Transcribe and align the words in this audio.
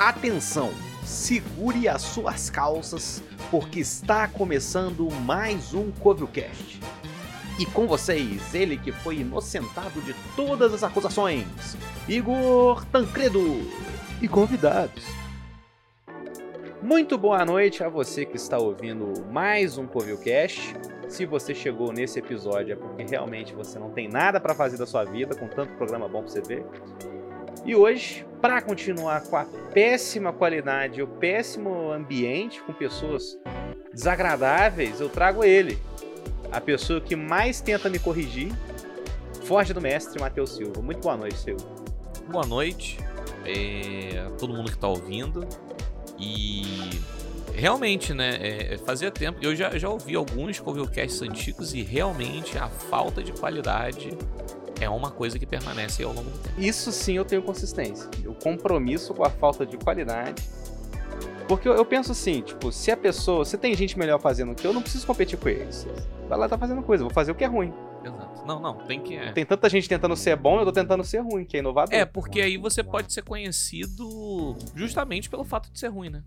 Atenção, 0.00 0.70
segure 1.04 1.86
as 1.86 2.00
suas 2.00 2.48
calças, 2.48 3.22
porque 3.50 3.80
está 3.80 4.26
começando 4.26 5.10
mais 5.26 5.74
um 5.74 5.90
Covilcast. 5.90 6.80
E 7.58 7.66
com 7.66 7.86
vocês, 7.86 8.54
ele 8.54 8.78
que 8.78 8.92
foi 8.92 9.18
inocentado 9.18 10.00
de 10.00 10.14
todas 10.34 10.72
as 10.72 10.82
acusações, 10.82 11.76
Igor 12.08 12.82
Tancredo. 12.86 13.60
E 14.22 14.26
convidados. 14.26 15.04
Muito 16.80 17.18
boa 17.18 17.44
noite 17.44 17.84
a 17.84 17.88
você 17.90 18.24
que 18.24 18.36
está 18.36 18.56
ouvindo 18.56 19.12
mais 19.30 19.76
um 19.76 19.86
Covilcast. 19.86 20.74
Se 21.10 21.26
você 21.26 21.54
chegou 21.54 21.92
nesse 21.92 22.18
episódio 22.18 22.72
é 22.72 22.76
porque 22.76 23.02
realmente 23.02 23.52
você 23.52 23.78
não 23.78 23.90
tem 23.90 24.08
nada 24.08 24.40
para 24.40 24.54
fazer 24.54 24.78
da 24.78 24.86
sua 24.86 25.04
vida, 25.04 25.36
com 25.36 25.46
tanto 25.46 25.74
programa 25.74 26.08
bom 26.08 26.22
para 26.22 26.30
você 26.30 26.40
ver. 26.40 26.64
E 27.66 27.76
hoje, 27.76 28.24
para 28.40 28.62
continuar 28.62 29.22
com 29.22 29.36
a 29.36 29.44
péssima 29.44 30.32
qualidade, 30.32 31.02
o 31.02 31.06
péssimo 31.06 31.92
ambiente, 31.92 32.62
com 32.62 32.72
pessoas 32.72 33.38
desagradáveis, 33.92 35.00
eu 35.00 35.08
trago 35.08 35.44
ele, 35.44 35.78
a 36.50 36.60
pessoa 36.60 37.00
que 37.00 37.14
mais 37.14 37.60
tenta 37.60 37.88
me 37.88 37.98
corrigir, 37.98 38.52
Forte 39.44 39.72
do 39.72 39.80
Mestre, 39.80 40.20
Matheus 40.20 40.54
Silva. 40.56 40.80
Muito 40.80 41.00
boa 41.00 41.16
noite, 41.16 41.36
Silva. 41.36 41.64
Boa 42.28 42.46
noite 42.46 42.98
é, 43.44 44.24
a 44.26 44.30
todo 44.30 44.54
mundo 44.54 44.66
que 44.66 44.76
está 44.76 44.88
ouvindo. 44.88 45.46
E 46.18 46.62
realmente, 47.54 48.14
né? 48.14 48.38
É, 48.40 48.78
fazia 48.78 49.10
tempo. 49.10 49.38
Eu 49.42 49.56
já, 49.56 49.76
já 49.76 49.88
ouvi 49.88 50.14
alguns 50.14 50.60
Covilcasts 50.60 51.20
antigos 51.22 51.74
e 51.74 51.82
realmente 51.82 52.56
a 52.58 52.68
falta 52.68 53.22
de 53.22 53.32
qualidade 53.32 54.16
é 54.80 54.88
uma 54.88 55.10
coisa 55.10 55.38
que 55.38 55.46
permanece 55.46 56.02
ao 56.02 56.12
longo 56.12 56.30
do 56.30 56.38
tempo. 56.38 56.60
Isso 56.60 56.90
sim 56.90 57.16
eu 57.16 57.24
tenho 57.24 57.42
consistência. 57.42 58.08
O 58.26 58.34
compromisso 58.34 59.14
com 59.14 59.24
a 59.24 59.30
falta 59.30 59.64
de 59.66 59.76
qualidade. 59.76 60.42
Porque 61.46 61.68
eu, 61.68 61.74
eu, 61.74 61.84
penso 61.84 62.12
assim, 62.12 62.40
tipo, 62.40 62.70
se 62.70 62.90
a 62.90 62.96
pessoa. 62.96 63.44
Se 63.44 63.58
tem 63.58 63.74
gente 63.74 63.98
melhor 63.98 64.20
fazendo 64.20 64.54
que 64.54 64.66
eu, 64.66 64.72
não 64.72 64.80
preciso 64.80 65.06
competir 65.06 65.38
com 65.38 65.48
eles. 65.48 65.86
Vai 66.28 66.38
lá 66.38 66.48
tá 66.48 66.56
fazendo 66.56 66.82
coisa, 66.82 67.02
vou 67.02 67.12
fazer 67.12 67.32
o 67.32 67.34
que 67.34 67.42
é 67.42 67.48
ruim. 67.48 67.72
Exato. 68.04 68.46
Não, 68.46 68.60
não, 68.60 68.74
tem 68.86 69.00
que. 69.00 69.16
É. 69.16 69.32
Tem 69.32 69.44
tanta 69.44 69.68
gente 69.68 69.88
tentando 69.88 70.16
ser 70.16 70.36
bom, 70.36 70.60
eu 70.60 70.64
tô 70.64 70.72
tentando 70.72 71.04
ser 71.04 71.18
ruim, 71.18 71.44
que 71.44 71.56
é 71.56 71.60
inovador. 71.60 71.94
É, 71.94 72.04
porque 72.04 72.40
aí 72.40 72.56
você 72.56 72.82
pode 72.82 73.12
ser 73.12 73.22
conhecido 73.22 74.56
justamente 74.74 75.28
pelo 75.28 75.44
fato 75.44 75.70
de 75.70 75.78
ser 75.78 75.88
ruim, 75.88 76.08
né? 76.08 76.22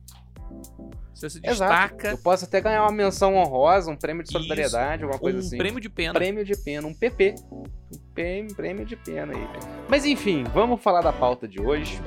Você 1.13 1.29
se 1.29 1.39
destaca. 1.39 2.07
Exato. 2.07 2.07
Eu 2.07 2.17
posso 2.17 2.45
até 2.45 2.59
ganhar 2.59 2.81
uma 2.83 2.91
menção 2.91 3.35
honrosa, 3.35 3.89
um 3.91 3.95
prêmio 3.95 4.23
de 4.23 4.31
solidariedade, 4.31 5.03
Isso. 5.03 5.05
alguma 5.05 5.19
coisa 5.19 5.37
um 5.37 5.41
assim. 5.41 5.55
Um 5.55 5.59
prêmio 5.59 5.79
de 5.79 5.89
pena. 5.89 6.13
Prêmio 6.13 6.43
de 6.43 6.57
pena, 6.57 6.87
um 6.87 6.93
PP. 6.93 7.35
Um 7.51 8.53
prêmio 8.55 8.85
de 8.85 8.95
pena 8.95 9.33
aí. 9.33 9.47
Mas 9.87 10.05
enfim, 10.05 10.43
vamos 10.53 10.81
falar 10.81 11.01
da 11.01 11.13
pauta 11.13 11.47
de 11.47 11.61
hoje. 11.61 12.01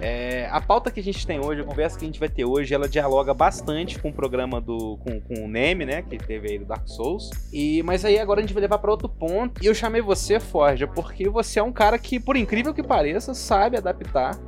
É, 0.00 0.46
a 0.52 0.60
pauta 0.60 0.90
que 0.90 1.00
a 1.00 1.02
gente 1.02 1.26
tem 1.26 1.40
hoje, 1.40 1.62
a 1.62 1.64
conversa 1.64 1.98
que 1.98 2.04
a 2.04 2.06
gente 2.08 2.20
vai 2.20 2.28
ter 2.28 2.44
hoje, 2.44 2.74
ela 2.74 2.86
dialoga 2.86 3.32
bastante 3.32 3.98
com 3.98 4.10
o 4.10 4.12
programa 4.12 4.60
do 4.60 4.98
com, 4.98 5.20
com 5.22 5.44
o 5.44 5.48
Neme, 5.48 5.86
né, 5.86 6.02
que 6.02 6.18
teve 6.18 6.50
aí 6.50 6.58
do 6.58 6.66
Dark 6.66 6.86
Souls. 6.86 7.30
E 7.50 7.82
mas 7.82 8.04
aí 8.04 8.18
agora 8.18 8.40
a 8.40 8.42
gente 8.42 8.52
vai 8.52 8.60
levar 8.60 8.78
para 8.78 8.90
outro 8.90 9.08
ponto. 9.08 9.62
E 9.62 9.66
eu 9.66 9.74
chamei 9.74 10.02
você, 10.02 10.38
Forja, 10.38 10.86
porque 10.86 11.28
você 11.28 11.58
é 11.58 11.62
um 11.62 11.72
cara 11.72 11.98
que, 11.98 12.20
por 12.20 12.36
incrível 12.36 12.74
que 12.74 12.82
pareça, 12.82 13.32
sabe 13.32 13.78
adaptar 13.78 14.38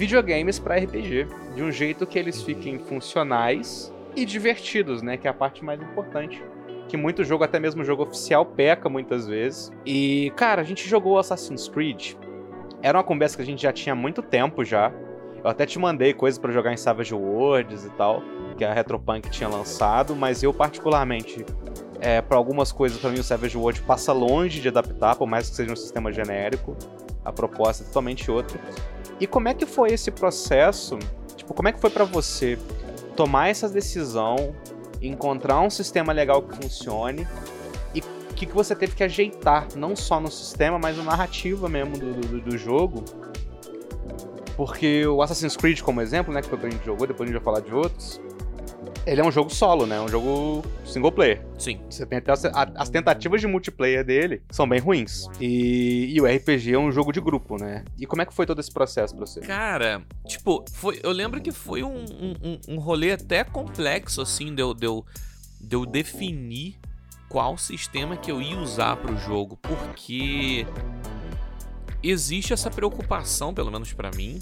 videogames 0.00 0.58
para 0.58 0.76
RPG 0.76 1.26
de 1.54 1.62
um 1.62 1.70
jeito 1.70 2.06
que 2.06 2.18
eles 2.18 2.42
fiquem 2.42 2.78
funcionais 2.78 3.92
e 4.16 4.24
divertidos, 4.24 5.02
né, 5.02 5.16
que 5.16 5.28
é 5.28 5.30
a 5.30 5.34
parte 5.34 5.64
mais 5.64 5.80
importante 5.80 6.42
que 6.88 6.96
muito 6.96 7.22
jogo, 7.22 7.44
até 7.44 7.60
mesmo 7.60 7.84
jogo 7.84 8.02
oficial, 8.02 8.44
peca 8.44 8.88
muitas 8.88 9.24
vezes. 9.24 9.70
E, 9.86 10.32
cara, 10.34 10.60
a 10.60 10.64
gente 10.64 10.88
jogou 10.88 11.20
Assassin's 11.20 11.68
Creed 11.68 12.14
era 12.82 12.98
uma 12.98 13.04
conversa 13.04 13.36
que 13.36 13.42
a 13.42 13.46
gente 13.46 13.62
já 13.62 13.72
tinha 13.72 13.92
há 13.92 13.96
muito 13.96 14.22
tempo 14.22 14.64
já. 14.64 14.92
Eu 15.42 15.48
até 15.48 15.64
te 15.64 15.78
mandei 15.78 16.12
coisas 16.12 16.38
para 16.38 16.52
jogar 16.52 16.72
em 16.72 16.76
Savage 16.76 17.14
Worlds 17.14 17.84
e 17.84 17.90
tal, 17.90 18.22
que 18.56 18.64
a 18.64 18.72
Retropunk 18.72 19.30
tinha 19.30 19.48
lançado, 19.48 20.14
mas 20.14 20.42
eu 20.42 20.52
particularmente, 20.52 21.44
é, 22.00 22.20
para 22.20 22.36
algumas 22.36 22.72
coisas, 22.72 22.98
para 22.98 23.10
mim 23.10 23.20
o 23.20 23.24
Savage 23.24 23.56
World 23.56 23.82
passa 23.82 24.12
longe 24.12 24.60
de 24.60 24.68
adaptar, 24.68 25.16
por 25.16 25.26
mais 25.26 25.48
que 25.48 25.56
seja 25.56 25.72
um 25.72 25.76
sistema 25.76 26.12
genérico. 26.12 26.76
A 27.24 27.32
proposta 27.32 27.84
é 27.84 27.86
totalmente 27.86 28.30
outra. 28.30 28.58
E 29.20 29.26
como 29.26 29.48
é 29.48 29.54
que 29.54 29.66
foi 29.66 29.92
esse 29.92 30.10
processo? 30.10 30.98
Tipo, 31.36 31.52
como 31.52 31.68
é 31.68 31.72
que 31.72 31.80
foi 31.80 31.90
para 31.90 32.04
você 32.04 32.58
tomar 33.14 33.48
essa 33.48 33.68
decisão, 33.68 34.54
encontrar 35.02 35.60
um 35.60 35.70
sistema 35.70 36.12
legal 36.12 36.42
que 36.42 36.56
funcione 36.56 37.26
que, 38.40 38.46
que 38.46 38.54
você 38.54 38.74
teve 38.74 38.94
que 38.94 39.04
ajeitar, 39.04 39.68
não 39.76 39.94
só 39.94 40.18
no 40.18 40.30
sistema, 40.30 40.78
mas 40.78 40.96
na 40.96 41.04
narrativa 41.04 41.68
mesmo 41.68 41.98
do, 41.98 42.14
do, 42.14 42.40
do 42.40 42.56
jogo. 42.56 43.04
Porque 44.56 45.06
o 45.06 45.20
Assassin's 45.20 45.58
Creed, 45.58 45.82
como 45.82 46.00
exemplo, 46.00 46.32
né, 46.32 46.40
que 46.40 46.48
foi 46.48 46.56
o 46.56 46.60
que 46.62 46.66
a 46.66 46.70
gente 46.70 46.84
jogou, 46.84 47.06
depois 47.06 47.28
a 47.28 47.32
gente 47.32 47.42
vai 47.42 47.44
falar 47.44 47.60
de 47.60 47.74
outros, 47.74 48.18
ele 49.10 49.20
é 49.20 49.24
um 49.24 49.32
jogo 49.32 49.50
solo, 49.50 49.86
né? 49.86 50.00
Um 50.00 50.06
jogo 50.06 50.64
single 50.84 51.10
player. 51.10 51.44
Sim. 51.58 51.80
Você 51.90 52.06
tem 52.06 52.18
até 52.18 52.30
as, 52.30 52.44
as 52.44 52.88
tentativas 52.88 53.40
de 53.40 53.46
multiplayer 53.48 54.04
dele 54.04 54.40
são 54.50 54.68
bem 54.68 54.78
ruins. 54.78 55.26
E, 55.40 56.14
e, 56.14 56.20
o 56.20 56.26
RPG 56.26 56.74
é 56.74 56.78
um 56.78 56.92
jogo 56.92 57.12
de 57.12 57.20
grupo, 57.20 57.56
né? 57.60 57.84
E 57.98 58.06
como 58.06 58.22
é 58.22 58.26
que 58.26 58.32
foi 58.32 58.46
todo 58.46 58.60
esse 58.60 58.72
processo 58.72 59.16
pra 59.16 59.26
você? 59.26 59.40
Cara, 59.40 60.00
tipo, 60.28 60.64
foi, 60.72 61.00
eu 61.02 61.10
lembro 61.10 61.40
que 61.40 61.50
foi 61.50 61.82
um, 61.82 62.04
um, 62.04 62.60
um 62.68 62.78
rolê 62.78 63.10
até 63.10 63.42
complexo, 63.42 64.20
assim, 64.20 64.54
de 64.54 64.62
eu, 64.62 64.72
de 64.72 64.86
eu, 64.86 65.04
de 65.60 65.74
eu 65.74 65.84
definir 65.84 66.76
qual 67.28 67.58
sistema 67.58 68.16
que 68.16 68.30
eu 68.30 68.40
ia 68.40 68.58
usar 68.58 68.94
para 68.94 69.12
o 69.12 69.18
jogo, 69.18 69.56
porque 69.56 70.64
existe 72.00 72.52
essa 72.52 72.70
preocupação, 72.70 73.52
pelo 73.52 73.72
menos 73.72 73.92
para 73.92 74.12
mim, 74.12 74.38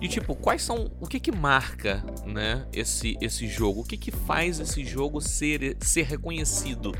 de 0.00 0.08
tipo, 0.08 0.34
quais 0.34 0.62
são, 0.62 0.90
o 1.00 1.06
que 1.06 1.18
que 1.18 1.32
marca, 1.32 2.04
né, 2.24 2.66
esse 2.72 3.16
esse 3.20 3.46
jogo? 3.46 3.80
O 3.80 3.84
que 3.84 3.96
que 3.96 4.10
faz 4.10 4.60
esse 4.60 4.84
jogo 4.84 5.20
ser 5.20 5.76
ser 5.80 6.02
reconhecido, 6.02 6.92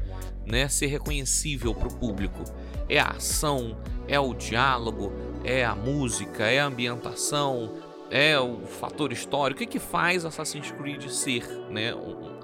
né, 0.47 0.69
ser 0.69 0.87
reconhecível 0.87 1.75
para 1.75 1.89
o 1.89 1.95
público? 1.95 2.43
É 2.89 2.99
a 2.99 3.09
ação, 3.09 3.77
é 4.09 4.19
o 4.19 4.33
diálogo, 4.33 5.13
é 5.45 5.65
a 5.65 5.75
música, 5.75 6.45
é 6.45 6.61
a 6.61 6.67
ambientação, 6.67 7.75
é 8.11 8.39
o 8.39 8.67
fator 8.67 9.13
histórico. 9.13 9.63
O 9.63 9.67
que 9.67 9.73
que 9.73 9.79
faz 9.79 10.25
Assassin's 10.25 10.71
Creed 10.71 11.07
ser, 11.09 11.47
né, 11.71 11.93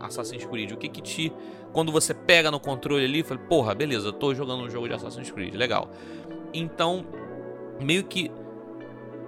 Assassin's 0.01 0.45
Creed? 0.45 0.73
O 0.73 0.77
que 0.77 0.89
que 0.89 1.01
te 1.01 1.33
quando 1.73 1.91
você 1.91 2.13
pega 2.13 2.51
no 2.51 2.61
controle 2.61 3.05
ali, 3.05 3.23
fala, 3.23 3.41
porra, 3.41 3.75
beleza, 3.75 4.13
tô 4.13 4.35
jogando 4.35 4.65
um 4.65 4.71
jogo 4.71 4.87
de 4.87 4.95
Assassin's 4.95 5.31
Creed, 5.31 5.55
legal. 5.55 5.91
Então, 6.53 7.07
meio 7.81 8.05
que 8.05 8.31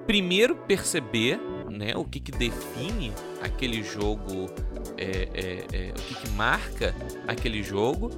primeiro 0.07 0.55
perceber, 0.55 1.39
né, 1.71 1.93
o 1.97 2.05
que 2.05 2.21
que 2.21 2.33
define 2.33 3.13
aquele 3.43 3.83
jogo, 3.83 4.51
é, 4.97 5.29
é, 5.35 5.67
é, 5.73 5.91
o 5.91 6.03
que 6.03 6.15
que 6.15 6.31
marca 6.31 6.95
aquele 7.27 7.63
jogo, 7.63 8.11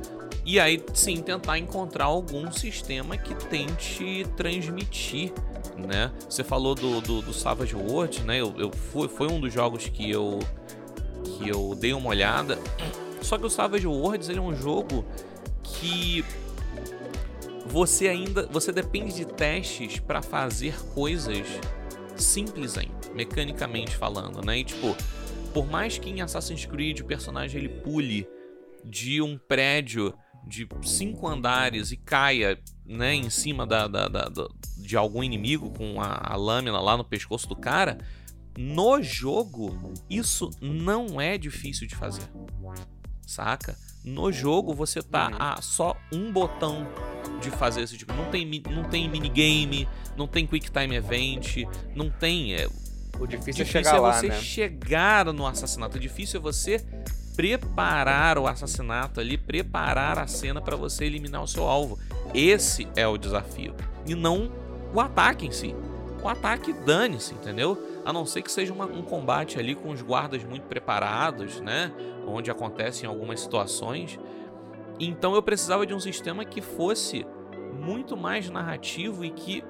e 0.44 0.60
aí 0.60 0.82
sim 0.94 1.20
tentar 1.20 1.58
encontrar 1.58 2.04
algum 2.04 2.50
sistema 2.52 3.16
que 3.16 3.34
tente 3.46 4.24
transmitir, 4.36 5.32
né? 5.76 6.12
Você 6.28 6.44
falou 6.44 6.74
do, 6.74 7.00
do, 7.00 7.20
do 7.20 7.32
Savage 7.32 7.74
World, 7.74 8.22
né? 8.22 8.40
Eu, 8.40 8.54
eu 8.56 8.70
fui, 8.70 9.08
foi 9.08 9.26
um 9.26 9.40
dos 9.40 9.52
jogos 9.52 9.88
que 9.88 10.08
eu 10.08 10.38
que 11.24 11.48
eu 11.48 11.74
dei 11.74 11.92
uma 11.92 12.08
olhada 12.08 12.56
só 13.26 13.36
que 13.36 13.44
o 13.44 13.50
Savage 13.50 13.86
Worlds 13.86 14.28
ele 14.28 14.38
é 14.38 14.42
um 14.42 14.54
jogo 14.54 15.04
que 15.62 16.24
você 17.68 18.08
ainda 18.08 18.46
você 18.46 18.72
depende 18.72 19.14
de 19.14 19.24
testes 19.24 19.98
para 19.98 20.22
fazer 20.22 20.74
coisas 20.94 21.46
simples 22.16 22.78
ainda, 22.78 22.94
mecanicamente 23.14 23.96
falando, 23.96 24.44
né? 24.44 24.58
E 24.58 24.64
tipo, 24.64 24.96
por 25.52 25.66
mais 25.66 25.98
que 25.98 26.10
em 26.10 26.20
Assassin's 26.20 26.64
Creed 26.64 27.00
o 27.00 27.04
personagem 27.04 27.60
ele 27.60 27.68
pule 27.68 28.26
de 28.84 29.20
um 29.20 29.36
prédio 29.36 30.14
de 30.46 30.66
cinco 30.82 31.26
andares 31.26 31.90
e 31.90 31.96
caia, 31.96 32.58
né, 32.84 33.14
em 33.14 33.28
cima 33.28 33.66
da, 33.66 33.88
da, 33.88 34.06
da, 34.06 34.28
da 34.28 34.48
de 34.78 34.96
algum 34.96 35.24
inimigo 35.24 35.70
com 35.70 36.00
a, 36.00 36.20
a 36.22 36.36
lâmina 36.36 36.80
lá 36.80 36.96
no 36.96 37.04
pescoço 37.04 37.48
do 37.48 37.56
cara, 37.56 37.98
no 38.56 39.02
jogo 39.02 39.76
isso 40.08 40.48
não 40.60 41.20
é 41.20 41.36
difícil 41.36 41.86
de 41.86 41.96
fazer 41.96 42.22
saca? 43.26 43.76
No 44.04 44.30
jogo 44.30 44.72
você 44.72 45.02
tá 45.02 45.28
uhum. 45.28 45.36
a 45.38 45.60
só 45.60 45.96
um 46.12 46.32
botão 46.32 46.86
de 47.40 47.50
fazer 47.50 47.82
esse 47.82 47.98
tipo. 47.98 48.14
Não 48.14 48.30
tem, 48.30 48.62
não 48.70 48.84
tem 48.84 49.08
minigame, 49.08 49.88
não 50.16 50.26
tem 50.26 50.46
quick 50.46 50.70
time 50.70 50.94
event, 50.94 51.64
não 51.94 52.08
tem. 52.08 52.54
É, 52.54 52.68
o 53.18 53.26
difícil, 53.26 53.62
é 53.62 53.64
difícil 53.64 53.64
é 53.64 53.66
chegar 53.66 53.96
é 53.96 53.98
lá, 53.98 54.12
você 54.12 54.28
né? 54.28 54.40
chegar 54.40 55.26
no 55.26 55.46
assassinato. 55.46 55.96
O 55.96 56.00
difícil 56.00 56.38
é 56.38 56.42
você 56.42 56.84
preparar 57.34 58.38
o 58.38 58.46
assassinato 58.46 59.20
ali, 59.20 59.36
preparar 59.36 60.18
a 60.18 60.26
cena 60.26 60.60
para 60.60 60.76
você 60.76 61.04
eliminar 61.04 61.42
o 61.42 61.46
seu 61.46 61.64
alvo. 61.64 61.98
Esse 62.32 62.88
é 62.96 63.06
o 63.06 63.18
desafio. 63.18 63.74
E 64.06 64.14
não 64.14 64.50
o 64.94 65.00
ataque 65.00 65.46
em 65.46 65.50
si. 65.50 65.74
O 66.22 66.28
ataque 66.28 66.72
dane-se, 66.72 67.34
entendeu? 67.34 67.95
A 68.06 68.12
não 68.12 68.24
ser 68.24 68.40
que 68.40 68.52
seja 68.52 68.72
uma, 68.72 68.86
um 68.86 69.02
combate 69.02 69.58
ali 69.58 69.74
com 69.74 69.90
os 69.90 70.00
guardas 70.00 70.44
muito 70.44 70.68
preparados, 70.68 71.60
né? 71.60 71.92
Onde 72.24 72.52
acontecem 72.52 73.08
algumas 73.08 73.40
situações. 73.40 74.16
Então 75.00 75.34
eu 75.34 75.42
precisava 75.42 75.84
de 75.84 75.92
um 75.92 75.98
sistema 75.98 76.44
que 76.44 76.60
fosse 76.60 77.26
muito 77.74 78.16
mais 78.16 78.48
narrativo 78.48 79.24
e 79.24 79.30
que 79.30 79.64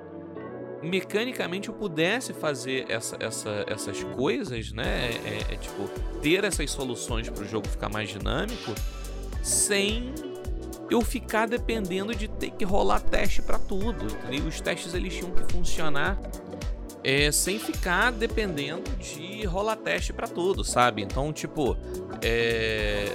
mecanicamente 0.83 1.71
eu 1.71 1.75
pudesse 1.75 2.35
fazer 2.35 2.85
essa, 2.91 3.17
essa, 3.19 3.65
essas 3.67 4.05
coisas, 4.05 4.71
né? 4.71 5.12
É, 5.25 5.55
é, 5.55 5.56
tipo, 5.56 5.88
ter 6.21 6.44
essas 6.44 6.71
soluções 6.71 7.31
para 7.31 7.43
o 7.43 7.49
jogo 7.49 7.67
ficar 7.67 7.88
mais 7.88 8.11
dinâmico 8.11 8.75
sem 9.43 10.12
eu 10.91 11.00
ficar 11.00 11.49
dependendo 11.49 12.15
de 12.15 12.29
ter 12.29 12.50
que 12.50 12.67
rolar 12.67 13.00
teste 13.00 13.41
para 13.41 13.59
tudo. 13.59 14.05
Entendeu? 14.05 14.47
Os 14.47 14.61
testes 14.61 14.93
eles 14.93 15.15
tinham 15.15 15.31
que 15.31 15.50
funcionar 15.50 16.19
é, 17.06 17.31
sem 17.31 17.56
ficar 17.56 18.11
dependendo 18.11 18.82
de 18.97 19.44
rolar 19.44 19.76
teste 19.76 20.12
para 20.12 20.26
tudo, 20.26 20.64
sabe? 20.64 21.03
Então, 21.03 21.32
tipo, 21.32 21.76
é, 22.20 23.14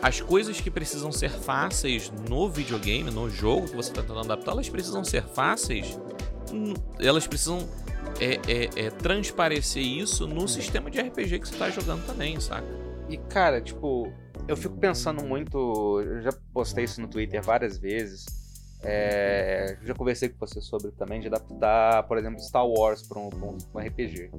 as 0.00 0.20
coisas 0.20 0.60
que 0.60 0.70
precisam 0.70 1.10
ser 1.10 1.28
fáceis 1.28 2.12
no 2.28 2.48
videogame, 2.48 3.10
no 3.10 3.28
jogo 3.28 3.66
que 3.66 3.74
você 3.74 3.90
está 3.90 4.02
tentando 4.02 4.20
adaptar, 4.20 4.52
elas 4.52 4.68
precisam 4.68 5.02
ser 5.02 5.24
fáceis. 5.24 5.98
Elas 7.00 7.26
precisam 7.26 7.68
é, 8.20 8.34
é, 8.46 8.86
é, 8.86 8.90
transparecer 8.90 9.82
isso 9.82 10.28
no 10.28 10.46
sistema 10.46 10.88
de 10.88 11.00
RPG 11.00 11.40
que 11.40 11.48
você 11.48 11.54
está 11.54 11.70
jogando 11.70 12.06
também, 12.06 12.38
saca? 12.38 12.68
E 13.08 13.16
cara, 13.16 13.60
tipo, 13.60 14.12
eu 14.46 14.56
fico 14.56 14.76
pensando 14.76 15.24
muito. 15.24 16.00
Eu 16.06 16.22
já 16.22 16.30
postei 16.52 16.84
isso 16.84 17.00
no 17.00 17.08
Twitter 17.08 17.42
várias 17.42 17.78
vezes. 17.78 18.37
É, 18.82 19.76
já 19.82 19.94
conversei 19.94 20.28
com 20.28 20.38
você 20.38 20.60
sobre 20.60 20.92
também 20.92 21.20
de 21.20 21.26
adaptar, 21.26 22.04
por 22.04 22.16
exemplo, 22.16 22.40
Star 22.40 22.66
Wars 22.66 23.06
para 23.06 23.18
um, 23.18 23.30
um, 23.74 23.78
RPG. 23.78 24.30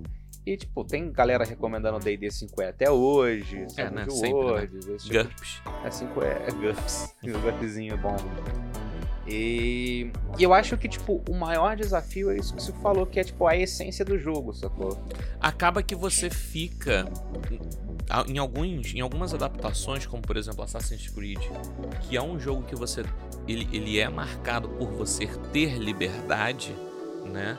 E, 0.46 0.58
tipo, 0.58 0.84
tem 0.86 1.12
galera 1.12 1.44
recomendando 1.44 2.00
D&D 2.00 2.28
5E 2.28 2.70
até 2.70 2.90
hoje, 2.90 3.68
é, 3.78 3.90
né? 3.90 4.06
Sempre, 4.10 4.34
Words, 4.34 4.86
né? 4.86 4.98
tipo 4.98 5.14
GURPS. 5.14 5.62
É 5.84 5.90
5E, 5.90 6.24
é 6.24 6.52
GURPS. 6.52 7.16
o 7.24 7.40
GURPSzinho 7.40 7.94
é 7.94 7.98
bom. 7.98 8.16
E, 9.28 10.12
e, 10.40 10.44
eu 10.44 10.54
acho 10.54 10.76
que, 10.78 10.88
tipo, 10.88 11.22
o 11.30 11.36
maior 11.36 11.76
desafio 11.76 12.32
é 12.32 12.38
isso 12.38 12.56
que 12.56 12.64
você 12.64 12.72
falou, 12.74 13.06
que 13.06 13.20
é, 13.20 13.24
tipo, 13.24 13.46
a 13.46 13.56
essência 13.56 14.04
do 14.04 14.18
jogo, 14.18 14.54
sacou? 14.54 14.98
Acaba 15.40 15.84
que 15.84 15.94
você 15.94 16.30
fica 16.30 17.06
em 18.28 18.38
alguns 18.40 18.94
em 18.94 19.02
algumas 19.02 19.34
adaptações 19.34 20.06
como 20.06 20.22
por 20.22 20.36
exemplo 20.36 20.64
Assassin's 20.64 21.08
Creed 21.10 21.40
que 22.02 22.18
é 22.18 22.22
um 22.22 22.40
jogo 22.40 22.64
que 22.64 22.76
você 22.76 23.04
ele, 23.52 23.68
ele 23.72 24.00
é 24.00 24.10
marcado 24.10 24.70
por 24.70 24.90
você 24.92 25.28
ter 25.52 25.78
liberdade 25.78 26.76
né 27.26 27.58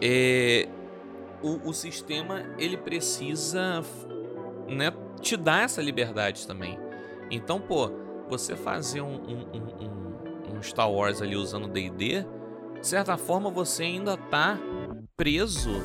é, 0.00 0.68
o, 1.42 1.70
o 1.70 1.72
sistema 1.72 2.44
ele 2.58 2.76
precisa 2.76 3.82
né, 4.68 4.92
te 5.20 5.36
dar 5.36 5.64
essa 5.64 5.80
liberdade 5.80 6.46
também. 6.46 6.78
Então, 7.30 7.60
pô, 7.60 7.90
você 8.28 8.56
fazer 8.56 9.00
um, 9.00 9.14
um, 9.14 10.52
um, 10.52 10.56
um 10.56 10.62
Star 10.62 10.90
Wars 10.90 11.22
ali 11.22 11.36
usando 11.36 11.68
D&D, 11.68 12.24
de 12.80 12.86
certa 12.86 13.16
forma 13.16 13.50
você 13.50 13.84
ainda 13.84 14.16
tá 14.16 14.58
preso 15.16 15.82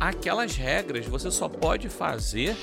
àquelas 0.00 0.56
regras. 0.56 1.06
Você 1.06 1.30
só 1.30 1.48
pode 1.48 1.88
fazer 1.88 2.56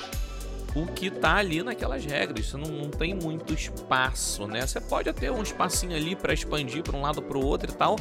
o 0.74 0.86
que 0.86 1.10
tá 1.10 1.36
ali 1.36 1.62
naquelas 1.62 2.04
regras. 2.04 2.46
Você 2.46 2.56
não, 2.56 2.70
não 2.70 2.90
tem 2.90 3.14
muito 3.14 3.52
espaço, 3.52 4.46
né? 4.46 4.66
Você 4.66 4.80
pode 4.80 5.12
ter 5.12 5.30
um 5.30 5.42
espacinho 5.42 5.96
ali 5.96 6.14
para 6.14 6.32
expandir 6.32 6.82
para 6.82 6.96
um 6.96 7.02
lado 7.02 7.20
para 7.22 7.36
o 7.36 7.44
outro 7.44 7.70
e 7.70 7.74
tal, 7.74 7.96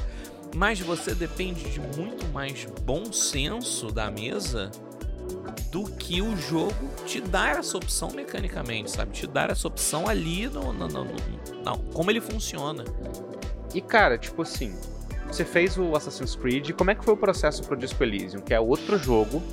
mas 0.55 0.79
você 0.79 1.13
depende 1.13 1.69
de 1.69 1.79
muito 1.79 2.27
mais 2.27 2.65
bom 2.83 3.11
senso 3.11 3.91
da 3.91 4.09
mesa 4.09 4.71
do 5.71 5.83
que 5.83 6.21
o 6.21 6.35
jogo 6.35 6.89
te 7.05 7.21
dar 7.21 7.59
essa 7.59 7.77
opção 7.77 8.09
mecanicamente, 8.11 8.91
sabe? 8.91 9.11
Te 9.11 9.27
dar 9.27 9.51
essa 9.51 9.67
opção 9.67 10.07
ali 10.07 10.47
no, 10.47 10.73
no, 10.73 10.87
no, 10.87 11.03
no 11.05 11.77
como 11.93 12.09
ele 12.09 12.21
funciona. 12.21 12.83
E 13.73 13.81
cara, 13.81 14.17
tipo 14.17 14.41
assim, 14.41 14.75
você 15.27 15.45
fez 15.45 15.77
o 15.77 15.95
Assassin's 15.95 16.35
Creed, 16.35 16.71
como 16.71 16.89
é 16.89 16.95
que 16.95 17.05
foi 17.05 17.13
o 17.13 17.17
processo 17.17 17.63
pro 17.63 17.77
Disco 17.77 18.03
Elysium, 18.03 18.41
que 18.41 18.53
é 18.53 18.59
outro 18.59 18.97
jogo 18.97 19.43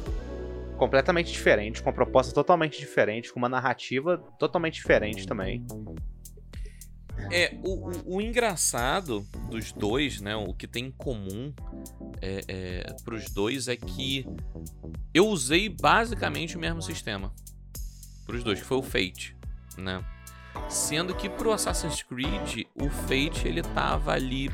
completamente 0.76 1.32
diferente, 1.32 1.82
com 1.82 1.88
uma 1.88 1.94
proposta 1.94 2.32
totalmente 2.32 2.78
diferente, 2.78 3.32
com 3.32 3.38
uma 3.38 3.48
narrativa 3.48 4.18
totalmente 4.38 4.74
diferente 4.74 5.26
também. 5.26 5.64
É, 7.32 7.56
o, 7.64 7.88
o, 7.88 8.16
o, 8.16 8.20
engraçado 8.20 9.26
dos 9.50 9.72
dois, 9.72 10.20
né? 10.20 10.36
O 10.36 10.52
que 10.52 10.66
tem 10.66 10.86
em 10.86 10.90
comum 10.90 11.52
é, 12.20 12.40
é, 12.46 12.96
pros 13.04 13.30
dois 13.30 13.68
é 13.68 13.76
que 13.76 14.26
eu 15.14 15.26
usei 15.26 15.68
basicamente 15.68 16.56
o 16.56 16.60
mesmo 16.60 16.82
sistema. 16.82 17.32
Pros 18.26 18.44
dois, 18.44 18.60
que 18.60 18.66
foi 18.66 18.76
o 18.76 18.82
Fate, 18.82 19.36
né? 19.78 20.04
Sendo 20.68 21.14
que 21.14 21.28
pro 21.28 21.52
Assassin's 21.52 22.02
Creed, 22.02 22.66
o 22.74 22.88
Fate 22.88 23.48
ele 23.48 23.62
tava 23.62 24.12
ali 24.12 24.50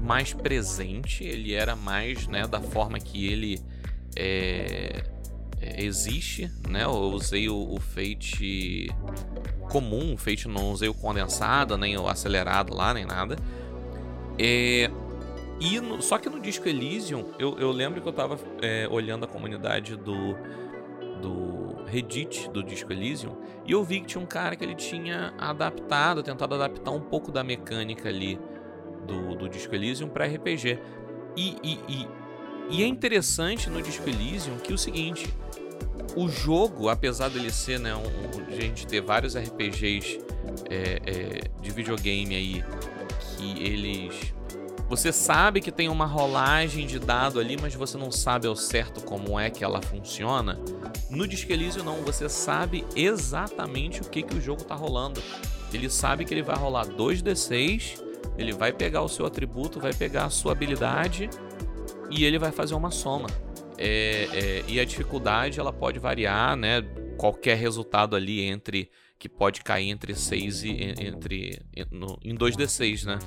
mais 0.00 0.34
presente, 0.34 1.24
ele 1.24 1.54
era 1.54 1.74
mais, 1.74 2.26
né, 2.26 2.46
da 2.46 2.60
forma 2.60 2.98
que 2.98 3.26
ele 3.26 3.60
é, 4.16 5.04
é, 5.64 5.82
existe, 5.82 6.50
né? 6.68 6.84
Eu 6.84 6.90
usei 6.90 7.48
o, 7.48 7.56
o 7.56 7.80
Fate 7.80 8.90
comum, 9.70 10.14
o 10.14 10.16
Fate 10.16 10.46
não 10.46 10.70
usei 10.70 10.88
o 10.88 10.94
condensado, 10.94 11.78
nem 11.78 11.96
o 11.96 12.06
acelerado 12.06 12.74
lá, 12.74 12.92
nem 12.92 13.06
nada. 13.06 13.36
É, 14.38 14.90
e 15.60 15.80
no, 15.80 16.02
só 16.02 16.18
que 16.18 16.28
no 16.28 16.40
disco 16.40 16.68
Elysium, 16.68 17.24
eu, 17.38 17.58
eu 17.58 17.70
lembro 17.70 18.00
que 18.02 18.08
eu 18.08 18.12
tava 18.12 18.38
é, 18.60 18.86
olhando 18.90 19.24
a 19.24 19.28
comunidade 19.28 19.96
do, 19.96 20.36
do 21.22 21.84
Reddit 21.86 22.50
do 22.50 22.62
disco 22.62 22.92
Elysium 22.92 23.36
e 23.64 23.72
eu 23.72 23.82
vi 23.82 24.00
que 24.00 24.06
tinha 24.06 24.22
um 24.22 24.26
cara 24.26 24.56
que 24.56 24.64
ele 24.64 24.74
tinha 24.74 25.32
adaptado, 25.38 26.22
tentado 26.22 26.54
adaptar 26.56 26.90
um 26.90 27.00
pouco 27.00 27.32
da 27.32 27.42
mecânica 27.42 28.08
ali 28.08 28.38
do, 29.06 29.34
do 29.34 29.48
disco 29.48 29.74
Elysium 29.74 30.08
para 30.08 30.26
RPG. 30.26 30.78
E, 31.36 31.56
e, 31.62 31.78
e, 31.88 32.08
e 32.70 32.82
é 32.82 32.86
interessante 32.86 33.68
no 33.68 33.80
disco 33.82 34.08
Elysium 34.08 34.58
que 34.58 34.72
é 34.72 34.74
o 34.74 34.78
seguinte, 34.78 35.32
o 36.16 36.28
jogo, 36.28 36.88
apesar 36.88 37.28
dele 37.28 37.50
ser, 37.50 37.78
né, 37.78 37.94
um, 37.94 38.46
a 38.46 38.60
gente 38.60 38.86
ter 38.86 39.00
vários 39.00 39.36
RPGs 39.36 40.20
é, 40.70 41.00
é, 41.04 41.40
de 41.60 41.70
videogame 41.70 42.34
aí 42.34 42.64
que 43.36 43.62
eles. 43.62 44.34
Você 44.88 45.10
sabe 45.10 45.60
que 45.60 45.72
tem 45.72 45.88
uma 45.88 46.04
rolagem 46.04 46.86
de 46.86 46.98
dado 46.98 47.40
ali, 47.40 47.56
mas 47.60 47.74
você 47.74 47.96
não 47.96 48.12
sabe 48.12 48.46
ao 48.46 48.54
certo 48.54 49.02
como 49.02 49.40
é 49.40 49.50
que 49.50 49.64
ela 49.64 49.80
funciona. 49.80 50.60
No 51.10 51.26
Disque 51.26 51.52
Elysium 51.52 51.84
não, 51.84 52.02
você 52.02 52.28
sabe 52.28 52.84
exatamente 52.94 54.02
o 54.02 54.04
que, 54.04 54.22
que 54.22 54.36
o 54.36 54.40
jogo 54.40 54.62
tá 54.62 54.74
rolando. 54.74 55.22
Ele 55.72 55.88
sabe 55.88 56.24
que 56.24 56.34
ele 56.34 56.42
vai 56.42 56.56
rolar 56.56 56.86
2d6, 56.86 58.00
ele 58.36 58.52
vai 58.52 58.72
pegar 58.72 59.02
o 59.02 59.08
seu 59.08 59.24
atributo, 59.24 59.80
vai 59.80 59.92
pegar 59.92 60.26
a 60.26 60.30
sua 60.30 60.52
habilidade 60.52 61.30
e 62.10 62.24
ele 62.24 62.38
vai 62.38 62.52
fazer 62.52 62.74
uma 62.74 62.90
soma. 62.90 63.28
É, 63.76 64.28
é, 64.32 64.64
e 64.68 64.78
a 64.78 64.84
dificuldade 64.84 65.58
ela 65.58 65.72
pode 65.72 65.98
variar, 65.98 66.56
né? 66.56 66.82
Qualquer 67.16 67.56
resultado 67.56 68.14
ali 68.14 68.40
entre 68.40 68.90
que 69.18 69.28
pode 69.28 69.62
cair 69.62 69.90
entre 69.90 70.14
6 70.14 70.64
e 70.64 70.94
entre 71.00 71.60
em 72.22 72.36
2d6, 72.36 73.04
né? 73.04 73.18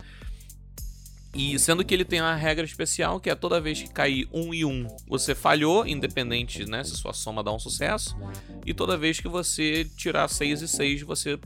E 1.33 1.57
sendo 1.59 1.83
que 1.83 1.93
ele 1.93 2.05
tem 2.05 2.21
uma 2.21 2.35
regra 2.35 2.65
especial 2.65 3.19
que 3.19 3.29
é 3.29 3.35
toda 3.35 3.61
vez 3.61 3.81
que 3.81 3.89
cair 3.89 4.27
1 4.33 4.41
um 4.41 4.53
e 4.53 4.65
1, 4.65 4.69
um, 4.69 4.87
você 5.07 5.35
falhou, 5.35 5.85
independente 5.85 6.65
né, 6.65 6.83
se 6.83 6.95
sua 6.95 7.13
soma 7.13 7.43
dá 7.43 7.51
um 7.51 7.59
sucesso. 7.59 8.17
E 8.65 8.73
toda 8.73 8.97
vez 8.97 9.19
que 9.19 9.27
você 9.27 9.85
tirar 9.97 10.27
6 10.27 10.61
e 10.61 10.67
6, 10.67 11.01
você 11.03 11.39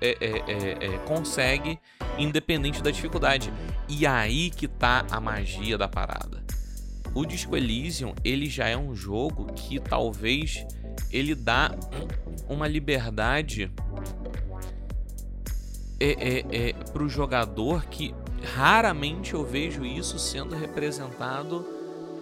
é, 0.00 0.16
é, 0.20 0.28
é, 0.30 0.94
é, 0.94 0.98
consegue, 1.06 1.78
independente 2.18 2.82
da 2.82 2.90
dificuldade. 2.90 3.52
E 3.88 4.06
aí 4.06 4.50
que 4.50 4.68
tá 4.68 5.06
a 5.10 5.20
magia 5.20 5.76
da 5.76 5.88
parada 5.88 6.44
o 7.14 7.24
Disco 7.24 7.56
Elysium, 7.56 8.12
ele 8.24 8.50
já 8.50 8.66
é 8.66 8.76
um 8.76 8.94
jogo 8.94 9.46
que 9.54 9.78
talvez 9.78 10.66
ele 11.12 11.34
dá 11.34 11.70
uma 12.48 12.66
liberdade 12.66 13.70
é, 16.00 16.10
é, 16.10 16.44
é, 16.50 16.72
para 16.72 17.02
o 17.02 17.08
jogador 17.08 17.86
que 17.86 18.12
raramente 18.54 19.32
eu 19.32 19.44
vejo 19.44 19.84
isso 19.84 20.18
sendo 20.18 20.56
representado 20.56 21.64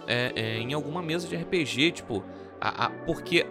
é, 0.05 0.31
é, 0.35 0.57
em 0.59 0.73
alguma 0.73 1.01
mesa 1.01 1.27
de 1.27 1.35
RPG, 1.35 1.93
tipo, 1.93 2.23
a, 2.61 2.85
a, 2.85 2.89
porque 2.89 3.47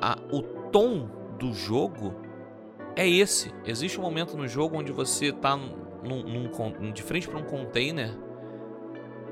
a, 0.00 0.18
o 0.30 0.42
tom 0.70 1.08
do 1.38 1.54
jogo 1.54 2.14
é 2.96 3.08
esse. 3.08 3.52
Existe 3.64 3.98
um 3.98 4.02
momento 4.02 4.36
no 4.36 4.46
jogo 4.46 4.78
onde 4.78 4.92
você 4.92 5.26
está 5.26 5.56
num, 5.56 6.22
num, 6.22 6.92
de 6.92 7.02
frente 7.02 7.28
para 7.28 7.38
um 7.38 7.44
container 7.44 8.10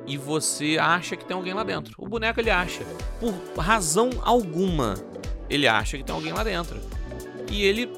e 0.07 0.17
você 0.17 0.79
acha 0.81 1.17
que 1.17 1.25
tem 1.25 1.37
alguém 1.37 1.55
lá 1.55 1.63
dentro. 1.63 1.95
O 1.99 2.09
boneco 2.09 2.41
ele 2.41 2.51
acha, 2.51 2.85
por 3.21 3.33
razão 3.63 4.11
alguma, 4.23 4.95
ele 5.49 5.69
acha 5.69 5.97
que 5.97 6.05
tem 6.05 6.15
alguém 6.15 6.33
lá 6.33 6.43
dentro. 6.43 6.81
E 7.51 7.65
ele 7.65 7.93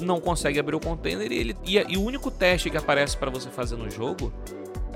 não 0.00 0.20
consegue 0.20 0.58
abrir 0.58 0.76
o 0.76 0.80
container 0.80 1.30
e, 1.30 1.36
ele, 1.36 1.56
e, 1.64 1.76
e 1.76 1.96
o 1.96 2.02
único 2.02 2.30
teste 2.30 2.70
que 2.70 2.76
aparece 2.76 3.16
para 3.16 3.30
você 3.30 3.50
fazer 3.50 3.76
no 3.76 3.90
jogo 3.90 4.32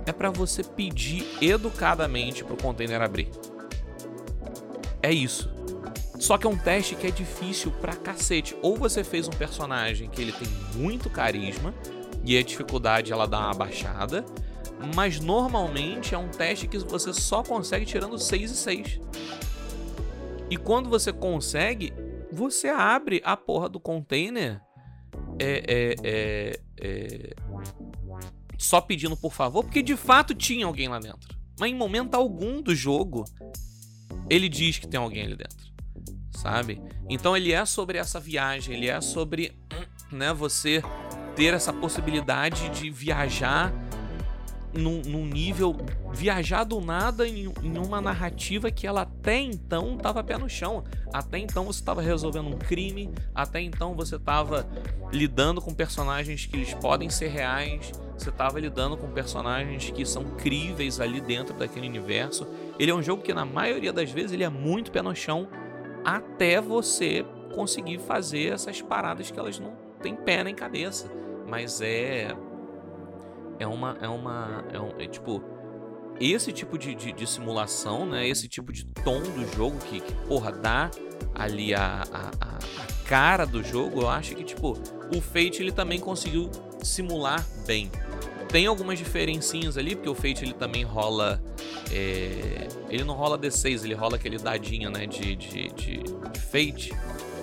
é 0.07 0.13
para 0.13 0.31
você 0.31 0.63
pedir 0.63 1.27
educadamente 1.41 2.45
pro 2.45 2.57
container 2.57 3.03
abrir. 3.03 3.29
É 5.03 5.13
isso. 5.13 5.51
Só 6.19 6.39
que 6.39 6.47
é 6.47 6.51
um 6.51 6.57
teste 6.57 6.95
que 6.95 7.07
é 7.07 7.11
difícil 7.11 7.71
pra 7.71 7.95
cacete. 7.95 8.57
Ou 8.63 8.77
você 8.77 9.05
fez 9.05 9.29
um 9.29 9.33
personagem 9.33 10.09
que 10.09 10.23
ele 10.23 10.33
tem 10.33 10.49
muito 10.75 11.11
carisma 11.11 11.75
e 12.25 12.37
a 12.37 12.43
dificuldade 12.43 13.13
ela 13.13 13.27
dá 13.27 13.39
uma 13.39 13.55
baixada, 13.55 14.25
Mas 14.95 15.21
normalmente 15.21 16.15
é 16.15 16.19
um 16.19 16.29
teste 16.29 16.69
que 16.69 16.77
você 16.79 17.13
só 17.13 17.43
consegue 17.43 17.87
tirando 17.87 18.19
6 18.19 18.51
e 18.51 18.57
6. 18.57 19.01
E 20.51 20.57
quando 20.57 20.91
você 20.91 21.13
consegue, 21.13 21.95
você 22.31 22.69
abre 22.69 23.23
a 23.25 23.37
porra 23.37 23.69
do 23.69 23.81
container 23.81 24.61
é, 25.39 25.63
é, 25.67 25.95
é, 26.05 26.61
é, 26.81 27.35
só 28.59 28.81
pedindo 28.81 29.17
por 29.17 29.33
favor, 29.33 29.65
porque 29.65 29.83
de 29.83 29.97
fato 29.97 30.35
tinha 30.35 30.67
alguém 30.67 30.89
lá 30.89 30.99
dentro. 30.99 31.37
Mas 31.59 31.71
em 31.71 31.75
momento 31.75 32.15
algum 32.15 32.61
do 32.61 32.75
jogo, 32.75 33.25
ele 34.29 34.49
diz 34.49 34.79
que 34.79 34.87
tem 34.87 35.01
alguém 35.01 35.25
ali 35.25 35.37
dentro. 35.37 35.76
Sabe? 36.37 36.81
Então 37.09 37.35
ele 37.35 37.51
é 37.51 37.65
sobre 37.65 37.97
essa 37.97 38.21
viagem, 38.21 38.77
ele 38.77 38.89
é 38.89 39.01
sobre 39.01 39.57
né, 40.13 40.35
você 40.35 40.83
ter 41.35 41.55
essa 41.55 41.73
possibilidade 41.73 42.69
de 42.69 42.91
viajar 42.91 43.73
num, 44.75 45.01
num 45.03 45.25
nível. 45.25 45.75
viajar 46.13 46.65
do 46.65 46.81
nada 46.81 47.27
em, 47.27 47.53
em, 47.63 47.79
uma 47.79 48.01
narrativa 48.01 48.71
que 48.71 48.87
ela 48.87 49.03
até 49.03 49.39
então 49.39 49.97
tava 49.97 50.23
pé 50.23 50.37
no 50.37 50.49
chão. 50.49 50.85
Até 51.13 51.39
então 51.39 51.65
você 51.65 51.81
estava 51.81 52.03
resolvendo 52.03 52.49
um 52.49 52.59
crime, 52.59 53.11
até 53.35 53.61
então 53.61 53.95
você 53.95 54.17
estava 54.17 54.67
lidando 55.11 55.63
com 55.63 55.73
personagens 55.73 56.45
que 56.45 56.57
eles 56.57 56.75
podem 56.75 57.09
ser 57.09 57.29
reais, 57.29 57.93
você 58.17 58.29
estava 58.29 58.61
lidando 58.61 58.97
com 58.97 59.09
personagens 59.09 59.91
que 59.91 60.05
são 60.05 60.25
críveis 60.25 61.01
ali 61.01 61.21
dentro 61.21 61.55
daquele 61.55 61.89
universo. 61.89 62.47
Ele 62.79 62.91
é 62.91 62.95
um 62.95 63.03
jogo 63.03 63.23
que 63.23 63.33
na 63.33 63.45
maioria 63.45 63.93
das 63.93 64.11
vezes 64.11 64.33
ele 64.33 64.45
é 64.45 64.49
muito 64.51 64.91
pé 64.91 65.01
no 65.01 65.15
chão 65.15 65.49
até 66.07 66.61
você 66.61 67.27
conseguir 67.55 67.99
fazer 67.99 68.53
essas 68.53 68.81
paradas 68.81 69.31
que 69.31 69.39
elas 69.39 69.59
não 69.59 69.77
têm 70.01 70.15
pé 70.15 70.45
nem 70.45 70.55
cabeça. 70.55 71.11
Mas 71.47 71.81
é 71.81 72.35
é 73.59 73.67
uma. 73.67 73.97
É 74.01 74.09
uma. 74.09 74.65
É, 74.73 74.81
um, 74.81 74.91
é 74.99 75.07
tipo. 75.07 75.43
Esse 76.19 76.51
tipo 76.51 76.79
de, 76.79 76.95
de, 76.95 77.13
de, 77.13 77.27
simulação, 77.27 78.07
né? 78.07 78.27
Esse 78.27 78.49
tipo 78.49 78.73
de 78.73 78.87
tom 78.87 79.21
do 79.21 79.47
jogo 79.55 79.77
que, 79.79 80.01
que 80.01 80.15
porra, 80.27 80.51
dá 80.51 80.91
ali 81.35 81.75
a, 81.75 82.05
a, 82.11 82.29
a, 82.41 82.59
cara 83.07 83.45
do 83.45 83.63
jogo, 83.63 84.01
eu 84.01 84.09
acho 84.09 84.35
que, 84.35 84.43
tipo, 84.43 84.73
o 85.15 85.21
Fate 85.21 85.61
ele 85.61 85.73
também 85.73 86.01
conseguiu 86.01 86.51
simular 86.83 87.47
bem. 87.67 87.91
Tem 88.49 88.67
algumas 88.67 88.99
diferencinhas 88.99 89.77
ali, 89.77 89.95
porque 89.95 90.09
o 90.09 90.15
Fate 90.15 90.45
ele 90.45 90.55
também 90.55 90.85
rola. 90.85 91.43
É... 91.91 92.69
Ele 92.89 93.05
não 93.05 93.15
rola 93.15 93.39
D6, 93.39 93.85
ele 93.85 93.95
rola 93.95 94.17
aquele 94.17 94.39
dadinho, 94.39 94.91
né? 94.91 95.07
De, 95.07 95.37
de, 95.37 95.69
de, 95.69 96.03
de 96.03 96.41
Fate. 96.41 96.93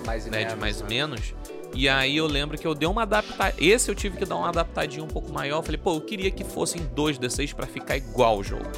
Mais 0.06 0.26
e 0.26 0.30
né, 0.30 0.38
menos. 0.38 0.54
De 0.54 0.60
mais 0.60 0.80
né? 0.82 0.88
menos. 0.88 1.34
E 1.74 1.88
aí 1.88 2.16
eu 2.16 2.26
lembro 2.26 2.56
que 2.56 2.66
eu 2.66 2.74
dei 2.74 2.88
uma 2.88 3.02
adaptada. 3.02 3.54
Esse 3.58 3.90
eu 3.90 3.94
tive 3.94 4.16
que 4.16 4.24
dar 4.24 4.36
uma 4.36 4.48
adaptadinha 4.48 5.02
um 5.02 5.08
pouco 5.08 5.32
maior. 5.32 5.58
Eu 5.58 5.62
falei, 5.62 5.78
pô, 5.78 5.94
eu 5.94 6.00
queria 6.00 6.30
que 6.30 6.44
fossem 6.44 6.86
2D6 6.94 7.54
para 7.54 7.66
ficar 7.66 7.96
igual 7.96 8.38
o 8.38 8.44
jogo. 8.44 8.70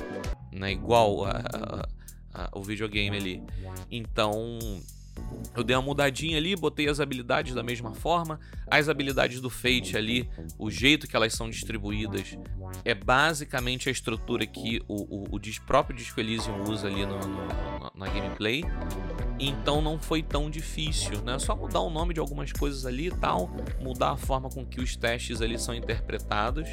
Né? 0.51 0.73
Igual 0.73 1.25
a, 1.25 1.31
a, 1.31 1.89
a, 2.45 2.59
o 2.59 2.63
videogame 2.63 3.17
ali. 3.17 3.43
Então. 3.91 4.59
Eu 5.57 5.65
dei 5.65 5.75
uma 5.75 5.83
mudadinha 5.83 6.37
ali, 6.37 6.55
botei 6.55 6.89
as 6.89 7.01
habilidades 7.01 7.55
da 7.55 7.63
mesma 7.63 7.95
forma. 7.95 8.39
As 8.67 8.89
habilidades 8.89 9.41
do 9.41 9.49
Fate 9.49 9.97
ali, 9.97 10.29
o 10.59 10.71
jeito 10.71 11.07
que 11.07 11.17
elas 11.17 11.33
são 11.33 11.49
distribuídas, 11.49 12.37
é 12.85 12.95
basicamente 12.95 13.89
a 13.89 13.93
estrutura 13.93 14.47
que 14.47 14.83
o, 14.87 15.25
o, 15.25 15.37
o 15.37 15.41
próprio 15.67 15.97
Disco 15.97 16.21
Elysium 16.21 16.63
usa 16.65 16.89
ali 16.89 17.07
no, 17.07 17.19
no, 17.19 17.91
na 17.95 18.07
gameplay. 18.07 18.65
Então 19.39 19.81
não 19.81 19.99
foi 19.99 20.23
tão 20.23 20.51
difícil, 20.51 21.23
né? 21.23 21.39
Só 21.39 21.57
mudar 21.57 21.81
o 21.81 21.91
nome 21.91 22.13
de 22.13 22.21
algumas 22.21 22.53
coisas 22.53 22.85
ali 22.85 23.09
e 23.09 23.11
tal, 23.11 23.51
mudar 23.81 24.11
a 24.11 24.17
forma 24.17 24.51
com 24.51 24.65
que 24.65 24.81
os 24.81 24.95
testes 24.97 25.41
ali 25.41 25.59
são 25.59 25.75
interpretados 25.75 26.69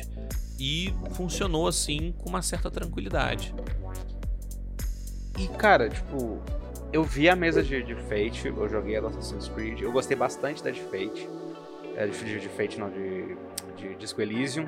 e 0.60 0.94
funcionou 1.12 1.68
assim 1.68 2.14
com 2.18 2.30
uma 2.30 2.42
certa 2.42 2.70
tranquilidade. 2.70 3.54
E 5.38 5.48
cara, 5.48 5.90
tipo, 5.90 6.42
eu 6.94 7.04
vi 7.04 7.28
a 7.28 7.36
mesa 7.36 7.64
de, 7.64 7.82
de 7.82 7.96
Fate, 7.96 8.48
eu 8.48 8.70
joguei 8.70 8.96
a 8.96 9.02
do 9.02 9.08
Assassin's 9.08 9.50
Creed, 9.50 9.82
eu 9.82 9.92
gostei 9.92 10.16
bastante 10.16 10.64
da 10.64 10.70
de 10.70 10.80
Fate. 10.80 11.28
É, 11.96 12.06
de, 12.06 12.40
de 12.40 12.50
Fate 12.50 12.80
não, 12.80 12.90
de, 12.90 13.36
de 13.76 13.96
Disco 13.96 14.22
Elysium. 14.22 14.68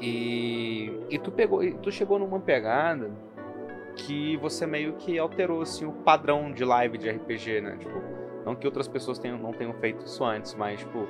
E, 0.00 0.92
e 1.08 1.18
tu 1.18 1.32
pegou, 1.32 1.60
tu 1.78 1.90
chegou 1.90 2.18
numa 2.18 2.38
pegada 2.38 3.10
que 3.96 4.36
você 4.36 4.66
meio 4.66 4.92
que 4.92 5.18
alterou 5.18 5.62
assim, 5.62 5.86
o 5.86 5.92
padrão 5.92 6.52
de 6.52 6.64
live 6.64 6.98
de 6.98 7.10
RPG, 7.10 7.62
né? 7.62 7.76
Tipo, 7.78 8.00
não 8.44 8.54
que 8.54 8.66
outras 8.66 8.86
pessoas 8.86 9.18
tenham, 9.18 9.38
não 9.38 9.52
tenham 9.52 9.72
feito 9.74 10.04
isso 10.04 10.24
antes, 10.24 10.54
mas 10.54 10.80
tipo, 10.80 11.08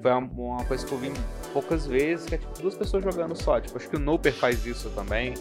foi 0.00 0.10
uma, 0.10 0.18
uma, 0.18 0.64
coisa 0.64 0.86
que 0.86 0.92
eu 0.92 0.98
vi 0.98 1.12
poucas 1.52 1.86
vezes, 1.86 2.26
que 2.26 2.34
é 2.34 2.38
tipo 2.38 2.60
duas 2.60 2.76
pessoas 2.76 3.02
jogando 3.04 3.34
só. 3.34 3.60
Tipo, 3.60 3.76
acho 3.78 3.88
que 3.88 3.96
o 3.96 3.98
Noper 3.98 4.32
faz 4.32 4.64
isso 4.66 4.90
também. 4.90 5.34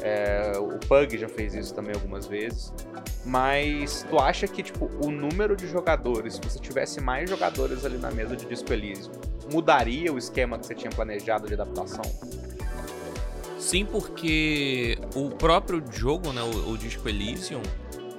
É, 0.00 0.52
o 0.58 0.78
Pug 0.86 1.16
já 1.18 1.28
fez 1.28 1.54
isso 1.54 1.74
também 1.74 1.94
algumas 1.94 2.26
vezes. 2.26 2.72
Mas 3.24 4.06
tu 4.08 4.18
acha 4.18 4.48
que, 4.48 4.62
tipo, 4.62 4.90
o 5.04 5.10
número 5.10 5.54
de 5.54 5.68
jogadores, 5.68 6.34
se 6.34 6.40
você 6.40 6.58
tivesse 6.58 7.00
mais 7.00 7.28
jogadores 7.28 7.84
ali 7.84 7.98
na 7.98 8.10
mesa 8.10 8.34
de 8.34 8.46
Disco 8.46 8.72
Elysium, 8.72 9.12
mudaria 9.52 10.12
o 10.12 10.18
esquema 10.18 10.58
que 10.58 10.66
você 10.66 10.74
tinha 10.74 10.90
planejado 10.90 11.46
de 11.46 11.54
adaptação? 11.54 12.04
Sim, 13.58 13.84
porque 13.84 14.98
o 15.14 15.28
próprio 15.30 15.82
jogo, 15.90 16.32
né, 16.32 16.42
o, 16.42 16.72
o 16.72 16.78
Disco 16.78 17.06
Elysium, 17.08 17.62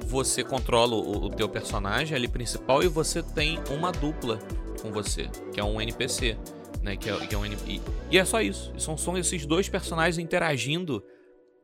você 0.05 0.43
controla 0.43 0.93
o, 0.93 1.25
o 1.25 1.29
teu 1.29 1.49
personagem 1.49 2.15
ali 2.15 2.27
principal 2.27 2.83
e 2.83 2.87
você 2.87 3.23
tem 3.23 3.59
uma 3.69 3.91
dupla 3.91 4.39
com 4.81 4.91
você, 4.91 5.29
que 5.53 5.59
é 5.59 5.63
um 5.63 5.79
NPC, 5.79 6.37
né, 6.81 6.95
que 6.95 7.09
é, 7.09 7.27
que 7.27 7.35
é 7.35 7.37
um 7.37 7.45
NPC. 7.45 7.81
E 8.09 8.17
é 8.17 8.25
só 8.25 8.41
isso, 8.41 8.73
são, 8.77 8.97
são 8.97 9.17
esses 9.17 9.45
dois 9.45 9.69
personagens 9.69 10.17
interagindo 10.17 11.03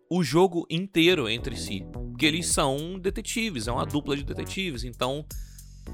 o 0.09 0.23
jogo 0.23 0.65
inteiro 0.69 1.27
entre 1.27 1.55
si, 1.55 1.85
porque 1.91 2.25
eles 2.25 2.47
são 2.47 2.97
detetives, 2.97 3.67
é 3.67 3.71
uma 3.71 3.85
dupla 3.85 4.15
de 4.15 4.23
detetives, 4.23 4.83
então 4.83 5.25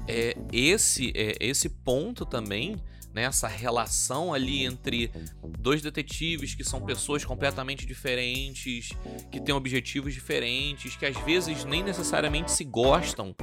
é 0.06 0.36
esse 0.52 1.12
é, 1.14 1.36
esse 1.40 1.68
ponto 1.68 2.24
também 2.24 2.76
né, 3.14 3.22
essa 3.22 3.46
relação 3.46 4.34
ali 4.34 4.64
entre 4.64 5.10
dois 5.58 5.80
detetives 5.80 6.54
que 6.54 6.64
são 6.64 6.80
pessoas 6.80 7.24
completamente 7.24 7.86
diferentes, 7.86 8.90
que 9.30 9.40
têm 9.40 9.54
objetivos 9.54 10.12
diferentes, 10.12 10.96
que 10.96 11.06
às 11.06 11.16
vezes 11.18 11.64
nem 11.64 11.82
necessariamente 11.82 12.50
se 12.50 12.64
gostam, 12.64 13.34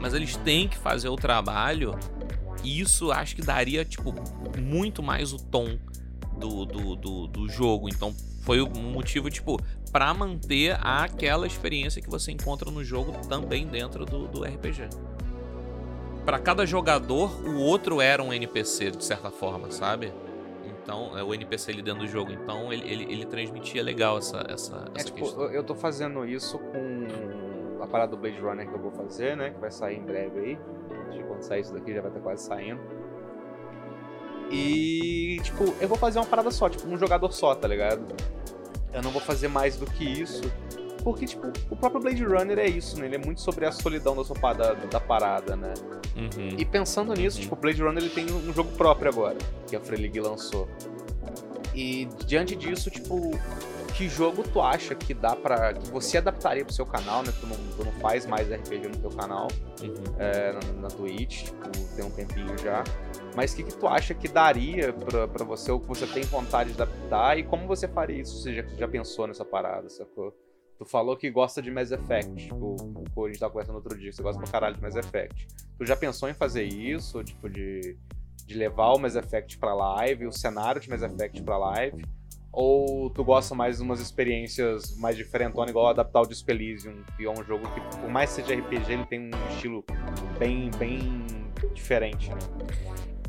mas 0.00 0.12
eles 0.12 0.36
têm 0.36 0.68
que 0.68 0.76
fazer 0.76 1.08
o 1.08 1.16
trabalho. 1.16 1.98
E 2.64 2.80
isso 2.80 3.12
acho 3.12 3.36
que 3.36 3.42
daria 3.42 3.84
tipo 3.84 4.14
muito 4.58 5.02
mais 5.02 5.32
o 5.32 5.38
tom 5.38 5.78
do, 6.38 6.64
do, 6.64 6.96
do, 6.96 7.26
do 7.26 7.48
jogo. 7.48 7.88
Então 7.88 8.14
foi 8.42 8.60
um 8.60 8.92
motivo 8.92 9.30
tipo 9.30 9.60
para 9.92 10.12
manter 10.12 10.76
aquela 10.80 11.46
experiência 11.46 12.02
que 12.02 12.10
você 12.10 12.32
encontra 12.32 12.70
no 12.70 12.82
jogo 12.82 13.12
também 13.28 13.66
dentro 13.66 14.04
do, 14.04 14.26
do 14.26 14.42
RPG 14.42 14.88
para 16.24 16.38
cada 16.38 16.64
jogador, 16.64 17.46
o 17.46 17.58
outro 17.58 18.00
era 18.00 18.22
um 18.22 18.32
NPC, 18.32 18.92
de 18.92 19.04
certa 19.04 19.30
forma, 19.30 19.70
sabe? 19.70 20.12
Então, 20.64 21.16
é 21.16 21.22
o 21.22 21.34
NPC 21.34 21.72
ali 21.72 21.82
dentro 21.82 22.00
do 22.00 22.08
jogo. 22.08 22.32
Então, 22.32 22.72
ele, 22.72 22.90
ele, 22.90 23.12
ele 23.12 23.26
transmitia 23.26 23.82
legal 23.82 24.18
essa, 24.18 24.44
essa, 24.48 24.90
é, 24.94 25.00
essa 25.00 25.06
tipo, 25.06 25.18
questão. 25.18 25.44
eu 25.50 25.62
tô 25.62 25.74
fazendo 25.74 26.24
isso 26.26 26.58
com 26.58 27.06
a 27.80 27.86
parada 27.86 28.12
do 28.12 28.16
Blade 28.16 28.38
Runner 28.40 28.68
que 28.68 28.74
eu 28.74 28.80
vou 28.80 28.90
fazer, 28.90 29.36
né? 29.36 29.50
Que 29.50 29.60
vai 29.60 29.70
sair 29.70 29.96
em 29.98 30.04
breve 30.04 30.38
aí. 30.40 30.58
Acho 31.08 31.18
que 31.18 31.24
quando 31.24 31.42
sair 31.42 31.60
isso 31.60 31.72
daqui 31.74 31.92
já 31.94 32.00
vai 32.00 32.10
estar 32.10 32.20
quase 32.20 32.44
saindo. 32.44 32.80
E, 34.50 35.38
tipo, 35.42 35.74
eu 35.80 35.88
vou 35.88 35.96
fazer 35.98 36.18
uma 36.18 36.26
parada 36.26 36.50
só, 36.50 36.68
tipo, 36.68 36.86
um 36.88 36.96
jogador 36.98 37.32
só, 37.32 37.54
tá 37.54 37.66
ligado? 37.66 38.04
Eu 38.92 39.02
não 39.02 39.10
vou 39.10 39.20
fazer 39.20 39.48
mais 39.48 39.76
do 39.76 39.86
que 39.86 40.04
isso. 40.04 40.42
Porque, 41.02 41.26
tipo, 41.26 41.48
o 41.70 41.76
próprio 41.76 42.00
Blade 42.00 42.24
Runner 42.24 42.58
é 42.58 42.66
isso, 42.66 42.98
né? 42.98 43.06
Ele 43.06 43.16
é 43.16 43.18
muito 43.18 43.40
sobre 43.40 43.66
a 43.66 43.72
solidão 43.72 44.14
da, 44.16 44.24
sua, 44.24 44.52
da, 44.54 44.74
da 44.74 45.00
parada, 45.00 45.56
né? 45.56 45.74
Uhum. 46.16 46.56
E 46.56 46.64
pensando 46.64 47.12
nisso, 47.14 47.36
Uhum. 47.38 47.42
tipo, 47.42 47.54
o 47.54 47.58
Blade 47.58 47.82
Runner 47.82 48.02
ele 48.02 48.10
tem 48.12 48.26
um 48.32 48.52
jogo 48.52 48.70
próprio 48.76 49.10
agora, 49.10 49.36
que 49.66 49.74
a 49.76 49.80
Free 49.80 50.00
League 50.00 50.20
lançou. 50.20 50.68
E 51.74 52.06
diante 52.26 52.54
disso, 52.54 52.88
tipo, 52.90 53.32
que 53.96 54.08
jogo 54.08 54.42
tu 54.42 54.60
acha 54.60 54.94
que 54.94 55.14
dá 55.14 55.36
para 55.36 55.72
que 55.74 55.88
você 55.90 56.18
adaptaria 56.18 56.64
pro 56.64 56.74
seu 56.74 56.84
canal, 56.84 57.22
né? 57.22 57.32
Tu 57.40 57.46
não, 57.46 57.56
tu 57.76 57.84
não 57.84 57.92
faz 58.00 58.26
mais 58.26 58.50
RPG 58.50 58.88
no 58.88 58.96
teu 58.98 59.10
canal, 59.10 59.48
Uhum. 59.82 59.94
é, 60.18 60.52
na, 60.52 60.60
na 60.82 60.88
Twitch, 60.88 61.44
tipo, 61.44 61.94
tem 61.96 62.04
um 62.04 62.10
tempinho 62.10 62.56
já. 62.58 62.82
Mas 63.36 63.52
o 63.52 63.56
que, 63.56 63.62
que 63.64 63.74
tu 63.76 63.86
acha 63.86 64.14
que 64.14 64.28
daria 64.28 64.92
pra, 64.92 65.28
pra 65.28 65.44
você, 65.44 65.70
ou 65.70 65.80
que 65.80 65.86
você 65.86 66.06
tem 66.06 66.22
vontade 66.24 66.72
de 66.72 66.82
adaptar, 66.82 67.38
e 67.38 67.42
como 67.44 67.66
você 67.66 67.86
faria 67.88 68.20
isso? 68.20 68.40
Você 68.42 68.54
já, 68.54 68.62
já 68.76 68.88
pensou 68.88 69.26
nessa 69.26 69.44
parada, 69.44 69.88
sacou? 69.88 70.32
Tu 70.78 70.84
falou 70.84 71.16
que 71.16 71.30
gosta 71.30 71.62
de 71.62 71.70
Mass 71.70 71.92
Effect, 71.92 72.34
tipo, 72.34 72.76
pô, 73.14 73.26
a 73.26 73.28
gente 73.28 73.38
tava 73.38 73.52
conversando 73.52 73.76
outro 73.76 73.96
dia, 73.96 74.10
que 74.10 74.16
você 74.16 74.22
gosta 74.22 74.42
pra 74.42 74.50
caralho 74.50 74.74
de 74.74 74.82
Mass 74.82 74.96
Effect. 74.96 75.46
Tu 75.78 75.86
já 75.86 75.96
pensou 75.96 76.28
em 76.28 76.34
fazer 76.34 76.64
isso, 76.64 77.22
tipo, 77.22 77.48
de, 77.48 77.96
de 78.44 78.54
levar 78.54 78.92
o 78.92 78.98
Mass 78.98 79.14
Effect 79.14 79.56
pra 79.58 79.72
live, 79.72 80.26
o 80.26 80.32
cenário 80.32 80.80
de 80.80 80.90
Mass 80.90 81.02
Effect 81.02 81.42
pra 81.44 81.56
live? 81.58 82.04
Ou 82.54 83.10
tu 83.10 83.24
gosta 83.24 83.54
mais 83.54 83.78
de 83.78 83.82
umas 83.82 84.00
experiências 84.00 84.96
mais 84.96 85.16
diferentonas, 85.16 85.70
igual 85.70 85.88
adaptar 85.88 86.22
o 86.22 86.26
Disco 86.26 86.50
Elysium, 86.50 87.02
que 87.16 87.24
é 87.24 87.30
um 87.30 87.44
jogo 87.44 87.68
que, 87.70 87.80
por 87.98 88.08
mais 88.08 88.34
que 88.34 88.42
seja 88.42 88.60
RPG, 88.60 88.92
ele 88.92 89.06
tem 89.06 89.20
um 89.20 89.48
estilo 89.50 89.84
bem, 90.38 90.70
bem 90.78 91.26
diferente, 91.74 92.30
né? 92.30 92.38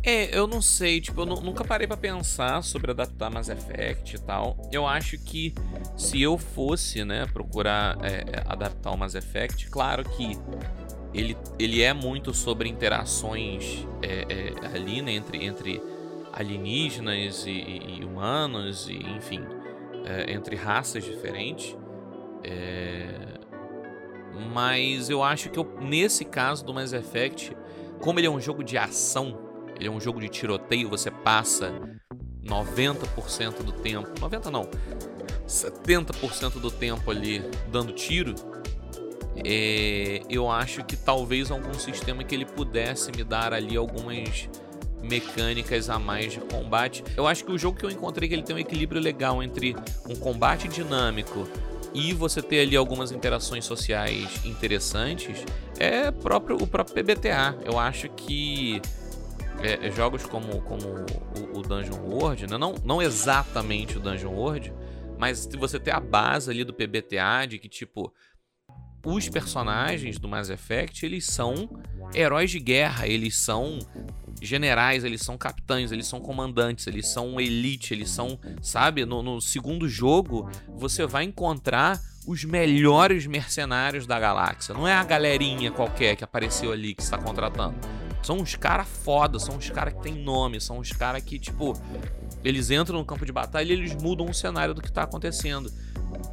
É, 0.07 0.37
eu 0.37 0.45
não 0.45 0.61
sei, 0.61 1.01
tipo, 1.01 1.21
eu 1.21 1.25
nunca 1.25 1.63
parei 1.63 1.87
para 1.87 1.97
pensar 1.97 2.61
sobre 2.63 2.91
adaptar 2.91 3.31
Mass 3.31 3.49
Effect 3.49 4.15
e 4.15 4.19
tal. 4.19 4.55
Eu 4.71 4.85
acho 4.85 5.17
que 5.17 5.51
se 5.97 6.21
eu 6.21 6.37
fosse, 6.37 7.03
né, 7.03 7.25
procurar 7.25 7.97
é, 8.03 8.17
é 8.17 8.43
adaptar 8.45 8.91
o 8.91 8.97
Mass 8.97 9.15
Effect, 9.15 9.67
claro 9.67 10.07
que 10.07 10.37
ele, 11.11 11.35
ele 11.57 11.81
é 11.81 11.91
muito 11.91 12.35
sobre 12.35 12.69
interações 12.69 13.87
é, 14.03 14.25
é, 14.29 14.67
ali, 14.67 15.01
né, 15.01 15.13
entre, 15.13 15.43
entre 15.43 15.81
alienígenas 16.35 17.45
e, 17.47 17.51
e 17.51 18.05
humanos, 18.05 18.89
e 18.89 18.97
enfim, 18.97 19.41
é, 20.05 20.33
entre 20.33 20.55
raças 20.55 21.03
diferentes. 21.03 21.75
É, 22.43 23.39
mas 24.53 25.09
eu 25.09 25.23
acho 25.23 25.49
que 25.49 25.57
eu, 25.57 25.63
nesse 25.79 26.25
caso 26.25 26.65
do 26.65 26.73
Mass 26.73 26.91
Effect, 26.91 27.55
como 28.01 28.19
ele 28.19 28.27
é 28.27 28.29
um 28.29 28.39
jogo 28.39 28.63
de 28.63 28.77
ação, 28.77 29.39
ele 29.79 29.87
é 29.87 29.91
um 29.91 29.99
jogo 29.99 30.19
de 30.19 30.27
tiroteio, 30.27 30.89
você 30.89 31.09
passa 31.09 31.73
90% 32.43 33.63
do 33.63 33.71
tempo, 33.71 34.09
90 34.19 34.51
não, 34.51 34.69
70% 35.47 36.59
do 36.59 36.69
tempo 36.69 37.09
ali 37.09 37.41
dando 37.71 37.93
tiro, 37.93 38.35
é, 39.43 40.21
eu 40.29 40.49
acho 40.49 40.83
que 40.83 40.95
talvez 40.95 41.51
algum 41.51 41.73
sistema 41.73 42.23
que 42.23 42.35
ele 42.35 42.45
pudesse 42.45 43.11
me 43.11 43.23
dar 43.23 43.53
ali 43.53 43.75
algumas 43.75 44.49
mecânicas 45.05 45.89
a 45.89 45.97
mais 45.99 46.33
de 46.33 46.39
combate. 46.39 47.03
Eu 47.15 47.27
acho 47.27 47.45
que 47.45 47.51
o 47.51 47.57
jogo 47.57 47.77
que 47.77 47.85
eu 47.85 47.91
encontrei 47.91 48.27
que 48.27 48.35
ele 48.35 48.43
tem 48.43 48.55
um 48.55 48.59
equilíbrio 48.59 49.01
legal 49.01 49.41
entre 49.41 49.75
um 50.09 50.15
combate 50.15 50.67
dinâmico 50.67 51.47
e 51.93 52.13
você 52.13 52.41
ter 52.41 52.59
ali 52.59 52.75
algumas 52.75 53.11
interações 53.11 53.63
sociais 53.63 54.45
interessantes 54.45 55.45
é 55.79 56.11
próprio, 56.11 56.57
o 56.57 56.67
próprio 56.67 56.93
PBTA. 56.93 57.57
Eu 57.63 57.79
acho 57.79 58.09
que 58.09 58.81
é, 59.61 59.87
é, 59.87 59.91
jogos 59.91 60.25
como, 60.25 60.61
como 60.61 60.85
o, 60.85 61.59
o 61.59 61.61
Dungeon 61.61 62.01
World, 62.01 62.47
né? 62.47 62.57
não, 62.57 62.75
não 62.83 63.01
exatamente 63.01 63.97
o 63.97 64.01
Dungeon 64.01 64.33
World, 64.33 64.73
mas 65.17 65.39
se 65.39 65.57
você 65.57 65.79
ter 65.79 65.91
a 65.91 65.99
base 65.99 66.51
ali 66.51 66.63
do 66.63 66.73
PBTA 66.73 67.45
de 67.47 67.57
que, 67.57 67.69
tipo, 67.69 68.13
os 69.05 69.29
personagens 69.29 70.17
do 70.17 70.27
Mass 70.27 70.49
Effect, 70.49 71.05
eles 71.05 71.25
são 71.25 71.69
heróis 72.13 72.49
de 72.49 72.59
guerra, 72.59 73.07
eles 73.07 73.37
são 73.37 73.79
generais, 74.41 75.03
eles 75.03 75.21
são 75.21 75.37
capitães, 75.37 75.91
eles 75.91 76.07
são 76.07 76.19
comandantes, 76.19 76.87
eles 76.87 77.07
são 77.07 77.39
elite, 77.39 77.93
eles 77.93 78.09
são, 78.09 78.39
sabe? 78.61 79.05
No, 79.05 79.21
no 79.21 79.39
segundo 79.39 79.87
jogo, 79.87 80.49
você 80.75 81.05
vai 81.05 81.23
encontrar 81.23 82.01
os 82.27 82.43
melhores 82.43 83.27
mercenários 83.27 84.07
da 84.07 84.19
galáxia. 84.19 84.73
Não 84.73 84.87
é 84.87 84.93
a 84.93 85.03
galerinha 85.03 85.71
qualquer 85.71 86.15
que 86.15 86.23
apareceu 86.23 86.71
ali 86.71 86.95
que 86.95 87.03
está 87.03 87.17
contratando. 87.17 87.75
São 88.23 88.37
uns 88.37 88.55
caras 88.55 88.87
foda, 88.87 89.37
são 89.37 89.55
uns 89.55 89.69
caras 89.69 89.93
que 89.93 90.01
tem 90.01 90.15
nome, 90.15 90.59
são 90.59 90.79
uns 90.79 90.91
caras 90.91 91.23
que, 91.23 91.37
tipo, 91.37 91.73
eles 92.43 92.71
entram 92.71 92.97
no 92.97 93.05
campo 93.05 93.23
de 93.23 93.31
batalha 93.31 93.71
e 93.71 93.73
eles 93.73 93.95
mudam 93.95 94.25
o 94.25 94.33
cenário 94.33 94.73
do 94.73 94.81
que 94.81 94.87
está 94.87 95.03
acontecendo. 95.03 95.71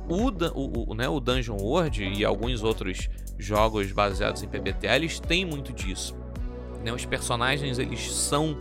O, 0.08 0.90
o, 0.90 0.94
né, 0.94 1.08
o 1.08 1.20
Dungeon 1.20 1.56
World 1.56 2.02
e 2.02 2.24
alguns 2.24 2.62
outros 2.62 3.08
jogos 3.38 3.90
baseados 3.92 4.42
em 4.42 4.48
PBTA, 4.48 4.96
eles 4.96 5.20
têm 5.20 5.44
muito 5.44 5.72
disso. 5.72 6.16
Né? 6.84 6.92
Os 6.92 7.04
personagens 7.04 7.78
eles 7.78 8.12
são 8.12 8.56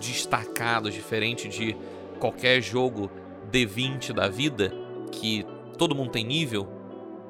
destacados, 0.00 0.92
diferente 0.92 1.48
de 1.48 1.76
qualquer 2.18 2.60
jogo 2.60 3.10
D20 3.50 4.12
da 4.12 4.28
vida, 4.28 4.72
que 5.12 5.46
todo 5.78 5.94
mundo 5.94 6.10
tem 6.10 6.24
nível, 6.24 6.68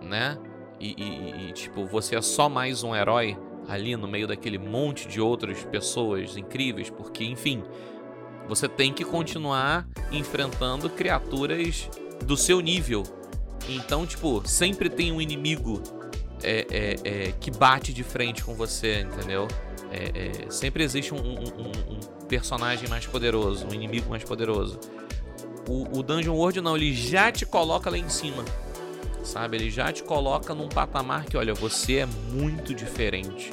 né? 0.01 0.39
E, 0.81 0.95
e, 0.99 1.49
e, 1.49 1.53
tipo, 1.53 1.87
você 1.87 2.17
é 2.17 2.23
só 2.23 2.49
mais 2.49 2.83
um 2.83 2.95
herói 2.95 3.39
ali 3.69 3.97
no 3.97 4.07
meio 4.07 4.27
daquele 4.27 4.59
monte 4.59 5.09
de 5.09 5.21
outras 5.21 5.65
pessoas 5.65 6.37
incríveis, 6.37 6.91
porque, 6.91 7.25
enfim, 7.25 7.63
você 8.49 8.69
tem 8.69 8.93
que 8.93 9.05
continuar 9.05 9.89
enfrentando 10.13 10.91
criaturas 10.91 11.89
do 12.25 12.37
seu 12.37 12.61
nível. 12.61 13.03
Então, 13.69 14.07
tipo, 14.07 14.43
sempre 14.47 14.91
tem 14.91 15.13
um 15.13 15.21
inimigo 15.21 15.83
é, 16.43 16.67
é, 16.71 16.97
é, 17.05 17.33
que 17.41 17.51
bate 17.51 17.93
de 17.93 18.03
frente 18.03 18.45
com 18.45 18.55
você, 18.55 19.01
entendeu? 19.01 19.49
É, 19.91 20.45
é, 20.47 20.51
sempre 20.51 20.83
existe 20.83 21.15
um, 21.15 21.19
um, 21.19 21.95
um, 21.95 22.01
personagem 22.29 22.89
mais 22.89 23.07
poderoso, 23.07 23.67
um 23.67 23.73
inimigo 23.73 24.11
mais 24.11 24.25
poderoso. 24.25 24.79
O, 25.69 25.99
o 25.99 26.03
Dungeon 26.03 26.35
World 26.35 26.61
não, 26.61 26.77
ele 26.77 26.93
já 26.93 27.31
te 27.33 27.47
coloca 27.47 27.89
lá 27.89 27.97
em 27.97 28.09
cima, 28.09 28.45
sabe? 29.23 29.57
Ele 29.57 29.71
já 29.71 29.93
te 29.93 30.03
coloca 30.03 30.55
num 30.55 30.69
patamar 30.69 31.25
que, 31.25 31.37
olha, 31.37 31.55
você 31.55 31.99
é 31.99 32.07
muito 32.07 32.75
diferente 32.75 33.53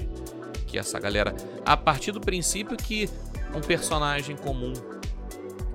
que 0.67 0.77
essa 0.77 0.99
galera. 0.99 1.35
A 1.65 1.77
partir 1.77 2.11
do 2.11 2.19
princípio 2.19 2.75
que 2.75 3.09
um 3.55 3.61
personagem 3.61 4.35
comum 4.35 4.73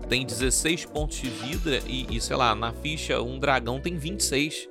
tem 0.08 0.24
16 0.24 0.86
pontos 0.86 1.18
de 1.18 1.28
vida 1.28 1.82
e, 1.86 2.16
e, 2.16 2.20
sei 2.20 2.36
lá, 2.36 2.54
na 2.54 2.72
ficha 2.72 3.20
um 3.20 3.38
dragão 3.38 3.80
tem 3.80 3.96
26. 3.96 4.68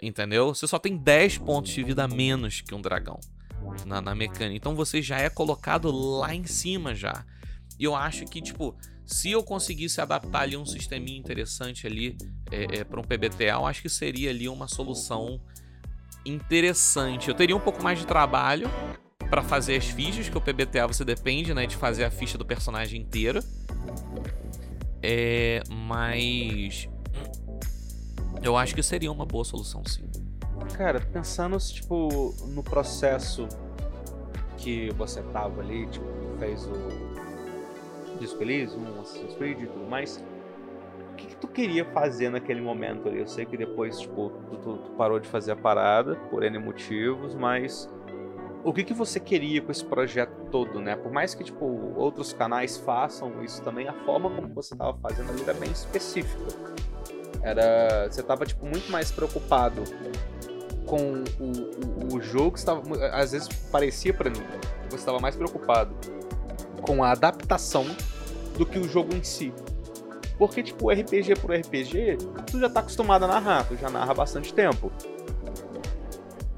Entendeu? 0.00 0.54
Você 0.54 0.66
só 0.66 0.78
tem 0.78 0.96
10 0.96 1.38
pontos 1.38 1.72
de 1.72 1.82
vida 1.82 2.06
menos 2.06 2.60
que 2.60 2.74
um 2.74 2.80
dragão 2.80 3.18
na, 3.84 4.00
na 4.00 4.14
mecânica. 4.14 4.56
Então 4.56 4.74
você 4.74 5.02
já 5.02 5.18
é 5.18 5.28
colocado 5.28 5.90
lá 5.90 6.34
em 6.34 6.44
cima 6.44 6.94
já. 6.94 7.24
E 7.78 7.84
eu 7.84 7.94
acho 7.94 8.24
que, 8.24 8.40
tipo, 8.40 8.76
se 9.04 9.30
eu 9.30 9.42
conseguisse 9.42 10.00
adaptar 10.00 10.42
ali 10.42 10.56
um 10.56 10.66
sisteminha 10.66 11.18
interessante 11.18 11.86
ali 11.86 12.16
é, 12.50 12.80
é, 12.80 12.84
para 12.84 13.00
um 13.00 13.04
PBTA, 13.04 13.54
eu 13.54 13.66
acho 13.66 13.82
que 13.82 13.88
seria 13.88 14.30
ali 14.30 14.48
uma 14.48 14.68
solução 14.68 15.40
interessante. 16.24 17.28
Eu 17.28 17.34
teria 17.34 17.56
um 17.56 17.60
pouco 17.60 17.82
mais 17.82 17.98
de 17.98 18.06
trabalho 18.06 18.68
para 19.30 19.42
fazer 19.42 19.76
as 19.76 19.86
fichas, 19.86 20.28
que 20.28 20.36
o 20.36 20.40
PBTA 20.40 20.86
você 20.86 21.04
depende, 21.04 21.52
né, 21.54 21.66
de 21.66 21.76
fazer 21.76 22.04
a 22.04 22.10
ficha 22.10 22.38
do 22.38 22.44
personagem 22.44 23.00
inteiro. 23.00 23.40
É, 25.02 25.62
mas 25.70 26.88
eu 28.42 28.56
acho 28.56 28.74
que 28.74 28.82
seria 28.82 29.10
uma 29.10 29.26
boa 29.26 29.44
solução, 29.44 29.84
sim. 29.84 30.04
Cara, 30.74 31.00
pensando 31.00 31.56
tipo 31.58 32.34
no 32.48 32.62
processo 32.62 33.48
que 34.56 34.90
você 34.90 35.22
tava 35.22 35.60
ali, 35.60 35.86
tipo, 35.86 36.06
fez 36.38 36.66
o 36.66 38.18
Disco 38.18 38.42
Elysium, 38.42 39.00
Assassin's 39.00 39.34
Creed 39.36 39.62
e 39.62 39.66
tudo 39.66 39.88
mais, 39.88 40.22
o 41.12 41.14
que, 41.16 41.26
que, 41.26 41.36
tu 41.36 41.48
queria 41.48 41.84
fazer 41.84 42.30
naquele 42.30 42.60
momento 42.60 43.08
ali? 43.08 43.20
Eu 43.20 43.26
sei 43.26 43.44
que 43.44 43.56
depois, 43.56 44.00
tipo, 44.00 44.30
tu, 44.50 44.56
tu, 44.56 44.76
tu, 44.78 44.90
parou 44.92 45.18
de 45.18 45.28
fazer 45.28 45.52
a 45.52 45.56
parada 45.56 46.16
por 46.30 46.42
N 46.42 46.58
motivos, 46.58 47.34
mas 47.34 47.88
o 48.64 48.72
que, 48.72 48.84
que 48.84 48.94
você 48.94 49.20
queria 49.20 49.62
com 49.62 49.70
esse 49.70 49.84
projeto 49.84 50.32
todo, 50.50 50.80
né? 50.80 50.96
Por 50.96 51.12
mais 51.12 51.34
que, 51.34 51.44
tipo, 51.44 51.64
outros 51.96 52.32
canais 52.32 52.76
façam 52.76 53.42
isso 53.42 53.62
também, 53.62 53.88
a 53.88 53.92
forma 54.04 54.30
como 54.30 54.48
você 54.48 54.74
tava 54.76 54.98
fazendo 54.98 55.30
ali 55.30 55.42
era 55.42 55.54
bem 55.54 55.70
específica. 55.70 56.46
Era... 57.42 58.08
Você 58.10 58.22
tava, 58.22 58.44
tipo, 58.44 58.66
muito 58.66 58.90
mais 58.90 59.10
preocupado 59.10 59.82
com 60.86 61.22
o, 61.38 62.14
o, 62.14 62.16
o 62.16 62.20
jogo, 62.20 62.56
estava, 62.56 62.82
às 63.12 63.32
vezes 63.32 63.48
parecia 63.70 64.12
para 64.12 64.30
mim 64.30 64.40
que 64.82 64.90
você 64.90 64.96
estava 64.96 65.20
mais 65.20 65.36
preocupado 65.36 65.94
com 66.80 67.04
a 67.04 67.12
adaptação 67.12 67.84
do 68.56 68.64
que 68.64 68.78
o 68.78 68.88
jogo 68.88 69.14
em 69.14 69.22
si. 69.22 69.52
Porque, 70.38 70.62
tipo, 70.62 70.90
RPG 70.90 71.36
por 71.40 71.52
RPG, 71.52 72.18
tu 72.46 72.60
já 72.60 72.70
tá 72.70 72.80
acostumado 72.80 73.24
a 73.24 73.28
narrar, 73.28 73.66
tu 73.66 73.76
já 73.76 73.90
narra 73.90 74.14
bastante 74.14 74.54
tempo. 74.54 74.90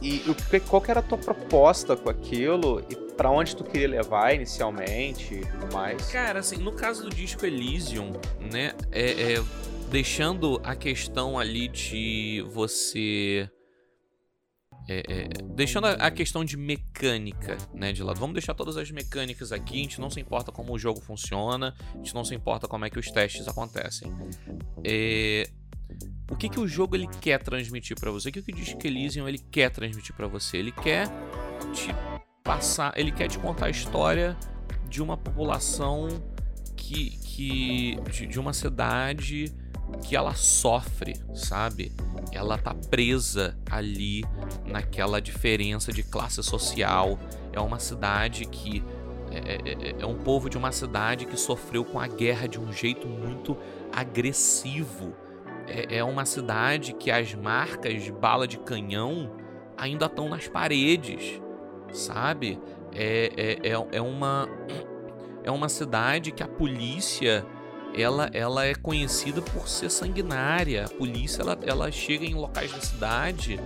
E 0.02 0.22
qual 0.68 0.80
que 0.80 0.90
era 0.90 1.00
a 1.00 1.02
tua 1.02 1.18
proposta 1.18 1.96
com 1.96 2.08
aquilo 2.08 2.82
e 2.88 2.96
para 2.96 3.30
onde 3.30 3.54
tu 3.54 3.64
queria 3.64 3.88
levar 3.88 4.34
inicialmente 4.34 5.34
e 5.34 5.40
tudo 5.44 5.74
mais? 5.74 6.10
Cara, 6.10 6.40
assim, 6.40 6.56
no 6.56 6.72
caso 6.72 7.02
do 7.02 7.10
disco 7.10 7.44
Elysium, 7.44 8.12
né, 8.50 8.72
é, 8.90 9.34
é 9.34 9.44
deixando 9.90 10.60
a 10.64 10.74
questão 10.74 11.38
ali 11.38 11.68
de 11.68 12.42
você 12.50 13.50
é, 14.88 15.02
é, 15.08 15.28
deixando 15.44 15.86
a, 15.86 16.10
questão 16.10 16.44
de 16.44 16.56
mecânica 16.56 17.56
né, 17.72 17.92
de 17.92 18.02
lado, 18.02 18.18
vamos 18.18 18.34
deixar 18.34 18.54
todas 18.54 18.76
as 18.76 18.90
mecânicas 18.90 19.52
aqui. 19.52 19.74
A 19.74 19.82
gente 19.82 20.00
não 20.00 20.10
se 20.10 20.18
importa 20.18 20.50
como 20.50 20.72
o 20.72 20.78
jogo 20.78 21.00
funciona, 21.00 21.74
a 21.94 21.96
gente 21.96 22.12
não 22.12 22.24
se 22.24 22.34
importa 22.34 22.66
como 22.66 22.84
é 22.84 22.90
que 22.90 22.98
os 22.98 23.08
testes 23.10 23.46
acontecem. 23.46 24.12
É, 24.82 25.48
o 26.30 26.36
que, 26.36 26.48
que 26.48 26.60
o 26.60 26.66
jogo 26.66 26.96
ele 26.96 27.08
quer 27.20 27.42
transmitir 27.42 27.98
para 27.98 28.10
você? 28.10 28.28
O 28.28 28.32
que, 28.32 28.40
que 28.40 28.52
o 28.52 28.54
Disc 28.54 28.82
Elysium 28.84 29.28
ele 29.28 29.38
quer 29.38 29.70
transmitir 29.70 30.14
para 30.14 30.28
você? 30.28 30.56
Ele 30.56 30.72
quer 30.72 31.08
te 31.74 31.94
passar, 32.42 32.92
ele 32.96 33.10
quer 33.10 33.28
te 33.28 33.38
contar 33.38 33.66
a 33.66 33.70
história 33.70 34.36
de 34.88 35.02
uma 35.02 35.16
população 35.16 36.08
que, 36.76 37.10
que 37.18 37.98
de, 38.10 38.26
de 38.26 38.40
uma 38.40 38.52
cidade 38.52 39.52
que 40.04 40.14
ela 40.14 40.34
sofre, 40.34 41.14
sabe? 41.34 41.92
Ela 42.32 42.56
tá 42.56 42.74
presa 42.74 43.58
ali 43.68 44.24
naquela 44.64 45.20
diferença 45.20 45.92
de 45.92 46.02
classe 46.02 46.42
social. 46.42 47.18
É 47.52 47.60
uma 47.60 47.80
cidade 47.80 48.44
que 48.46 48.82
é, 49.30 49.38
é, 49.38 49.88
é, 49.90 49.96
é, 50.00 50.06
um 50.06 50.16
povo 50.16 50.48
de 50.48 50.56
uma 50.56 50.72
cidade 50.72 51.24
que 51.24 51.36
sofreu 51.36 51.84
com 51.84 51.98
a 51.98 52.06
guerra 52.06 52.46
de 52.48 52.58
um 52.58 52.72
jeito 52.72 53.06
muito 53.06 53.56
agressivo. 53.92 55.14
É, 55.70 55.98
é 55.98 56.04
uma 56.04 56.24
cidade 56.24 56.92
que 56.92 57.10
as 57.10 57.34
marcas 57.34 58.02
de 58.02 58.12
bala 58.12 58.46
de 58.46 58.58
canhão 58.58 59.30
ainda 59.76 60.06
estão 60.06 60.28
nas 60.28 60.48
paredes, 60.48 61.40
sabe? 61.92 62.60
É, 62.92 63.58
é, 63.62 63.68
é, 63.70 63.86
é 63.92 64.02
uma 64.02 64.48
é 65.44 65.50
uma 65.50 65.68
cidade 65.68 66.32
que 66.32 66.42
a 66.42 66.48
polícia 66.48 67.46
ela, 67.94 68.30
ela 68.32 68.66
é 68.66 68.74
conhecida 68.74 69.40
por 69.40 69.68
ser 69.68 69.90
sanguinária. 69.90 70.84
A 70.84 70.88
polícia 70.88 71.42
ela, 71.42 71.58
ela 71.62 71.90
chega 71.90 72.24
em 72.24 72.34
locais 72.34 72.72
da 72.72 72.80
cidade 72.80 73.58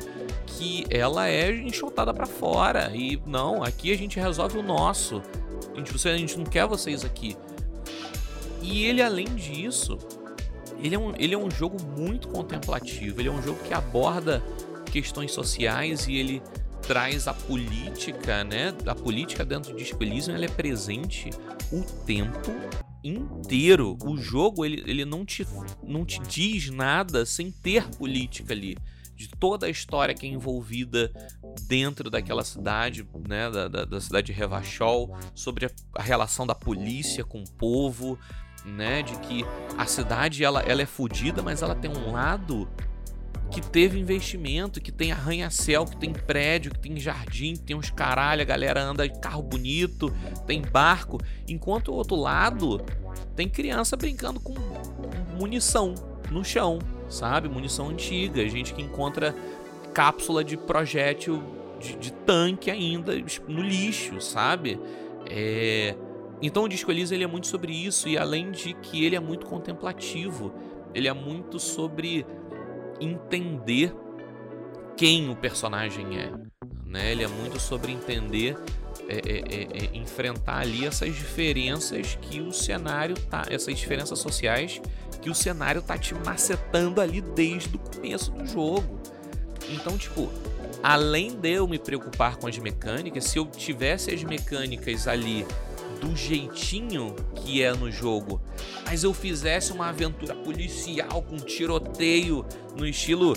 que 0.46 0.84
ela 0.90 1.28
é 1.28 1.50
enxotada 1.52 2.12
para 2.12 2.26
fora. 2.26 2.90
E 2.94 3.20
não, 3.26 3.62
aqui 3.62 3.92
a 3.92 3.96
gente 3.96 4.18
resolve 4.18 4.58
o 4.58 4.62
nosso. 4.62 5.22
A 5.72 5.76
gente, 5.76 6.08
a 6.08 6.16
gente 6.16 6.38
não 6.38 6.44
quer 6.44 6.66
vocês 6.66 7.04
aqui. 7.04 7.36
E 8.62 8.86
ele, 8.86 9.02
além 9.02 9.26
disso, 9.26 9.98
ele 10.78 10.94
é, 10.94 10.98
um, 10.98 11.14
ele 11.16 11.34
é 11.34 11.38
um 11.38 11.50
jogo 11.50 11.76
muito 11.82 12.28
contemplativo. 12.28 13.20
Ele 13.20 13.28
é 13.28 13.32
um 13.32 13.42
jogo 13.42 13.58
que 13.64 13.72
aborda 13.72 14.42
questões 14.90 15.32
sociais 15.32 16.06
e 16.06 16.14
ele 16.16 16.42
traz 16.86 17.26
a 17.26 17.34
política, 17.34 18.44
né? 18.44 18.74
A 18.86 18.94
política 18.94 19.44
dentro 19.44 19.72
de 19.72 19.78
Disco 19.78 19.98
ela 20.30 20.44
é 20.44 20.48
presente 20.48 21.30
o 21.72 21.82
tempo 22.04 22.50
inteiro. 23.02 23.96
O 24.04 24.16
jogo 24.16 24.64
ele, 24.64 24.82
ele 24.86 25.04
não, 25.04 25.24
te, 25.24 25.46
não 25.82 26.04
te 26.04 26.20
diz 26.20 26.70
nada 26.70 27.24
sem 27.24 27.50
ter 27.50 27.88
política 27.90 28.52
ali. 28.52 28.76
De 29.14 29.28
toda 29.28 29.66
a 29.66 29.70
história 29.70 30.12
que 30.12 30.26
é 30.26 30.28
envolvida 30.28 31.12
dentro 31.68 32.10
daquela 32.10 32.42
cidade, 32.42 33.06
né, 33.28 33.48
da, 33.48 33.68
da, 33.68 33.84
da 33.84 34.00
cidade 34.00 34.26
de 34.26 34.32
Revachol, 34.32 35.16
sobre 35.34 35.66
a, 35.66 35.70
a, 35.94 36.02
relação 36.02 36.44
da 36.44 36.54
polícia 36.54 37.22
com 37.24 37.40
o 37.40 37.50
povo, 37.52 38.18
né, 38.64 39.02
de 39.02 39.16
que 39.18 39.44
a 39.76 39.86
cidade 39.86 40.42
ela, 40.42 40.60
ela 40.62 40.82
é 40.82 40.86
fodida, 40.86 41.42
mas 41.42 41.62
ela 41.62 41.74
tem 41.74 41.90
um 41.90 42.12
lado 42.12 42.68
que 43.50 43.60
teve 43.60 43.98
investimento, 43.98 44.80
que 44.80 44.90
tem 44.90 45.12
arranha-céu, 45.12 45.84
que 45.84 45.96
tem 45.96 46.12
prédio, 46.12 46.72
que 46.72 46.80
tem 46.80 46.98
jardim, 46.98 47.54
que 47.54 47.62
tem 47.62 47.76
uns 47.76 47.90
caralho, 47.90 48.42
a 48.42 48.44
galera 48.44 48.82
anda 48.82 49.08
de 49.08 49.18
carro 49.20 49.42
bonito, 49.42 50.12
tem 50.46 50.60
barco, 50.60 51.20
enquanto 51.46 51.88
o 51.88 51.94
outro 51.94 52.16
lado 52.16 52.80
tem 53.36 53.48
criança 53.48 53.96
brincando 53.96 54.40
com 54.40 54.54
munição 55.38 55.94
no 56.30 56.44
chão, 56.44 56.78
sabe? 57.08 57.48
Munição 57.48 57.90
antiga, 57.90 58.48
gente 58.48 58.74
que 58.74 58.82
encontra 58.82 59.34
cápsula 59.92 60.42
de 60.42 60.56
projétil 60.56 61.40
de, 61.78 61.96
de 61.96 62.12
tanque 62.12 62.70
ainda 62.70 63.12
no 63.46 63.62
lixo, 63.62 64.20
sabe? 64.20 64.80
É... 65.30 65.94
Então 66.46 66.64
o 66.64 66.68
Disco 66.68 66.90
Elysium 66.90 67.16
ele 67.16 67.24
é 67.24 67.26
muito 67.26 67.46
sobre 67.46 67.72
isso 67.72 68.06
e 68.06 68.18
além 68.18 68.50
de 68.50 68.74
que 68.74 69.02
ele 69.02 69.16
é 69.16 69.20
muito 69.20 69.46
contemplativo, 69.46 70.52
ele 70.94 71.08
é 71.08 71.12
muito 71.14 71.58
sobre 71.58 72.26
entender 73.00 73.94
quem 74.94 75.30
o 75.30 75.34
personagem 75.34 76.18
é. 76.18 76.30
Né? 76.84 77.12
Ele 77.12 77.24
é 77.24 77.28
muito 77.28 77.58
sobre 77.58 77.92
entender, 77.92 78.58
é, 79.08 79.14
é, 79.14 79.38
é, 79.38 79.62
é, 79.62 79.96
enfrentar 79.96 80.58
ali 80.58 80.84
essas 80.84 81.14
diferenças 81.14 82.18
que 82.20 82.42
o 82.42 82.52
cenário 82.52 83.16
tá, 83.30 83.46
essas 83.48 83.74
diferenças 83.78 84.18
sociais 84.18 84.82
que 85.22 85.30
o 85.30 85.34
cenário 85.34 85.80
tá 85.80 85.96
te 85.96 86.14
macetando 86.14 87.00
ali 87.00 87.22
desde 87.22 87.74
o 87.74 87.78
começo 87.78 88.30
do 88.32 88.46
jogo. 88.46 89.00
Então, 89.70 89.96
tipo, 89.96 90.30
além 90.82 91.34
de 91.34 91.52
eu 91.52 91.66
me 91.66 91.78
preocupar 91.78 92.36
com 92.36 92.46
as 92.46 92.58
mecânicas, 92.58 93.24
se 93.24 93.38
eu 93.38 93.46
tivesse 93.46 94.12
as 94.12 94.22
mecânicas 94.22 95.08
ali 95.08 95.46
do 96.04 96.14
jeitinho 96.14 97.16
que 97.34 97.62
é 97.62 97.72
no 97.72 97.90
jogo, 97.90 98.40
mas 98.84 99.02
eu 99.02 99.14
fizesse 99.14 99.72
uma 99.72 99.88
aventura 99.88 100.34
policial 100.34 101.22
com 101.22 101.36
tiroteio 101.36 102.44
no 102.76 102.86
estilo 102.86 103.34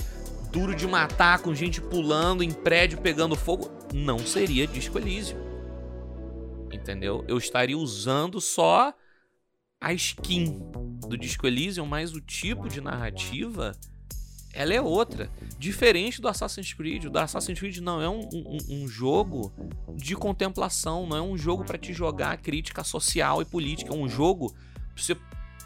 duro 0.52 0.76
de 0.76 0.86
matar, 0.86 1.40
com 1.40 1.56
gente 1.56 1.80
pulando 1.80 2.44
em 2.44 2.52
prédio 2.52 3.00
pegando 3.00 3.36
fogo, 3.36 3.72
não 3.94 4.20
seria 4.20 4.68
Disco 4.68 4.98
Elysium. 4.98 5.40
Entendeu? 6.72 7.24
Eu 7.28 7.38
estaria 7.38 7.78
usando 7.78 8.42
só 8.42 8.94
a 9.80 9.94
skin 9.94 10.60
do 11.08 11.18
Disco 11.18 11.48
Elysium, 11.48 11.86
mas 11.86 12.14
o 12.14 12.20
tipo 12.20 12.68
de 12.68 12.82
narrativa 12.82 13.72
ela 14.58 14.74
é 14.74 14.82
outra. 14.82 15.30
Diferente 15.60 16.20
do 16.20 16.28
Assassin's 16.28 16.74
Creed. 16.74 17.06
O 17.06 17.18
Assassin's 17.18 17.60
Creed 17.60 17.78
não 17.78 18.02
é 18.02 18.10
um, 18.10 18.28
um, 18.34 18.58
um 18.70 18.88
jogo 18.88 19.54
de 19.96 20.16
contemplação, 20.16 21.06
não 21.06 21.18
é 21.18 21.22
um 21.22 21.38
jogo 21.38 21.64
para 21.64 21.78
te 21.78 21.94
jogar 21.94 22.36
crítica 22.38 22.84
social 22.84 23.40
e 23.40 23.46
política. 23.46 23.94
É 23.94 23.96
um 23.96 24.10
jogo 24.10 24.52
pra 24.94 25.04
você 25.04 25.16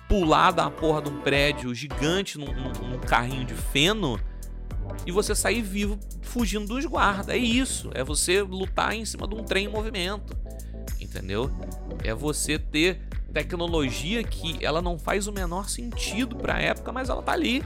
pular 0.10 0.52
da 0.52 0.70
porra 0.70 1.02
de 1.02 1.10
um 1.10 1.22
prédio 1.22 1.74
gigante 1.74 2.38
num, 2.38 2.54
num, 2.54 2.90
num 2.90 3.00
carrinho 3.00 3.46
de 3.46 3.54
feno 3.54 4.20
e 5.06 5.12
você 5.12 5.34
sair 5.34 5.62
vivo 5.62 5.98
fugindo 6.22 6.68
dos 6.68 6.86
guardas. 6.86 7.30
É 7.30 7.38
isso. 7.38 7.90
É 7.94 8.04
você 8.04 8.42
lutar 8.42 8.94
em 8.94 9.06
cima 9.06 9.26
de 9.26 9.36
um 9.36 9.44
trem 9.44 9.66
em 9.66 9.70
movimento. 9.70 10.38
Entendeu? 11.00 11.50
É 12.04 12.14
você 12.14 12.60
ter 12.60 13.00
tecnologia 13.32 14.22
que 14.22 14.64
ela 14.64 14.82
não 14.82 15.00
faz 15.00 15.28
o 15.28 15.32
menor 15.32 15.70
sentido 15.70 16.36
para 16.36 16.56
a 16.56 16.60
época, 16.60 16.92
mas 16.92 17.08
ela 17.08 17.22
tá 17.22 17.32
ali 17.32 17.64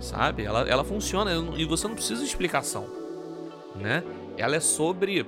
sabe? 0.00 0.44
Ela, 0.44 0.68
ela 0.68 0.82
funciona 0.82 1.30
e 1.56 1.64
você 1.64 1.86
não 1.86 1.94
precisa 1.94 2.22
de 2.22 2.26
explicação, 2.26 2.86
né? 3.76 4.02
Ela 4.36 4.56
é 4.56 4.60
sobre, 4.60 5.26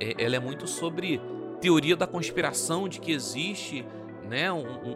é, 0.00 0.14
ela 0.22 0.36
é 0.36 0.40
muito 0.40 0.66
sobre 0.66 1.20
teoria 1.60 1.96
da 1.96 2.06
conspiração 2.06 2.88
de 2.88 3.00
que 3.00 3.12
existe, 3.12 3.86
né? 4.28 4.52
Um, 4.52 4.90
um, 4.90 4.94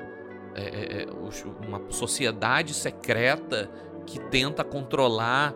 é, 0.54 0.62
é, 0.62 1.02
é 1.02 1.08
uma 1.66 1.80
sociedade 1.90 2.74
secreta 2.74 3.70
que 4.04 4.18
tenta 4.18 4.64
controlar 4.64 5.54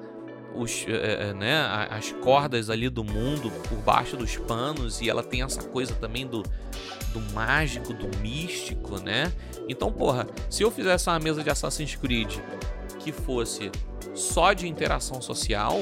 os, 0.54 0.86
é, 0.86 1.30
é, 1.30 1.34
né, 1.34 1.66
as 1.90 2.12
cordas 2.12 2.70
ali 2.70 2.88
do 2.88 3.02
mundo 3.02 3.50
por 3.68 3.78
baixo 3.78 4.16
dos 4.16 4.36
panos 4.36 5.00
e 5.00 5.10
ela 5.10 5.22
tem 5.22 5.42
essa 5.42 5.64
coisa 5.64 5.92
também 5.94 6.24
do, 6.24 6.44
do 7.12 7.20
mágico, 7.32 7.92
do 7.92 8.16
místico, 8.18 9.00
né? 9.00 9.32
Então, 9.68 9.90
porra, 9.90 10.26
se 10.48 10.62
eu 10.62 10.70
fizesse 10.70 11.08
uma 11.08 11.18
mesa 11.18 11.42
de 11.42 11.50
Assassin's 11.50 11.96
Creed 11.96 12.38
que 13.04 13.12
fosse 13.12 13.70
só 14.14 14.54
de 14.54 14.66
interação 14.66 15.20
social, 15.20 15.78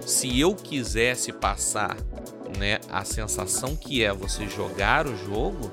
se 0.00 0.40
eu 0.40 0.54
quisesse 0.54 1.32
passar 1.32 1.96
né, 2.58 2.80
a 2.90 3.04
sensação 3.04 3.76
que 3.76 4.02
é 4.02 4.12
você 4.12 4.48
jogar 4.48 5.06
o 5.06 5.14
jogo, 5.14 5.70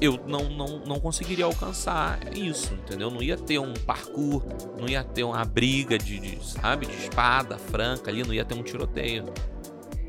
eu 0.00 0.18
não, 0.26 0.44
não, 0.48 0.78
não 0.78 0.98
conseguiria 0.98 1.44
alcançar 1.44 2.18
isso, 2.34 2.72
entendeu? 2.72 3.10
Não 3.10 3.22
ia 3.22 3.36
ter 3.36 3.58
um 3.58 3.74
parkour, 3.74 4.42
não 4.78 4.88
ia 4.88 5.04
ter 5.04 5.24
uma 5.24 5.44
briga 5.44 5.98
de, 5.98 6.18
de 6.18 6.42
sabe, 6.42 6.86
de 6.86 6.94
espada 6.94 7.58
franca 7.58 8.10
ali, 8.10 8.22
não 8.22 8.32
ia 8.32 8.44
ter 8.44 8.54
um 8.54 8.62
tiroteio. 8.62 9.26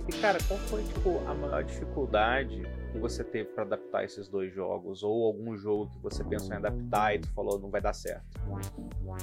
E 0.08 0.14
cara, 0.14 0.40
qual 0.48 0.60
foi 0.62 0.82
tipo 0.84 1.22
a 1.28 1.34
maior 1.34 1.64
dificuldade 1.64 2.64
que 2.92 3.00
você 3.00 3.24
teve 3.24 3.50
para 3.50 3.64
adaptar 3.64 4.04
esses 4.04 4.28
dois 4.28 4.54
jogos? 4.54 5.04
Ou 5.04 5.26
algum 5.26 5.58
jogo 5.58 5.90
que 5.92 6.00
você 6.00 6.24
pensou 6.24 6.54
em 6.54 6.58
adaptar 6.58 7.16
e 7.16 7.20
tu 7.20 7.30
falou 7.30 7.60
não 7.60 7.70
vai 7.70 7.82
dar 7.82 7.94
certo? 7.94 8.24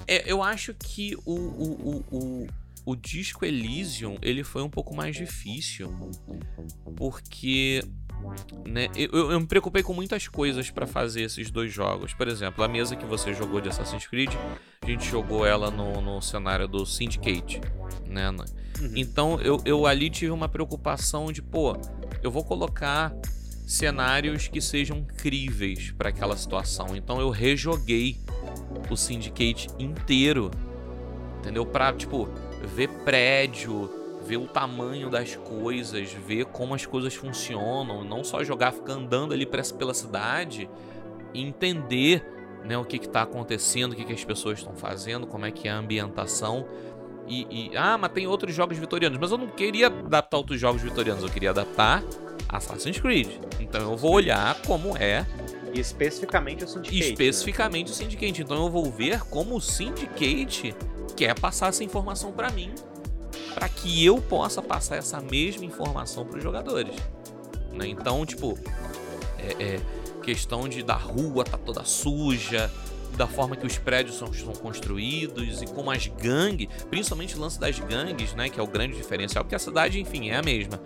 É, 0.06 0.30
eu 0.30 0.42
acho 0.42 0.74
que 0.74 1.16
o, 1.24 1.34
o, 1.34 1.72
o, 1.72 2.16
o, 2.16 2.46
o 2.86 2.96
Disco 2.96 3.44
Elysium 3.44 4.16
ele 4.22 4.42
foi 4.42 4.62
um 4.62 4.70
pouco 4.70 4.94
mais 4.94 5.14
difícil. 5.14 5.92
Porque 6.96 7.82
né, 8.66 8.88
eu, 8.96 9.30
eu 9.30 9.40
me 9.40 9.46
preocupei 9.46 9.82
com 9.82 9.92
muitas 9.92 10.26
coisas 10.26 10.70
para 10.70 10.86
fazer 10.86 11.22
esses 11.22 11.50
dois 11.50 11.72
jogos. 11.72 12.14
Por 12.14 12.28
exemplo, 12.28 12.64
a 12.64 12.68
mesa 12.68 12.96
que 12.96 13.04
você 13.04 13.32
jogou 13.32 13.60
de 13.60 13.68
Assassin's 13.68 14.06
Creed, 14.06 14.32
a 14.82 14.86
gente 14.86 15.08
jogou 15.08 15.46
ela 15.46 15.70
no, 15.70 16.00
no 16.00 16.20
cenário 16.20 16.66
do 16.66 16.84
Syndicate. 16.84 17.60
Né? 18.06 18.30
Uhum. 18.30 18.92
Então 18.96 19.40
eu, 19.40 19.60
eu 19.64 19.86
ali 19.86 20.10
tive 20.10 20.30
uma 20.30 20.48
preocupação 20.48 21.30
de, 21.32 21.42
pô, 21.42 21.76
eu 22.22 22.30
vou 22.30 22.44
colocar 22.44 23.14
cenários 23.68 24.48
que 24.48 24.62
sejam 24.62 25.04
críveis 25.18 25.90
para 25.90 26.08
aquela 26.08 26.34
situação. 26.38 26.96
Então 26.96 27.20
eu 27.20 27.28
rejoguei 27.28 28.16
o 28.90 28.96
Syndicate 28.96 29.68
inteiro, 29.78 30.50
entendeu? 31.38 31.66
Para 31.66 31.92
tipo 31.92 32.26
ver 32.74 32.88
prédio, 33.04 33.90
ver 34.24 34.38
o 34.38 34.46
tamanho 34.46 35.10
das 35.10 35.36
coisas, 35.36 36.10
ver 36.10 36.46
como 36.46 36.74
as 36.74 36.86
coisas 36.86 37.14
funcionam, 37.14 38.02
não 38.02 38.24
só 38.24 38.42
jogar, 38.42 38.72
ficar 38.72 38.94
andando 38.94 39.34
ali 39.34 39.44
pela 39.44 39.92
cidade 39.92 40.68
entender 41.34 42.24
né, 42.64 42.76
o 42.78 42.84
que 42.86 42.96
está 42.96 43.20
acontecendo, 43.20 43.92
o 43.92 43.94
que, 43.94 44.02
que 44.02 44.14
as 44.14 44.24
pessoas 44.24 44.60
estão 44.60 44.74
fazendo, 44.74 45.26
como 45.26 45.44
é 45.44 45.50
que 45.50 45.68
é 45.68 45.70
a 45.70 45.76
ambientação. 45.76 46.66
E, 47.26 47.46
e, 47.50 47.76
ah, 47.76 47.98
mas 47.98 48.12
tem 48.12 48.26
outros 48.26 48.54
jogos 48.54 48.78
vitorianos. 48.78 49.18
Mas 49.18 49.30
eu 49.30 49.36
não 49.36 49.48
queria 49.48 49.88
adaptar 49.88 50.38
outros 50.38 50.58
jogos 50.58 50.80
vitorianos, 50.80 51.22
eu 51.22 51.28
queria 51.28 51.50
adaptar 51.50 52.02
Assassin's 52.48 52.98
Creed. 52.98 53.28
Então 53.60 53.92
eu 53.92 53.96
vou 53.96 54.12
olhar 54.12 54.60
como 54.62 54.96
é. 54.96 55.26
E 55.72 55.80
especificamente 55.80 56.64
o 56.64 56.68
Syndicate. 56.68 57.00
Né? 57.00 57.06
Especificamente 57.08 57.86
né? 57.88 57.92
o 57.92 57.94
Syndicate. 57.94 58.42
Então 58.42 58.64
eu 58.64 58.70
vou 58.70 58.90
ver 58.90 59.20
como 59.24 59.56
o 59.56 59.60
Syndicate 59.60 60.74
quer 61.16 61.38
passar 61.38 61.68
essa 61.68 61.84
informação 61.84 62.32
para 62.32 62.50
mim, 62.50 62.72
para 63.54 63.68
que 63.68 64.04
eu 64.04 64.20
possa 64.20 64.62
passar 64.62 64.96
essa 64.96 65.20
mesma 65.20 65.64
informação 65.64 66.24
para 66.24 66.38
os 66.38 66.42
jogadores. 66.42 66.94
Né? 67.72 67.88
Então, 67.88 68.24
tipo, 68.24 68.58
é, 69.38 69.62
é, 69.62 69.80
questão 70.22 70.68
de 70.68 70.82
da 70.82 70.96
rua 70.96 71.44
tá 71.44 71.58
toda 71.58 71.84
suja, 71.84 72.70
da 73.16 73.26
forma 73.26 73.56
que 73.56 73.66
os 73.66 73.76
prédios 73.76 74.16
são, 74.16 74.32
são 74.32 74.52
construídos 74.52 75.60
e 75.60 75.66
como 75.66 75.90
as 75.90 76.06
gangues, 76.06 76.68
principalmente 76.88 77.36
o 77.36 77.40
lance 77.40 77.58
das 77.58 77.78
gangues, 77.80 78.32
né, 78.34 78.48
que 78.48 78.60
é 78.60 78.62
o 78.62 78.66
grande 78.66 78.96
diferencial, 78.96 79.42
porque 79.44 79.56
a 79.56 79.58
cidade, 79.58 80.00
enfim, 80.00 80.28
é 80.28 80.36
a 80.36 80.42
mesma. 80.42 80.80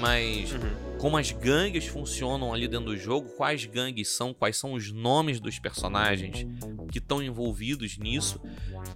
Mas 0.00 0.52
uhum 0.52 0.87
como 0.98 1.16
as 1.16 1.30
gangues 1.30 1.86
funcionam 1.86 2.52
ali 2.52 2.66
dentro 2.66 2.86
do 2.86 2.96
jogo, 2.96 3.28
quais 3.30 3.64
gangues 3.64 4.08
são, 4.08 4.34
quais 4.34 4.56
são 4.56 4.72
os 4.72 4.90
nomes 4.90 5.40
dos 5.40 5.58
personagens 5.58 6.46
que 6.90 6.98
estão 6.98 7.22
envolvidos 7.22 7.96
nisso. 7.98 8.40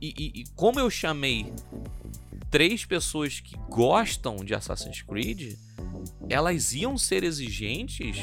E, 0.00 0.08
e, 0.18 0.40
e, 0.40 0.44
como 0.56 0.80
eu 0.80 0.90
chamei 0.90 1.52
três 2.50 2.84
pessoas 2.84 3.40
que 3.40 3.56
gostam 3.68 4.36
de 4.36 4.54
Assassin's 4.54 5.02
Creed, 5.02 5.56
elas 6.28 6.74
iam 6.74 6.98
ser 6.98 7.22
exigentes 7.22 8.18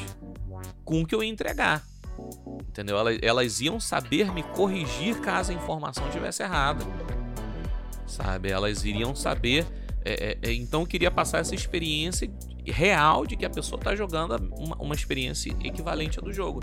com 0.84 1.02
o 1.02 1.06
que 1.06 1.16
eu 1.16 1.24
ia 1.24 1.30
entregar. 1.30 1.86
Entendeu? 2.68 2.98
Elas, 2.98 3.20
elas 3.22 3.62
iam 3.62 3.80
saber 3.80 4.32
me 4.34 4.44
corrigir 4.44 5.20
caso 5.22 5.52
a 5.52 5.56
informação 5.56 6.06
estivesse 6.08 6.44
errada. 6.44 6.86
Sabe? 8.06 8.52
Elas 8.52 8.84
iriam 8.84 9.16
saber. 9.16 9.66
É, 10.04 10.38
é, 10.44 10.50
é 10.50 10.54
então 10.54 10.82
eu 10.82 10.88
queria 10.88 11.12
passar 11.12 11.40
essa 11.40 11.56
experiência 11.56 12.30
real 12.66 13.26
de 13.26 13.36
que 13.36 13.46
a 13.46 13.50
pessoa 13.50 13.80
está 13.80 13.96
jogando 13.96 14.36
uma, 14.56 14.76
uma 14.78 14.96
experiência 14.96 15.50
equivalente 15.64 16.20
à 16.20 16.22
do 16.22 16.32
jogo. 16.32 16.62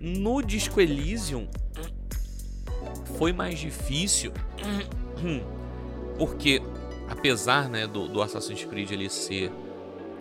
No 0.00 0.42
Disco 0.42 0.80
Elysium 0.80 1.48
foi 3.16 3.32
mais 3.32 3.58
difícil 3.58 4.32
porque 6.18 6.62
apesar 7.08 7.68
né, 7.68 7.86
do, 7.86 8.08
do 8.08 8.22
Assassin's 8.22 8.64
Creed 8.64 8.90
ele 8.90 9.08
ser 9.08 9.50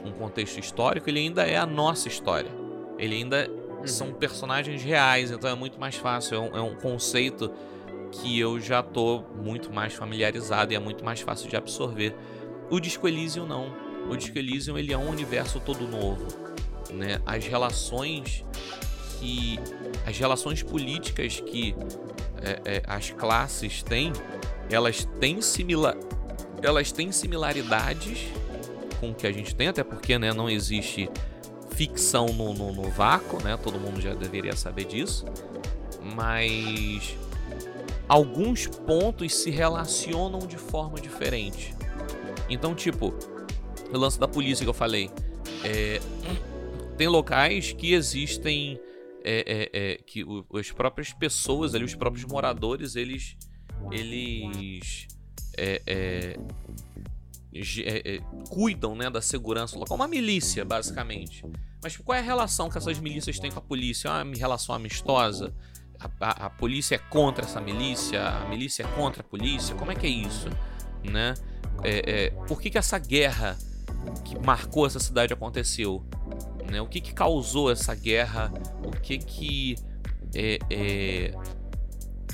um 0.05 0.11
contexto 0.11 0.59
histórico, 0.59 1.09
ele 1.09 1.19
ainda 1.19 1.43
é 1.43 1.57
a 1.57 1.65
nossa 1.65 2.07
história. 2.07 2.49
Ele 2.97 3.15
ainda 3.15 3.49
uhum. 3.49 3.87
são 3.87 4.13
personagens 4.13 4.81
reais, 4.83 5.31
então 5.31 5.49
é 5.49 5.55
muito 5.55 5.79
mais 5.79 5.95
fácil. 5.95 6.35
É 6.35 6.39
um, 6.39 6.57
é 6.57 6.61
um, 6.61 6.75
conceito 6.75 7.51
que 8.11 8.39
eu 8.39 8.59
já 8.59 8.81
tô 8.81 9.23
muito 9.35 9.71
mais 9.71 9.93
familiarizado 9.93 10.71
e 10.71 10.75
é 10.75 10.79
muito 10.79 11.03
mais 11.03 11.19
fácil 11.19 11.49
de 11.49 11.55
absorver. 11.55 12.15
O 12.69 12.79
Disco 12.79 13.07
Elysium 13.07 13.45
não. 13.45 13.73
O 14.09 14.15
Disco 14.15 14.37
Elysium 14.37 14.77
ele 14.77 14.93
é 14.93 14.97
um 14.97 15.09
universo 15.09 15.59
todo 15.59 15.87
novo, 15.87 16.25
né? 16.93 17.21
As 17.25 17.45
relações 17.45 18.43
que 19.19 19.59
as 20.05 20.17
relações 20.17 20.61
políticas 20.61 21.39
que 21.39 21.75
é, 22.41 22.77
é, 22.77 22.83
as 22.85 23.09
classes 23.09 23.81
têm, 23.81 24.13
elas 24.69 25.05
têm 25.19 25.41
similar 25.41 25.97
elas 26.61 26.91
têm 26.91 27.11
similaridades 27.11 28.27
com 28.99 29.11
o 29.11 29.13
que 29.13 29.27
a 29.27 29.31
gente 29.31 29.55
tem, 29.55 29.67
até 29.67 29.83
porque 29.83 30.17
né, 30.17 30.33
não 30.33 30.49
existe 30.49 31.09
ficção 31.71 32.27
no, 32.27 32.53
no, 32.53 32.73
no 32.73 32.89
vácuo, 32.89 33.41
né? 33.43 33.55
Todo 33.57 33.79
mundo 33.79 34.01
já 34.01 34.15
deveria 34.15 34.55
saber 34.55 34.85
disso. 34.85 35.25
Mas 36.15 37.15
alguns 38.09 38.65
pontos 38.65 39.35
se 39.35 39.51
relacionam 39.51 40.39
de 40.39 40.57
forma 40.57 40.99
diferente. 40.99 41.76
Então, 42.49 42.73
tipo, 42.73 43.13
o 43.91 43.97
lance 43.97 44.19
da 44.19 44.27
polícia 44.27 44.63
que 44.63 44.69
eu 44.69 44.73
falei. 44.73 45.09
É, 45.63 45.99
tem 46.97 47.07
locais 47.07 47.73
que 47.73 47.93
existem. 47.93 48.79
É, 49.23 49.69
é, 49.73 49.91
é 49.91 49.97
que 49.97 50.23
o, 50.23 50.45
as 50.53 50.71
próprias 50.71 51.11
pessoas 51.11 51.75
ali, 51.75 51.83
os 51.83 51.95
próprios 51.95 52.25
moradores, 52.25 52.95
eles. 52.95 53.35
Eles. 53.91 55.07
É, 55.57 55.81
é, 55.87 56.37
cuidam 58.49 58.95
né, 58.95 59.09
da 59.09 59.21
segurança 59.21 59.77
local. 59.77 59.95
Uma 59.95 60.07
milícia, 60.07 60.63
basicamente. 60.63 61.43
Mas 61.81 61.97
qual 61.97 62.15
é 62.15 62.19
a 62.19 62.23
relação 62.23 62.69
que 62.69 62.77
essas 62.77 62.99
milícias 62.99 63.39
têm 63.39 63.51
com 63.51 63.59
a 63.59 63.61
polícia? 63.61 64.09
É 64.09 64.23
uma 64.23 64.35
relação 64.35 64.75
amistosa? 64.75 65.53
A, 65.99 66.09
a, 66.19 66.45
a, 66.45 66.49
polícia 66.49 66.95
é 66.95 66.97
contra 66.97 67.45
essa 67.45 67.59
milícia? 67.59 68.27
A 68.27 68.47
milícia 68.47 68.83
é 68.83 68.87
contra 68.95 69.21
a 69.21 69.23
polícia? 69.23 69.75
Como 69.75 69.91
é 69.91 69.95
que 69.95 70.05
é 70.05 70.09
isso? 70.09 70.49
Né? 71.03 71.33
É, 71.83 72.25
é, 72.25 72.29
por 72.47 72.61
que, 72.61 72.69
que 72.69 72.77
essa 72.77 72.97
guerra 72.97 73.57
que 74.23 74.37
marcou 74.39 74.85
essa 74.85 74.99
cidade 74.99 75.33
aconteceu? 75.33 76.03
Né? 76.69 76.81
O 76.81 76.87
que, 76.87 76.99
que 76.99 77.13
causou 77.13 77.71
essa 77.71 77.95
guerra? 77.95 78.51
O 78.83 78.91
que 78.91 79.17
que. 79.17 79.75
É, 80.33 80.59
é, 80.69 81.33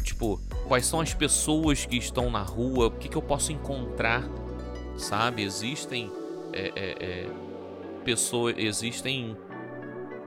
tipo, 0.04 0.40
quais 0.68 0.86
são 0.86 1.00
as 1.00 1.14
pessoas 1.14 1.86
que 1.86 1.98
estão 1.98 2.30
na 2.30 2.42
rua? 2.42 2.88
O 2.88 2.92
que, 2.92 3.08
que 3.08 3.16
eu 3.16 3.22
posso 3.22 3.52
encontrar? 3.52 4.24
Sabe? 4.98 5.44
Existem. 5.44 6.12
É, 6.54 6.72
é, 6.76 6.96
é 7.00 7.30
pessoas, 8.04 8.56
existem 8.58 9.36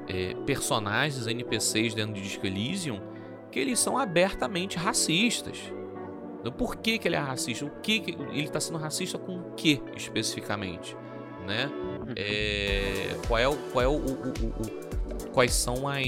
é, 0.09 0.35
personagens, 0.47 1.27
NPCs 1.27 1.95
dentro 1.95 2.15
de 2.15 2.23
Disco 2.23 2.47
Elysium 2.47 3.01
que 3.51 3.61
eles 3.61 3.79
são 3.79 3.97
abertamente 3.97 4.77
racistas. 4.77 5.59
Então, 6.47 6.57
por 6.57 6.77
que, 6.77 6.97
que 6.97 7.09
ele 7.09 7.17
é 7.17 7.19
racista? 7.19 7.65
O 7.65 7.71
que, 7.83 7.99
que 7.99 8.11
ele 8.13 8.45
está 8.45 8.61
sendo 8.61 8.79
racista 8.79 9.19
com 9.19 9.37
o 9.37 9.51
que 9.57 9.83
especificamente? 9.97 10.97
Né? 11.45 11.67
Uhum. 11.67 12.15
É, 12.15 13.17
qual 13.27 13.39
é 13.41 13.49
o, 13.49 13.57
qual 13.73 13.85
é 13.85 13.89
o, 13.89 13.97
o, 13.97 13.97
o, 13.97 15.31
quais 15.33 15.53
são 15.53 15.89
as 15.89 15.99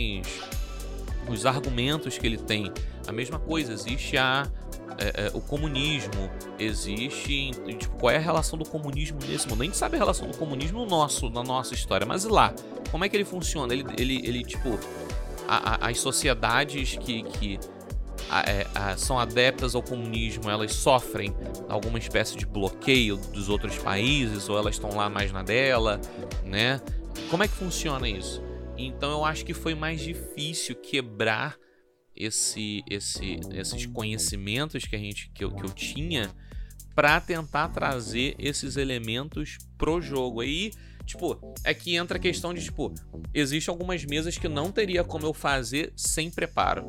os 1.28 1.44
argumentos 1.44 2.16
que 2.16 2.24
ele 2.24 2.38
tem? 2.38 2.72
A 3.08 3.10
mesma 3.10 3.40
coisa, 3.40 3.72
existe 3.72 4.16
a 4.16 4.48
é, 4.96 5.26
é, 5.26 5.30
o 5.34 5.40
comunismo 5.40 6.30
existe. 6.56 7.50
Tipo, 7.76 7.96
qual 7.98 8.12
é 8.12 8.16
a 8.16 8.20
relação 8.20 8.56
do 8.56 8.64
comunismo 8.64 9.18
nesse 9.26 9.48
mundo? 9.48 9.62
A 9.62 9.64
gente 9.64 9.76
sabe 9.76 9.96
a 9.96 9.98
relação 9.98 10.28
do 10.28 10.36
comunismo 10.36 10.84
no 10.84 10.86
nosso, 10.86 11.28
na 11.30 11.42
nossa 11.42 11.74
história, 11.74 12.06
mas 12.06 12.22
e 12.22 12.28
lá? 12.28 12.54
Como 12.92 13.04
é 13.04 13.08
que 13.08 13.16
ele 13.16 13.24
funciona? 13.24 13.72
Ele, 13.72 13.84
ele, 13.98 14.16
ele 14.24 14.44
tipo, 14.44 14.78
a, 15.48 15.86
a, 15.86 15.88
as 15.88 15.98
sociedades 15.98 16.96
que, 16.96 17.24
que 17.24 17.58
é, 18.30 18.96
são 18.96 19.18
adeptas 19.18 19.74
ao 19.74 19.82
comunismo, 19.82 20.50
elas 20.50 20.72
sofrem 20.74 21.34
alguma 21.68 21.98
espécie 21.98 22.36
de 22.36 22.46
bloqueio 22.46 23.16
dos 23.16 23.48
outros 23.48 23.78
países 23.78 24.48
ou 24.48 24.58
elas 24.58 24.74
estão 24.74 24.90
lá 24.94 25.08
mais 25.08 25.32
na 25.32 25.42
dela, 25.42 26.00
né? 26.44 26.80
Como 27.30 27.42
é 27.42 27.48
que 27.48 27.54
funciona 27.54 28.08
isso? 28.08 28.42
Então 28.76 29.10
eu 29.10 29.24
acho 29.24 29.44
que 29.44 29.54
foi 29.54 29.74
mais 29.74 30.00
difícil 30.00 30.76
quebrar 30.76 31.56
esse, 32.14 32.82
esse, 32.88 33.40
esses 33.52 33.86
conhecimentos 33.86 34.84
que 34.84 34.96
a 34.96 34.98
gente 34.98 35.30
que 35.30 35.44
eu, 35.44 35.50
que 35.50 35.64
eu 35.64 35.70
tinha 35.70 36.30
para 36.94 37.20
tentar 37.20 37.68
trazer 37.68 38.34
esses 38.38 38.76
elementos 38.76 39.58
pro 39.78 40.00
jogo. 40.00 40.40
Aí, 40.40 40.72
tipo, 41.06 41.38
é 41.62 41.72
que 41.72 41.94
entra 41.94 42.18
a 42.18 42.20
questão 42.20 42.52
de 42.52 42.64
tipo, 42.64 42.92
existe 43.32 43.70
algumas 43.70 44.04
mesas 44.04 44.36
que 44.36 44.48
não 44.48 44.72
teria 44.72 45.04
como 45.04 45.24
eu 45.24 45.32
fazer 45.32 45.92
sem 45.96 46.28
preparo. 46.28 46.86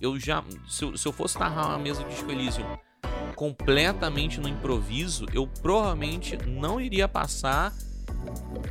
Eu 0.00 0.18
já, 0.18 0.44
se 0.68 0.84
eu, 0.84 0.96
se 0.96 1.06
eu 1.06 1.12
fosse 1.12 1.38
narrar 1.38 1.68
uma 1.68 1.78
mesa 1.78 2.02
de 2.04 2.10
Disco 2.10 2.30
Elysium 2.30 2.66
completamente 3.34 4.40
no 4.40 4.48
improviso, 4.48 5.26
eu 5.32 5.46
provavelmente 5.46 6.36
não 6.46 6.80
iria 6.80 7.08
passar 7.08 7.72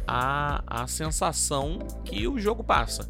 a, 0.05 0.63
a 0.65 0.87
sensação 0.87 1.79
que 2.03 2.27
o 2.27 2.39
jogo 2.39 2.63
passa 2.63 3.09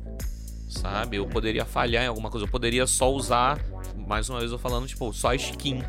sabe? 0.68 1.18
Eu 1.18 1.28
poderia 1.28 1.66
falhar 1.66 2.04
em 2.04 2.08
alguma 2.08 2.30
coisa, 2.30 2.46
eu 2.46 2.50
poderia 2.50 2.86
só 2.86 3.12
usar, 3.12 3.60
mais 3.96 4.30
uma 4.30 4.40
vez 4.40 4.52
eu 4.52 4.60
falando, 4.60 4.88
tipo, 4.88 5.12
só 5.14 5.30
a 5.30 5.36
skin 5.36 5.82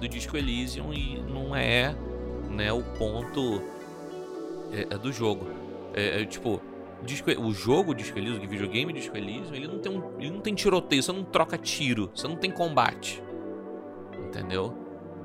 do 0.00 0.08
Disco 0.08 0.36
Elysium 0.36 0.92
e 0.92 1.20
não 1.20 1.54
é, 1.54 1.94
né, 2.48 2.72
o 2.72 2.82
ponto 2.82 3.62
é, 4.72 4.94
é 4.94 4.98
do 4.98 5.12
jogo. 5.12 5.46
É, 5.92 6.22
é, 6.22 6.24
tipo, 6.24 6.60
Disco, 7.02 7.30
o 7.30 7.52
jogo 7.52 7.94
Disco 7.94 8.18
Elysium, 8.18 8.44
o 8.44 8.48
videogame 8.48 8.92
Disco 8.92 9.16
Elysium, 9.16 9.54
ele 9.54 9.66
não 9.66 9.78
tem 9.78 9.92
um, 9.92 10.20
ele 10.20 10.30
não 10.30 10.40
tem 10.40 10.54
tiroteio, 10.54 11.02
você 11.02 11.12
não 11.12 11.24
troca 11.24 11.58
tiro, 11.58 12.10
você 12.14 12.26
não 12.26 12.36
tem 12.36 12.50
combate. 12.50 13.22
Entendeu? 14.26 14.74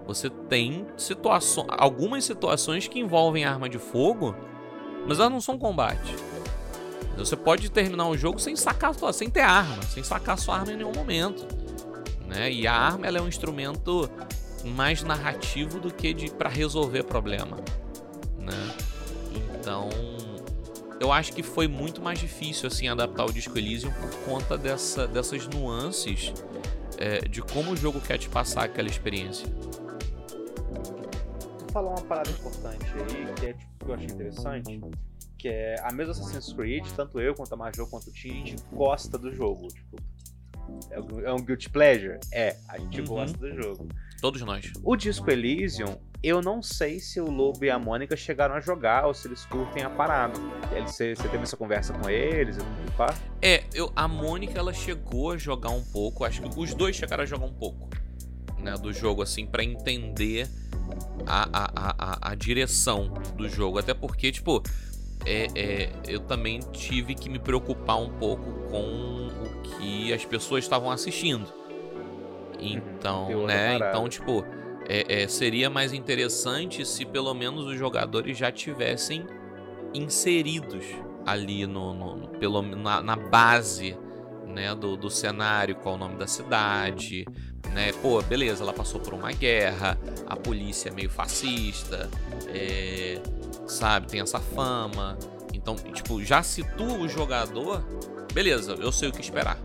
Você 0.05 0.29
tem 0.29 0.87
situações, 0.97 1.67
algumas 1.69 2.25
situações 2.25 2.87
que 2.87 2.99
envolvem 2.99 3.45
arma 3.45 3.69
de 3.69 3.77
fogo, 3.77 4.35
mas 5.07 5.19
elas 5.19 5.31
não 5.31 5.41
são 5.41 5.57
combate. 5.57 6.15
Você 7.17 7.35
pode 7.35 7.69
terminar 7.69 8.07
o 8.07 8.17
jogo 8.17 8.39
sem 8.39 8.55
sacar 8.55 8.93
sua, 8.95 9.11
sem 9.11 9.29
ter 9.29 9.41
arma, 9.41 9.83
sem 9.83 10.03
sacar 10.03 10.37
sua 10.37 10.57
arma 10.57 10.71
em 10.71 10.77
nenhum 10.77 10.93
momento, 10.93 11.45
né? 12.27 12.51
E 12.51 12.65
a 12.65 12.73
arma 12.73 13.05
ela 13.05 13.17
é 13.17 13.21
um 13.21 13.27
instrumento 13.27 14.09
mais 14.65 15.03
narrativo 15.03 15.79
do 15.79 15.93
que 15.93 16.13
de 16.13 16.31
para 16.31 16.49
resolver 16.49 17.03
problema, 17.03 17.57
né? 18.37 18.75
Então, 19.59 19.89
eu 20.99 21.11
acho 21.11 21.33
que 21.33 21.41
foi 21.41 21.67
muito 21.67 22.01
mais 22.01 22.19
difícil 22.19 22.67
assim 22.67 22.87
adaptar 22.87 23.25
o 23.25 23.33
Disco 23.33 23.57
Elysium 23.57 23.91
por 23.91 24.11
conta 24.25 24.57
dessa, 24.57 25.07
dessas 25.07 25.47
nuances 25.47 26.33
é, 26.97 27.19
de 27.21 27.41
como 27.41 27.71
o 27.71 27.75
jogo 27.75 28.01
quer 28.01 28.17
te 28.17 28.29
passar 28.29 28.65
aquela 28.65 28.89
experiência. 28.89 29.47
Vou 31.59 31.69
falar 31.71 31.91
uma 31.91 32.01
parada 32.01 32.29
importante 32.29 32.85
aí 32.85 33.33
que 33.35 33.45
é 33.45 33.53
tipo, 33.53 33.85
que 33.85 33.91
eu 33.91 33.95
achei 33.95 34.07
interessante 34.07 34.81
que 35.39 35.47
é 35.47 35.75
a 35.81 35.93
mesma 35.93 36.11
Assassin's 36.11 36.51
Creed, 36.51 36.85
tanto 36.95 37.19
eu 37.19 37.33
quanto 37.33 37.53
a 37.53 37.55
Major 37.55 37.89
quanto 37.89 38.09
o 38.09 38.11
Tim, 38.11 38.43
a 38.43 38.45
gente 38.45 38.63
gosta 38.73 39.17
do 39.17 39.33
jogo. 39.33 39.69
Tipo, 39.69 39.97
é, 40.91 40.99
um 41.31 41.37
é 41.37 41.41
guilty 41.41 41.69
pleasure? 41.69 42.19
É, 42.31 42.57
a 42.67 42.77
gente 42.77 42.99
uhum. 42.99 43.07
gosta 43.07 43.37
do 43.37 43.49
jogo. 43.55 43.87
Todos 44.21 44.41
nós. 44.41 44.69
O 44.83 44.97
Disco 44.97 45.31
Elysium, 45.31 45.97
eu 46.21 46.41
não 46.41 46.61
sei 46.61 46.99
se 46.99 47.19
o 47.21 47.29
Lobo 47.29 47.63
e 47.63 47.69
a 47.69 47.79
Mônica 47.79 48.15
chegaram 48.15 48.55
a 48.55 48.59
jogar 48.59 49.05
ou 49.05 49.13
se 49.13 49.27
eles 49.27 49.45
curtem 49.45 49.83
a 49.83 49.89
parada. 49.89 50.33
Você, 50.85 51.15
você 51.15 51.27
teve 51.29 51.43
essa 51.43 51.55
conversa 51.55 51.93
com 51.93 52.09
eles? 52.09 52.57
Pá? 52.97 53.13
É, 53.41 53.63
eu, 53.73 53.91
a 53.95 54.07
Mônica 54.07 54.57
ela 54.59 54.73
chegou 54.73 55.31
a 55.31 55.37
jogar 55.37 55.69
um 55.69 55.83
pouco, 55.83 56.25
acho 56.25 56.41
que 56.41 56.59
os 56.59 56.73
dois 56.73 56.95
chegaram 56.95 57.23
a 57.23 57.25
jogar 57.25 57.45
um 57.45 57.53
pouco 57.53 57.89
né, 58.57 58.73
do 58.73 58.91
jogo, 58.91 59.21
assim, 59.21 59.45
para 59.45 59.63
entender 59.63 60.47
a, 61.25 61.47
a, 61.53 61.71
a, 62.27 62.31
a 62.31 62.35
direção 62.35 63.13
do 63.37 63.47
jogo. 63.47 63.77
Até 63.79 63.93
porque, 63.93 64.29
tipo, 64.31 64.61
é, 65.25 65.47
é, 65.55 65.89
eu 66.05 66.19
também 66.19 66.59
tive 66.73 67.15
que 67.15 67.29
me 67.29 67.39
preocupar 67.39 67.97
um 67.97 68.09
pouco 68.09 68.51
com 68.69 69.27
o 69.27 69.61
que 69.77 70.11
as 70.11 70.25
pessoas 70.25 70.65
estavam 70.65 70.91
assistindo. 70.91 71.47
Então, 72.59 73.29
Uhum. 73.31 73.45
né? 73.45 73.77
Parada. 73.79 73.89
Então, 73.97 74.09
tipo, 74.09 74.45
é, 74.89 75.21
é, 75.23 75.27
seria 75.27 75.69
mais 75.69 75.93
interessante 75.93 76.83
se 76.85 77.05
pelo 77.05 77.33
menos 77.33 77.65
os 77.65 77.77
jogadores 77.77 78.37
já 78.37 78.51
tivessem 78.51 79.25
inseridos 79.93 80.83
ali 81.25 81.65
no, 81.65 81.93
no- 81.93 82.15
no- 82.15 82.27
pelo, 82.29 82.61
na, 82.61 83.01
na 83.01 83.15
base 83.15 83.95
né, 84.47 84.73
do, 84.73 84.97
do 84.97 85.09
cenário, 85.09 85.75
qual 85.75 85.95
o 85.95 85.97
nome 85.97 86.15
da 86.15 86.25
cidade, 86.25 87.25
né? 87.71 87.91
Pô, 88.01 88.19
beleza, 88.21 88.63
ela 88.63 88.73
passou 88.73 88.99
por 88.99 89.13
uma 89.13 89.31
guerra, 89.31 89.97
a 90.25 90.35
polícia 90.35 90.89
é 90.89 90.91
meio 90.91 91.09
fascista, 91.09 92.09
é, 92.47 93.21
sabe, 93.67 94.07
tem 94.07 94.21
essa 94.21 94.39
fama. 94.39 95.17
Então, 95.53 95.75
tipo, 95.75 96.23
já 96.23 96.41
situa 96.41 96.93
o 96.97 97.07
jogador, 97.07 97.83
beleza, 98.33 98.73
eu 98.73 98.91
sei 98.91 99.09
o 99.09 99.11
que 99.11 99.21
esperar. 99.21 99.59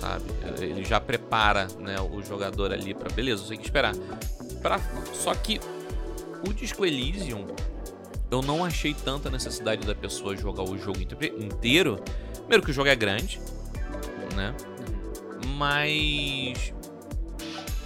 Sabe? 0.00 0.24
Ele 0.60 0.84
já 0.84 1.00
prepara, 1.00 1.66
né, 1.78 1.96
o 2.00 2.22
jogador 2.22 2.72
ali 2.72 2.94
para 2.94 3.10
beleza, 3.10 3.44
sei 3.44 3.56
o 3.56 3.60
que 3.60 3.66
esperar. 3.66 3.94
Pra, 4.62 4.80
só 5.12 5.34
que 5.34 5.60
o 6.48 6.52
Disco 6.52 6.86
Elysium, 6.86 7.46
eu 8.30 8.42
não 8.42 8.64
achei 8.64 8.94
tanta 8.94 9.28
necessidade 9.28 9.86
da 9.86 9.94
pessoa 9.94 10.36
jogar 10.36 10.62
o 10.62 10.78
jogo 10.78 11.00
inte- 11.00 11.34
inteiro. 11.38 12.00
Primeiro 12.36 12.62
que 12.64 12.70
o 12.70 12.74
jogo 12.74 12.88
é 12.88 12.94
grande, 12.94 13.40
né? 14.36 14.54
Mas 15.56 16.72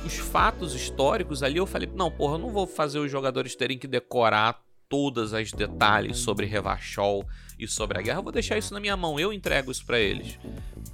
os 0.04 0.14
fatos 0.16 0.74
históricos 0.74 1.42
ali 1.42 1.56
eu 1.56 1.66
falei, 1.66 1.90
não, 1.94 2.10
porra, 2.10 2.34
eu 2.34 2.38
não 2.38 2.50
vou 2.50 2.66
fazer 2.66 2.98
os 2.98 3.10
jogadores 3.10 3.54
terem 3.54 3.78
que 3.78 3.86
decorar 3.86 4.62
todas 4.92 5.32
as 5.32 5.50
detalhes 5.52 6.18
sobre 6.18 6.44
Revachol 6.44 7.26
e 7.58 7.66
sobre 7.66 7.98
a 7.98 8.02
guerra, 8.02 8.18
eu 8.18 8.22
vou 8.22 8.30
deixar 8.30 8.58
isso 8.58 8.74
na 8.74 8.78
minha 8.78 8.94
mão, 8.94 9.18
eu 9.18 9.32
entrego 9.32 9.72
isso 9.72 9.86
pra 9.86 9.98
eles. 9.98 10.38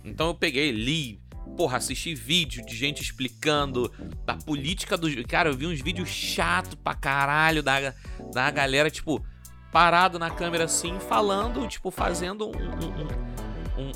Então 0.05 0.29
eu 0.29 0.35
peguei, 0.37 0.71
li, 0.71 1.21
porra, 1.57 1.79
assisti 1.79 2.15
vídeo 2.15 2.65
de 2.65 2.77
gente 2.77 3.03
explicando 3.03 3.93
da 4.25 4.37
política 4.37 4.97
do 4.97 5.11
jogo. 5.11 5.27
Cara, 5.27 5.49
eu 5.49 5.57
vi 5.57 5.67
uns 5.67 5.81
vídeos 5.81 6.09
chato 6.09 6.77
pra 6.77 6.95
caralho 6.95 7.61
da, 7.61 7.93
da 8.33 8.49
galera, 8.53 8.89
tipo, 8.89 9.21
parado 9.73 10.17
na 10.17 10.31
câmera 10.31 10.67
assim, 10.67 10.97
falando, 11.01 11.67
tipo, 11.67 11.91
fazendo 11.91 12.47
um. 12.47 12.51
um- 12.53 13.83
um- 13.83 13.89
Um 13.91 13.93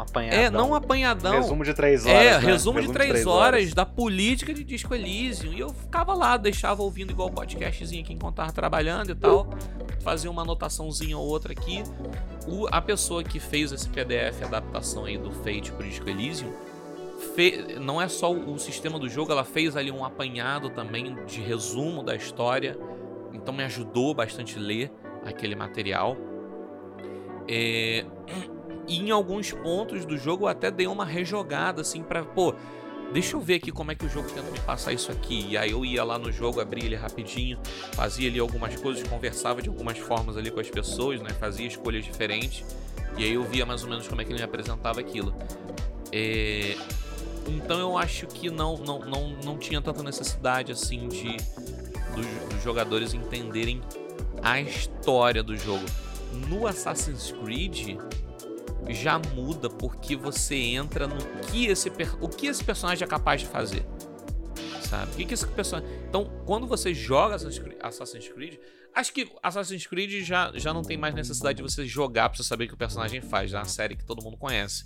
apanhadão. 0.00 0.38
é, 0.40 0.50
não 0.50 0.70
um 0.70 0.74
apanhadão. 0.74 1.34
Resumo 1.40 1.64
de 1.64 1.74
três 1.74 2.06
horas. 2.06 2.18
É, 2.26 2.30
né? 2.32 2.38
resumo 2.38 2.80
de 2.80 2.92
três 2.92 3.26
horas 3.26 3.72
da 3.74 3.86
política 3.86 4.52
de 4.54 4.64
Disco 4.64 4.94
Elysium. 4.94 5.52
E 5.52 5.60
eu 5.60 5.70
ficava 5.70 6.14
lá, 6.14 6.36
deixava 6.36 6.82
ouvindo 6.82 7.10
igual 7.10 7.30
podcastzinho 7.30 8.02
aqui 8.02 8.12
enquanto 8.12 8.36
tava 8.36 8.52
trabalhando 8.52 9.10
e 9.10 9.14
tal. 9.14 9.48
Fazia 10.00 10.30
uma 10.30 10.42
anotaçãozinha 10.42 11.16
ou 11.18 11.26
outra 11.26 11.52
aqui. 11.52 11.82
O- 12.46 12.66
a 12.70 12.80
pessoa 12.80 13.24
que 13.24 13.40
fez 13.40 13.72
esse 13.72 13.88
PDF 13.88 14.42
adaptação 14.44 15.04
aí 15.04 15.18
do 15.18 15.30
Fate 15.30 15.72
pro 15.72 15.86
Disco 15.86 16.08
Elysium, 16.08 16.52
fe- 17.34 17.76
não 17.80 18.00
é 18.00 18.06
só 18.08 18.32
o, 18.32 18.54
o 18.54 18.58
sistema 18.58 18.98
do 18.98 19.08
jogo, 19.08 19.32
ela 19.32 19.44
fez 19.44 19.76
ali 19.76 19.90
um 19.90 20.04
apanhado 20.04 20.70
também 20.70 21.16
de 21.26 21.40
resumo 21.40 22.02
da 22.02 22.14
história. 22.14 22.78
Então 23.32 23.52
me 23.52 23.64
ajudou 23.64 24.14
bastante 24.14 24.56
a 24.56 24.60
ler 24.60 24.92
aquele 25.24 25.54
material. 25.56 26.16
É, 27.48 28.04
e 28.86 28.98
em 28.98 29.10
alguns 29.10 29.52
pontos 29.52 30.04
do 30.04 30.16
jogo 30.16 30.44
eu 30.44 30.48
até 30.48 30.70
dei 30.70 30.86
uma 30.86 31.04
rejogada 31.04 31.80
assim 31.80 32.02
pra, 32.02 32.24
pô, 32.24 32.54
deixa 33.12 33.36
eu 33.36 33.40
ver 33.40 33.54
aqui 33.54 33.70
como 33.72 33.92
é 33.92 33.94
que 33.94 34.04
o 34.04 34.08
jogo 34.08 34.28
tenta 34.30 34.50
me 34.50 34.60
passar 34.60 34.92
isso 34.92 35.10
aqui. 35.10 35.46
E 35.50 35.56
aí 35.56 35.70
eu 35.70 35.84
ia 35.84 36.04
lá 36.04 36.18
no 36.18 36.30
jogo, 36.32 36.60
abria 36.60 36.84
ele 36.84 36.96
rapidinho, 36.96 37.58
fazia 37.92 38.28
ali 38.28 38.38
algumas 38.38 38.76
coisas, 38.76 39.06
conversava 39.08 39.62
de 39.62 39.68
algumas 39.68 39.98
formas 39.98 40.36
ali 40.36 40.50
com 40.50 40.60
as 40.60 40.70
pessoas, 40.70 41.20
né? 41.20 41.30
Fazia 41.30 41.66
escolhas 41.66 42.04
diferentes. 42.04 42.64
E 43.16 43.24
aí 43.24 43.32
eu 43.34 43.42
via 43.44 43.64
mais 43.64 43.82
ou 43.82 43.88
menos 43.88 44.06
como 44.06 44.20
é 44.20 44.24
que 44.24 44.30
ele 44.30 44.38
me 44.38 44.44
apresentava 44.44 45.00
aquilo. 45.00 45.34
É, 46.12 46.76
Então 47.48 47.78
eu 47.78 47.96
acho 47.96 48.26
que 48.26 48.50
não, 48.50 48.76
não, 48.78 48.98
não, 49.00 49.28
não 49.44 49.58
tinha 49.58 49.80
tanta 49.80 50.02
necessidade 50.02 50.72
assim 50.72 51.08
de 51.08 51.36
dos, 52.14 52.26
dos 52.50 52.62
jogadores 52.62 53.14
entenderem 53.14 53.80
a 54.42 54.60
história 54.60 55.42
do 55.42 55.56
jogo. 55.56 55.84
No 56.48 56.66
Assassin's 56.66 57.32
Creed 57.42 57.98
já 58.90 59.18
muda 59.18 59.68
porque 59.68 60.14
você 60.16 60.54
entra 60.56 61.06
no 61.06 61.16
que 61.50 61.66
esse 61.66 61.90
o 62.20 62.28
que 62.28 62.46
esse 62.46 62.62
personagem 62.64 63.04
é 63.04 63.06
capaz 63.08 63.40
de 63.40 63.46
fazer. 63.46 63.84
Sabe? 64.82 65.12
O 65.12 65.16
que, 65.16 65.24
que 65.24 65.34
esse 65.34 65.46
personagem. 65.48 65.90
Então, 66.08 66.30
quando 66.44 66.66
você 66.66 66.94
joga 66.94 67.34
Assassin's 67.34 68.28
Creed, 68.28 68.58
acho 68.94 69.12
que 69.12 69.28
Assassin's 69.42 69.86
Creed 69.86 70.22
já, 70.24 70.52
já 70.54 70.72
não 70.72 70.82
tem 70.82 70.96
mais 70.96 71.14
necessidade 71.14 71.56
de 71.56 71.62
você 71.62 71.84
jogar 71.84 72.28
pra 72.28 72.36
você 72.36 72.44
saber 72.44 72.66
o 72.66 72.68
que 72.68 72.74
o 72.74 72.76
personagem 72.76 73.20
faz. 73.20 73.52
É 73.52 73.56
uma 73.56 73.64
série 73.64 73.96
que 73.96 74.04
todo 74.04 74.22
mundo 74.22 74.36
conhece. 74.36 74.84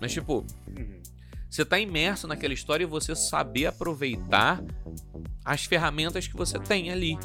Mas, 0.00 0.12
tipo, 0.12 0.44
Uhum. 0.66 1.00
você 1.48 1.64
tá 1.64 1.78
imerso 1.78 2.26
naquela 2.26 2.52
história 2.54 2.82
e 2.82 2.86
você 2.86 3.14
saber 3.14 3.66
aproveitar 3.66 4.60
as 5.44 5.64
ferramentas 5.64 6.26
que 6.26 6.36
você 6.36 6.58
tem 6.58 6.90
ali, 6.90 7.16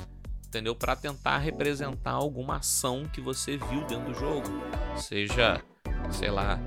entendeu? 0.46 0.76
Pra 0.76 0.96
tentar 0.96 1.40
representar 1.40 2.12
alguma 2.12 2.58
ação 2.58 3.10
que 3.12 3.20
você 3.20 3.58
viu 3.58 3.84
dentro 3.86 4.14
do 4.14 4.20
jogo, 4.20 4.48
seja, 4.98 5.60
sei 6.12 6.30
lá, 6.30 6.60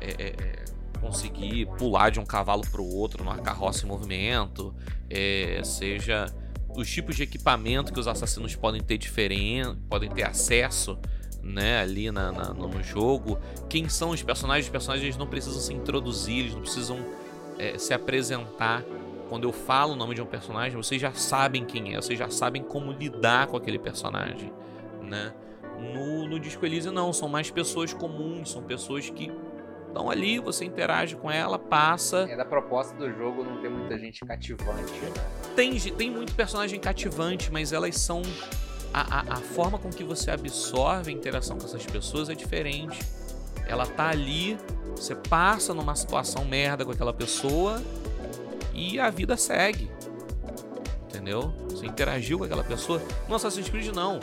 é, 0.00 0.10
é, 0.10 0.26
é, 0.28 0.64
conseguir 1.00 1.66
pular 1.78 2.10
de 2.10 2.18
um 2.18 2.24
cavalo 2.24 2.62
pro 2.70 2.84
outro 2.84 3.22
numa 3.22 3.38
carroça 3.38 3.84
em 3.84 3.88
movimento, 3.88 4.74
é, 5.08 5.60
seja 5.64 6.26
os 6.74 6.90
tipos 6.90 7.16
de 7.16 7.22
equipamento 7.22 7.92
que 7.92 8.00
os 8.00 8.06
assassinos 8.08 8.54
podem 8.54 8.82
ter 8.82 8.98
diferente, 8.98 9.76
podem 9.88 10.10
ter 10.10 10.24
acesso, 10.24 10.98
né, 11.42 11.78
ali 11.80 12.10
na, 12.10 12.32
na- 12.32 12.52
no 12.52 12.82
jogo 12.82 13.38
quem 13.68 13.88
são 13.88 14.10
os 14.10 14.22
personagens. 14.22 14.66
Os 14.66 14.70
personagens 14.72 15.16
não 15.16 15.26
precisam 15.26 15.60
se 15.60 15.72
introduzir, 15.72 16.40
eles 16.40 16.54
não 16.54 16.60
precisam 16.62 16.98
é, 17.58 17.78
se 17.78 17.94
apresentar. 17.94 18.82
Quando 19.28 19.44
eu 19.44 19.52
falo 19.52 19.92
o 19.94 19.96
nome 19.96 20.14
de 20.14 20.22
um 20.22 20.26
personagem, 20.26 20.76
vocês 20.76 21.00
já 21.00 21.12
sabem 21.12 21.64
quem 21.64 21.94
é, 21.94 21.96
vocês 21.96 22.18
já 22.18 22.30
sabem 22.30 22.62
como 22.62 22.92
lidar 22.92 23.46
com 23.48 23.56
aquele 23.56 23.78
personagem, 23.78 24.52
né? 25.02 25.32
No, 25.78 26.26
no 26.26 26.40
Disco 26.40 26.64
Elysium 26.64 26.92
não, 26.92 27.12
são 27.12 27.28
mais 27.28 27.50
pessoas 27.50 27.92
comuns, 27.92 28.50
são 28.50 28.62
pessoas 28.62 29.08
que 29.10 29.30
estão 29.96 30.10
ali, 30.10 30.38
você 30.38 30.64
interage 30.64 31.16
com 31.16 31.30
ela, 31.30 31.58
passa. 31.58 32.26
É 32.28 32.36
da 32.36 32.44
proposta 32.44 32.94
do 32.96 33.10
jogo 33.10 33.42
não 33.42 33.60
ter 33.60 33.70
muita 33.70 33.98
gente 33.98 34.24
cativante, 34.24 34.92
né? 34.92 35.12
Tem, 35.54 35.78
tem 35.78 36.10
muito 36.10 36.34
personagem 36.34 36.78
cativante, 36.78 37.50
mas 37.50 37.72
elas 37.72 37.96
são. 37.96 38.22
A, 38.92 39.20
a, 39.20 39.34
a 39.34 39.36
forma 39.36 39.78
com 39.78 39.90
que 39.90 40.04
você 40.04 40.30
absorve 40.30 41.10
a 41.10 41.14
interação 41.14 41.58
com 41.58 41.64
essas 41.64 41.84
pessoas 41.84 42.28
é 42.28 42.34
diferente. 42.34 42.98
Ela 43.66 43.84
tá 43.84 44.08
ali, 44.08 44.56
você 44.94 45.14
passa 45.14 45.74
numa 45.74 45.94
situação 45.94 46.44
merda 46.44 46.84
com 46.84 46.92
aquela 46.92 47.12
pessoa 47.12 47.82
e 48.72 49.00
a 49.00 49.10
vida 49.10 49.36
segue. 49.36 49.90
Entendeu? 51.08 51.52
Você 51.70 51.86
interagiu 51.86 52.38
com 52.38 52.44
aquela 52.44 52.62
pessoa. 52.62 53.02
No 53.28 53.34
Assassin's 53.34 53.68
Creed, 53.68 53.94
não. 53.94 54.20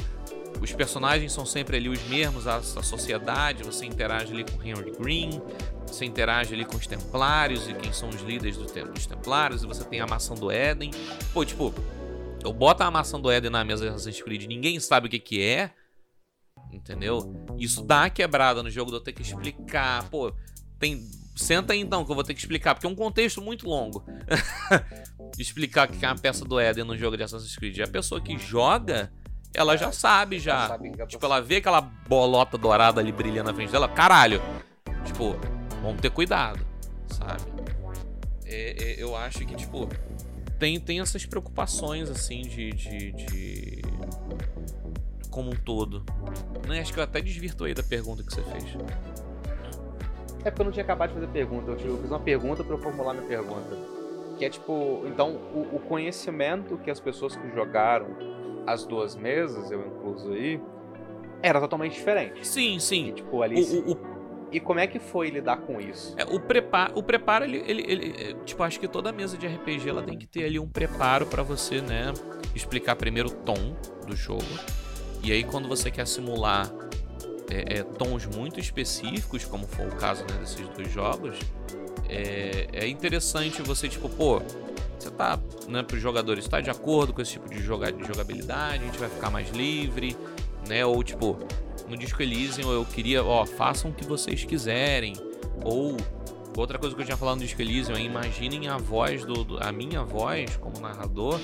Os 0.61 0.71
personagens 0.71 1.31
são 1.31 1.45
sempre 1.45 1.77
ali 1.77 1.89
os 1.89 2.01
mesmos, 2.03 2.47
a, 2.47 2.57
a 2.57 2.61
sociedade, 2.61 3.63
você 3.63 3.85
interage 3.85 4.31
ali 4.33 4.45
com 4.45 4.63
Henry 4.63 4.91
Green, 4.91 5.41
você 5.85 6.05
interage 6.05 6.53
ali 6.53 6.63
com 6.63 6.77
os 6.77 6.87
Templários 6.87 7.67
e 7.67 7.73
quem 7.73 7.91
são 7.91 8.09
os 8.09 8.21
líderes 8.21 8.57
do 8.57 8.65
tem- 8.65 8.85
dos 8.85 9.05
Templários, 9.05 9.63
e 9.63 9.67
você 9.67 9.83
tem 9.83 9.99
a 9.99 10.07
maçã 10.07 10.33
do 10.33 10.49
Éden. 10.49 10.91
Pô, 11.33 11.43
tipo, 11.43 11.73
eu 12.43 12.53
boto 12.53 12.81
a 12.83 12.89
maçã 12.89 13.19
do 13.19 13.29
Éden 13.29 13.49
na 13.51 13.63
mesa 13.63 13.85
do 13.85 13.93
Assassin's 13.93 14.21
Creed, 14.21 14.45
ninguém 14.45 14.79
sabe 14.79 15.07
o 15.07 15.09
que 15.09 15.19
que 15.19 15.41
é, 15.41 15.71
entendeu? 16.71 17.33
Isso 17.57 17.83
dá 17.83 18.01
uma 18.01 18.09
quebrada 18.09 18.63
no 18.63 18.69
jogo 18.69 18.89
de 18.91 18.97
eu 18.97 19.01
ter 19.01 19.13
que 19.13 19.21
explicar. 19.21 20.09
Pô, 20.09 20.33
tem. 20.79 21.01
Senta 21.35 21.73
aí 21.73 21.79
então 21.79 22.05
que 22.05 22.11
eu 22.11 22.15
vou 22.15 22.23
ter 22.23 22.33
que 22.35 22.39
explicar, 22.39 22.75
porque 22.75 22.85
é 22.85 22.89
um 22.89 22.95
contexto 22.95 23.41
muito 23.41 23.67
longo. 23.67 24.05
explicar 25.37 25.89
o 25.89 25.91
que 25.91 26.05
é 26.05 26.07
uma 26.07 26.17
peça 26.17 26.45
do 26.45 26.59
Éden 26.59 26.83
no 26.83 26.95
jogo 26.95 27.17
de 27.17 27.23
Assassin's 27.23 27.55
Creed. 27.55 27.79
A 27.79 27.87
pessoa 27.87 28.21
que 28.21 28.37
joga, 28.37 29.11
ela 29.53 29.77
já 29.77 29.91
sabe 29.91 30.39
já. 30.39 30.67
sabe 30.67 30.91
Tipo, 31.07 31.25
ela 31.25 31.41
vê 31.41 31.57
aquela 31.57 31.81
bolota 31.81 32.57
dourada 32.57 32.99
ali 32.99 33.11
brilhando 33.11 33.49
na 33.49 33.53
frente 33.55 33.71
dela, 33.71 33.87
caralho. 33.87 34.41
Tipo, 35.05 35.35
vamos 35.81 36.01
ter 36.01 36.09
cuidado, 36.09 36.65
sabe? 37.07 37.41
É, 38.45 38.75
é, 38.83 39.03
eu 39.03 39.15
acho 39.15 39.39
que, 39.39 39.55
tipo, 39.55 39.87
tem, 40.59 40.79
tem 40.79 40.99
essas 40.99 41.25
preocupações, 41.25 42.09
assim, 42.09 42.41
de, 42.41 42.71
de, 42.71 43.11
de- 43.11 43.81
Como 45.29 45.49
um 45.49 45.55
todo. 45.55 46.03
Né? 46.67 46.79
Acho 46.79 46.93
que 46.93 46.99
eu 46.99 47.03
até 47.03 47.21
desvirtuei 47.21 47.73
da 47.73 47.83
pergunta 47.83 48.23
que 48.23 48.33
você 48.33 48.41
fez. 48.43 48.65
É 50.45 50.49
porque 50.51 50.61
eu 50.61 50.65
não 50.65 50.71
tinha 50.71 50.83
acabado 50.83 51.09
de 51.09 51.15
fazer 51.15 51.27
pergunta. 51.27 51.71
Eu, 51.71 51.77
eu 51.79 51.97
fiz 52.01 52.09
uma 52.11 52.19
pergunta 52.19 52.63
pra 52.63 52.75
eu 52.75 52.79
formular 52.79 53.13
minha 53.13 53.25
pergunta. 53.27 53.77
Que 54.37 54.45
é 54.45 54.49
tipo, 54.49 55.03
então, 55.07 55.31
o, 55.53 55.75
o 55.75 55.79
conhecimento 55.79 56.77
que 56.77 56.89
as 56.91 56.99
pessoas 56.99 57.35
que 57.35 57.49
jogaram 57.53 58.07
as 58.65 58.85
duas 58.85 59.15
mesas, 59.15 59.69
eu 59.71 59.85
incluso 59.87 60.31
aí, 60.31 60.59
era 61.41 61.59
totalmente 61.59 61.93
diferente. 61.93 62.45
Sim, 62.47 62.75
E, 62.77 62.81
sim. 62.81 63.11
tipo, 63.13 63.41
ali. 63.41 63.61
O, 63.61 63.91
o, 63.91 64.13
E 64.51 64.59
como 64.59 64.79
é 64.79 64.87
que 64.87 64.99
foi 64.99 65.29
lidar 65.29 65.57
com 65.57 65.81
isso? 65.81 66.13
é, 66.17 66.23
o 66.25 66.39
preparo, 66.39 66.93
o 66.95 67.03
preparo 67.03 67.43
ele, 67.43 67.63
ele, 67.67 67.83
ele- 67.87 68.15
é, 68.17 68.33
tipo, 68.45 68.61
acho 68.63 68.79
que 68.79 68.87
toda 68.87 69.11
mesa 69.11 69.35
de 69.37 69.47
RPG 69.47 69.89
ela 69.89 70.03
tem 70.03 70.17
que 70.17 70.27
ter 70.27 70.45
ali 70.45 70.59
um 70.59 70.67
preparo 70.67 71.25
pra 71.25 71.41
você, 71.43 71.81
né, 71.81 72.13
explicar 72.55 72.95
primeiro 72.95 73.29
o 73.29 73.31
tom 73.33 73.75
do 74.07 74.15
jogo. 74.15 74.45
E 75.23 75.31
aí 75.31 75.43
quando 75.43 75.67
você 75.67 75.89
quer 75.89 76.05
simular 76.05 76.71
é, 77.49 77.79
é, 77.79 77.83
tons 77.83 78.25
muito 78.27 78.59
específicos, 78.59 79.43
como 79.43 79.65
foi 79.67 79.87
o 79.87 79.95
caso 79.95 80.21
né, 80.23 80.37
desses 80.39 80.67
dois 80.69 80.91
jogos, 80.91 81.35
é, 82.07 82.67
é 82.73 82.87
interessante 82.87 83.61
você, 83.61 83.89
tipo, 83.89 84.07
pô, 84.07 84.41
você 85.03 85.11
tá, 85.11 85.39
né, 85.67 85.83
para 85.83 85.95
os 85.95 86.01
jogadores, 86.01 86.45
está 86.45 86.61
de 86.61 86.69
acordo 86.69 87.13
com 87.13 87.21
esse 87.21 87.33
tipo 87.33 87.49
de, 87.49 87.57
de 87.57 87.63
jogabilidade, 87.63 88.83
a 88.83 88.85
gente 88.85 88.97
vai 88.97 89.09
ficar 89.09 89.29
mais 89.29 89.49
livre, 89.51 90.15
né? 90.67 90.85
Ou 90.85 91.03
tipo, 91.03 91.37
no 91.87 91.97
Disco 91.97 92.21
Elysium 92.21 92.71
eu 92.71 92.85
queria, 92.85 93.23
ó, 93.23 93.45
façam 93.45 93.91
o 93.91 93.93
que 93.93 94.05
vocês 94.05 94.43
quiserem. 94.43 95.13
Ou 95.63 95.97
outra 96.57 96.77
coisa 96.77 96.95
que 96.95 97.01
eu 97.01 97.05
tinha 97.05 97.17
falado 97.17 97.37
no 97.37 97.43
Disco 97.43 97.61
Elysium 97.61 97.95
é 97.95 98.01
imaginem 98.01 98.67
a 98.67 98.77
voz 98.77 99.25
do, 99.25 99.43
do 99.43 99.63
a 99.63 99.71
minha 99.71 100.03
voz 100.03 100.55
como 100.57 100.79
narrador 100.79 101.39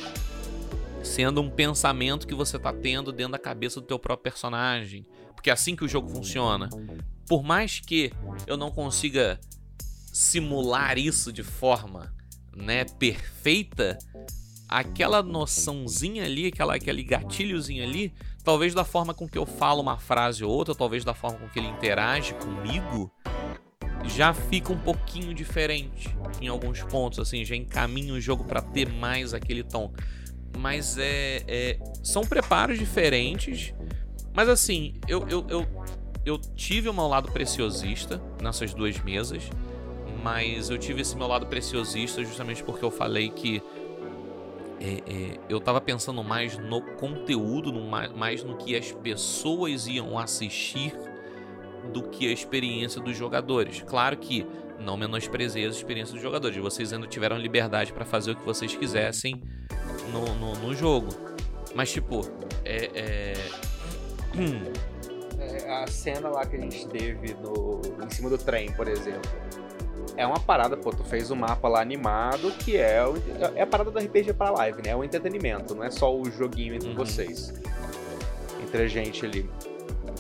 sendo 1.03 1.41
um 1.41 1.49
pensamento 1.49 2.28
que 2.28 2.36
você 2.36 2.60
tá 2.60 2.74
tendo 2.74 3.12
dentro 3.12 3.34
da 3.34 3.39
cabeça 3.39 3.80
do 3.80 3.88
teu 3.88 3.97
próprio 3.97 4.24
personagem, 4.24 5.05
porque 5.34 5.49
é 5.49 5.53
assim 5.53 5.76
que 5.76 5.84
o 5.84 5.88
jogo 5.88 6.10
funciona. 6.10 6.70
Por 7.28 7.43
mais 7.43 7.80
que 7.80 8.12
eu 8.45 8.57
não 8.57 8.70
consiga 8.70 9.39
simular 10.12 10.97
isso 10.97 11.32
de 11.32 11.43
forma, 11.43 12.14
né, 12.60 12.84
perfeita, 12.84 13.97
aquela 14.68 15.24
noçãozinha 15.24 16.24
ali, 16.26 16.47
aquela, 16.47 16.76
aquele 16.76 17.03
gatilhozinho 17.03 17.84
ali, 17.84 18.14
talvez 18.43 18.74
da 18.74 18.84
forma 18.84 19.14
com 19.14 19.28
que 19.28 19.38
eu 19.38 19.45
falo 19.45 19.82
uma 19.82 19.97
frase 19.97 20.43
ou 20.43 20.51
outra, 20.51 20.76
talvez 20.76 21.03
da 21.03 21.14
forma 21.14 21.39
com 21.39 21.49
que 21.49 21.60
ele 21.60 21.68
interage 21.68 22.34
comigo, 22.36 23.12
já 24.05 24.34
fica 24.34 24.72
um 24.72 24.78
pouquinho 24.78 25.34
diferente 25.34 26.16
em 26.41 26.47
alguns 26.47 26.82
pontos, 26.84 27.20
assim, 27.20 27.43
já 27.43 27.55
encaminha 27.55 28.14
o 28.14 28.22
jogo 28.22 28.43
para 28.43 28.62
ter 28.62 28.89
mais 28.89 29.34
aquele 29.34 29.64
tom. 29.64 29.91
Mas 30.57 30.97
é, 30.97 31.43
é, 31.47 31.80
são 32.03 32.22
preparos 32.22 32.78
diferentes, 32.78 33.74
mas 34.34 34.49
assim, 34.49 34.93
eu, 35.07 35.28
eu, 35.28 35.45
eu, 35.49 35.68
eu 36.26 36.38
tive 36.38 36.89
o 36.89 36.93
meu 36.93 37.07
lado 37.07 37.32
preciosista 37.32 38.22
nessas 38.41 38.74
duas 38.74 38.99
mesas, 38.99 39.49
mas 40.24 40.70
eu 40.70 40.78
tive 40.78 41.01
esse 41.01 41.15
meu 41.15 41.28
lado 41.28 41.45
preciosista 41.47 42.24
justamente 42.24 42.63
porque 42.63 42.84
eu 42.84 42.91
falei 42.91 43.30
que 43.30 43.61
é, 44.80 45.03
é, 45.05 45.39
eu 45.49 45.59
tava 45.59 45.82
pensando 45.82 46.24
mais 46.24 46.57
no 46.57 46.82
conteúdo, 46.95 47.72
no, 47.72 47.86
mais 47.86 48.43
no 48.43 48.55
que 48.55 48.76
as 48.76 48.91
pessoas 48.91 49.88
iam 49.88 50.17
assistir 50.17 50.93
do 51.91 52.03
que 52.03 52.28
a 52.28 52.32
experiência 52.32 53.01
dos 53.01 53.15
jogadores. 53.15 53.84
Claro 53.86 54.15
que 54.17 54.45
não 54.80 54.95
menosprezei 54.95 55.65
as 55.65 55.76
experiências 55.76 56.13
dos 56.13 56.22
jogadores, 56.22 56.55
vocês 56.57 56.93
ainda 56.93 57.07
tiveram 57.07 57.38
liberdade 57.38 57.91
para 57.91 58.05
fazer 58.05 58.32
o 58.32 58.36
que 58.36 58.45
vocês 58.45 58.74
quisessem 58.74 59.41
no, 60.13 60.34
no, 60.36 60.53
no 60.55 60.74
jogo. 60.74 61.09
Mas, 61.76 61.91
tipo, 61.91 62.22
é, 62.63 62.89
é... 62.95 63.34
é. 65.38 65.74
A 65.84 65.88
cena 65.88 66.30
lá 66.30 66.45
que 66.45 66.55
a 66.55 66.59
gente 66.59 66.88
teve 66.88 67.34
no, 67.36 67.82
em 68.03 68.09
cima 68.09 68.30
do 68.30 68.38
trem, 68.38 68.72
por 68.74 68.88
exemplo 68.88 69.30
é 70.16 70.26
uma 70.26 70.39
parada, 70.39 70.76
pô, 70.76 70.91
tu 70.91 71.03
fez 71.03 71.32
o 71.32 71.34
um 71.34 71.38
mapa 71.38 71.68
lá 71.68 71.82
animado, 71.82 72.51
que 72.51 72.78
é, 72.78 73.05
o, 73.05 73.16
é 73.55 73.62
a 73.62 73.68
parada 73.68 73.91
do 73.91 73.99
RPG 73.99 74.34
pra 74.34 74.51
live, 74.51 74.82
né? 74.82 74.89
É 74.91 74.95
o 74.95 75.03
entretenimento, 75.03 75.76
não 75.76 75.84
é 75.84 75.91
só 75.91 76.16
o 76.16 76.26
joguinho 76.30 76.76
entre 76.76 76.89
uhum. 76.89 76.95
vocês. 76.95 77.53
Entre 78.62 78.82
a 78.82 78.88
gente 78.88 79.26
ali. 79.26 79.49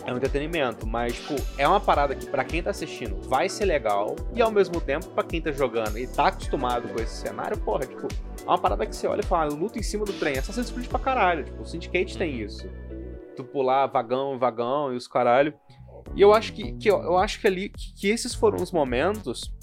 É 0.05 0.13
um 0.13 0.17
entretenimento, 0.17 0.87
mas, 0.87 1.13
tipo, 1.15 1.35
é 1.57 1.67
uma 1.67 1.79
parada 1.79 2.15
que 2.15 2.25
para 2.25 2.43
quem 2.43 2.63
tá 2.63 2.69
assistindo 2.69 3.19
vai 3.27 3.49
ser 3.49 3.65
legal, 3.65 4.15
e 4.33 4.41
ao 4.41 4.49
mesmo 4.49 4.79
tempo, 4.79 5.07
para 5.09 5.23
quem 5.23 5.41
tá 5.41 5.51
jogando 5.51 5.97
e 5.97 6.07
tá 6.07 6.27
acostumado 6.27 6.87
com 6.87 7.01
esse 7.01 7.17
cenário, 7.17 7.57
porra, 7.57 7.85
tipo, 7.85 8.07
é 8.41 8.45
uma 8.45 8.57
parada 8.57 8.85
que 8.85 8.95
você 8.95 9.07
olha 9.07 9.19
e 9.19 9.25
fala, 9.25 9.53
luta 9.53 9.77
em 9.77 9.83
cima 9.83 10.05
do 10.05 10.13
trem, 10.13 10.37
Assassin's 10.37 10.71
Creed 10.71 10.87
pra 10.87 10.99
caralho, 10.99 11.43
tipo, 11.43 11.61
o 11.61 11.65
Syndicate 11.65 12.17
tem 12.17 12.35
uhum. 12.35 12.45
isso. 12.45 12.69
Tu 13.35 13.43
pular 13.43 13.85
vagão, 13.87 14.39
vagão 14.39 14.93
e 14.93 14.95
os 14.95 15.07
caralho. 15.07 15.53
E 16.15 16.21
eu 16.21 16.33
acho 16.33 16.53
que, 16.53 16.71
que 16.73 16.89
eu, 16.89 17.01
eu 17.03 17.17
acho 17.17 17.39
que 17.39 17.47
ali, 17.47 17.69
que, 17.69 17.93
que 17.93 18.07
esses 18.07 18.33
foram 18.33 18.61
os 18.61 18.71
momentos 18.71 19.53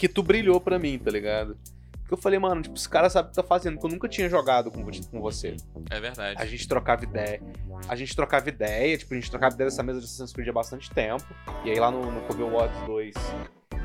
que 0.00 0.08
tu 0.08 0.22
brilhou 0.22 0.58
pra 0.58 0.78
mim, 0.78 0.98
tá 0.98 1.10
ligado? 1.10 1.58
Porque 2.00 2.14
eu 2.14 2.18
falei, 2.18 2.38
mano, 2.38 2.62
tipo, 2.62 2.74
esse 2.74 2.88
cara 2.88 3.10
sabe 3.10 3.28
o 3.28 3.30
que 3.30 3.36
tá 3.36 3.42
fazendo, 3.42 3.74
porque 3.74 3.86
eu 3.86 3.90
nunca 3.92 4.08
tinha 4.08 4.30
jogado 4.30 4.70
com, 4.70 4.82
com 4.82 5.20
você. 5.20 5.56
É 5.90 6.00
verdade. 6.00 6.40
A 6.40 6.46
gente 6.46 6.66
trocava 6.66 7.04
ideia. 7.04 7.40
A 7.86 7.94
gente 7.94 8.16
trocava 8.16 8.48
ideia, 8.48 8.96
tipo, 8.96 9.12
a 9.12 9.16
gente 9.16 9.30
trocava 9.30 9.54
ideia 9.54 9.68
dessa 9.68 9.82
mesa 9.82 10.00
de 10.00 10.06
Assassin's 10.06 10.32
Creed 10.32 10.48
há 10.48 10.52
bastante 10.52 10.90
tempo. 10.90 11.24
E 11.64 11.70
aí 11.70 11.78
lá 11.78 11.90
no, 11.90 12.10
no 12.10 12.22
Kobe 12.22 12.42
Watts 12.42 12.82
2, 12.86 13.14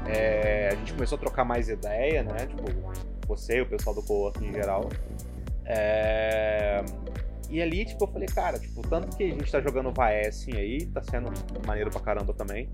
é, 0.08 0.70
a 0.72 0.76
gente 0.76 0.94
começou 0.94 1.18
a 1.18 1.20
trocar 1.20 1.44
mais 1.44 1.68
ideia, 1.68 2.24
né? 2.24 2.48
Tipo, 2.48 2.64
você, 3.28 3.60
o 3.60 3.66
pessoal 3.66 3.94
do 3.94 4.02
co 4.02 4.32
em 4.42 4.54
geral. 4.54 4.90
É... 5.66 6.82
E 7.50 7.62
ali, 7.62 7.86
tipo, 7.86 8.06
eu 8.06 8.08
falei, 8.08 8.28
cara, 8.30 8.58
tipo, 8.58 8.82
tanto 8.88 9.18
que 9.18 9.24
a 9.24 9.28
gente 9.28 9.52
tá 9.52 9.60
jogando 9.60 9.92
Vaessen 9.92 10.56
aí, 10.56 10.86
tá 10.86 11.04
sendo 11.04 11.30
maneiro 11.68 11.92
pra 11.92 12.00
caramba 12.00 12.34
também. 12.34 12.70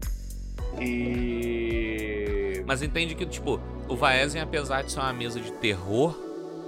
E. 0.80 2.64
Mas 2.66 2.82
entende 2.82 3.16
que, 3.16 3.26
tipo, 3.26 3.60
o 3.88 3.96
Vaesen, 3.96 4.42
apesar 4.42 4.84
de 4.84 4.92
ser 4.92 5.00
uma 5.00 5.12
mesa 5.12 5.40
de 5.40 5.52
terror, 5.54 6.16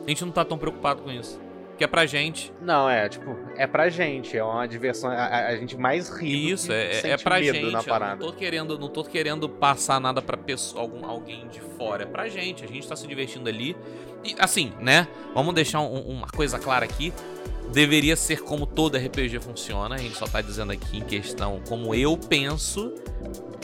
a 0.05 0.09
gente 0.09 0.25
não 0.25 0.31
tá 0.31 0.43
tão 0.43 0.57
preocupado 0.57 1.01
com 1.01 1.11
isso. 1.11 1.39
Que 1.77 1.83
é 1.83 1.87
pra 1.87 2.05
gente. 2.05 2.53
Não, 2.61 2.87
é, 2.89 3.09
tipo, 3.09 3.35
é 3.55 3.65
pra 3.65 3.89
gente. 3.89 4.37
É 4.37 4.43
uma 4.43 4.67
diversão. 4.67 5.09
A, 5.09 5.47
a 5.47 5.55
gente 5.55 5.75
mais 5.75 6.09
ri. 6.09 6.51
Isso, 6.51 6.71
é, 6.71 7.09
é 7.09 7.17
pra 7.17 7.41
gente. 7.41 7.71
Na 7.71 7.81
parada. 7.81 8.23
Não 8.23 8.31
tô 8.31 8.37
querendo, 8.37 8.77
não 8.77 8.89
tô 8.89 9.03
querendo 9.03 9.49
passar 9.49 9.99
nada 9.99 10.21
pra 10.21 10.37
pessoa, 10.37 10.83
algum, 10.83 11.05
alguém 11.05 11.47
de 11.47 11.59
fora. 11.61 12.03
É 12.03 12.05
pra 12.05 12.27
gente. 12.29 12.63
A 12.63 12.67
gente 12.67 12.87
tá 12.87 12.95
se 12.95 13.07
divertindo 13.07 13.49
ali. 13.49 13.75
E 14.23 14.35
assim, 14.37 14.71
né? 14.79 15.07
Vamos 15.33 15.53
deixar 15.55 15.81
um, 15.81 15.99
uma 16.01 16.27
coisa 16.27 16.59
clara 16.59 16.85
aqui. 16.85 17.11
Deveria 17.73 18.15
ser 18.15 18.41
como 18.43 18.67
todo 18.67 18.97
RPG 18.97 19.39
funciona. 19.39 19.95
A 19.95 19.97
gente 19.97 20.15
só 20.15 20.25
tá 20.25 20.41
dizendo 20.41 20.71
aqui 20.71 20.97
em 20.97 21.03
questão 21.03 21.59
como 21.67 21.95
eu 21.95 22.15
penso 22.15 22.93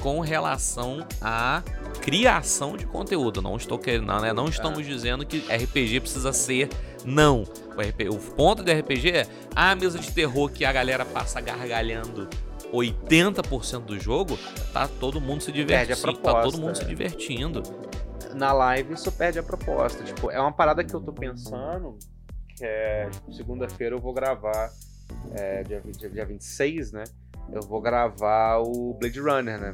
com 0.01 0.19
relação 0.19 1.05
à 1.21 1.61
criação 2.01 2.75
de 2.75 2.87
conteúdo. 2.87 3.39
Não 3.39 3.55
estou 3.55 3.77
querendo, 3.77 4.07
não, 4.07 4.19
né? 4.19 4.33
Não 4.33 4.45
estamos 4.45 4.85
dizendo 4.85 5.25
que 5.25 5.39
RPG 5.39 5.99
precisa 5.99 6.33
ser 6.33 6.69
não. 7.05 7.43
O, 7.77 7.81
RPG, 7.81 8.09
o 8.09 8.17
ponto 8.17 8.63
do 8.63 8.71
RPG 8.71 9.11
é 9.11 9.27
a 9.55 9.75
mesa 9.75 9.99
de 9.99 10.11
terror 10.11 10.49
que 10.49 10.65
a 10.65 10.71
galera 10.71 11.05
passa 11.05 11.39
gargalhando 11.39 12.27
80% 12.73 13.81
do 13.81 13.99
jogo, 13.99 14.37
tá 14.73 14.87
todo 14.87 15.19
mundo 15.21 15.41
se 15.41 15.51
divertindo, 15.51 16.13
tá 16.17 16.41
todo 16.41 16.57
mundo 16.57 16.71
é. 16.71 16.75
se 16.75 16.85
divertindo. 16.85 17.63
Na 18.33 18.53
live 18.53 18.93
isso 18.93 19.11
perde 19.11 19.39
a 19.39 19.43
proposta, 19.43 20.03
tipo, 20.03 20.29
é 20.29 20.39
uma 20.39 20.51
parada 20.51 20.83
que 20.83 20.93
eu 20.93 21.01
tô 21.01 21.11
pensando, 21.11 21.97
é, 22.61 23.09
segunda-feira 23.31 23.95
eu 23.95 23.99
vou 23.99 24.13
gravar 24.13 24.71
é, 25.35 25.63
dia, 25.63 25.81
dia, 25.81 26.09
dia 26.09 26.25
26, 26.25 26.91
né? 26.91 27.03
eu 27.51 27.61
vou 27.61 27.81
gravar 27.81 28.59
o 28.59 28.93
Blade 28.93 29.19
Runner, 29.19 29.59
né? 29.59 29.73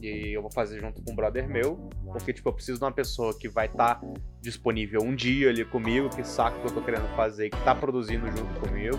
E 0.00 0.32
eu 0.32 0.42
vou 0.42 0.50
fazer 0.50 0.80
junto 0.80 1.02
com 1.02 1.12
um 1.12 1.14
brother 1.14 1.48
meu, 1.48 1.76
porque, 2.04 2.32
tipo, 2.32 2.48
eu 2.48 2.52
preciso 2.52 2.78
de 2.78 2.84
uma 2.84 2.92
pessoa 2.92 3.36
que 3.36 3.48
vai 3.48 3.66
estar 3.66 3.96
tá 3.96 4.06
disponível 4.40 5.02
um 5.02 5.14
dia 5.14 5.50
ali 5.50 5.64
comigo, 5.64 6.08
que 6.08 6.24
saca 6.24 6.56
o 6.56 6.60
que 6.60 6.66
eu 6.68 6.74
tô 6.74 6.82
querendo 6.82 7.08
fazer, 7.16 7.50
que 7.50 7.64
tá 7.64 7.74
produzindo 7.74 8.26
junto 8.26 8.60
comigo. 8.60 8.98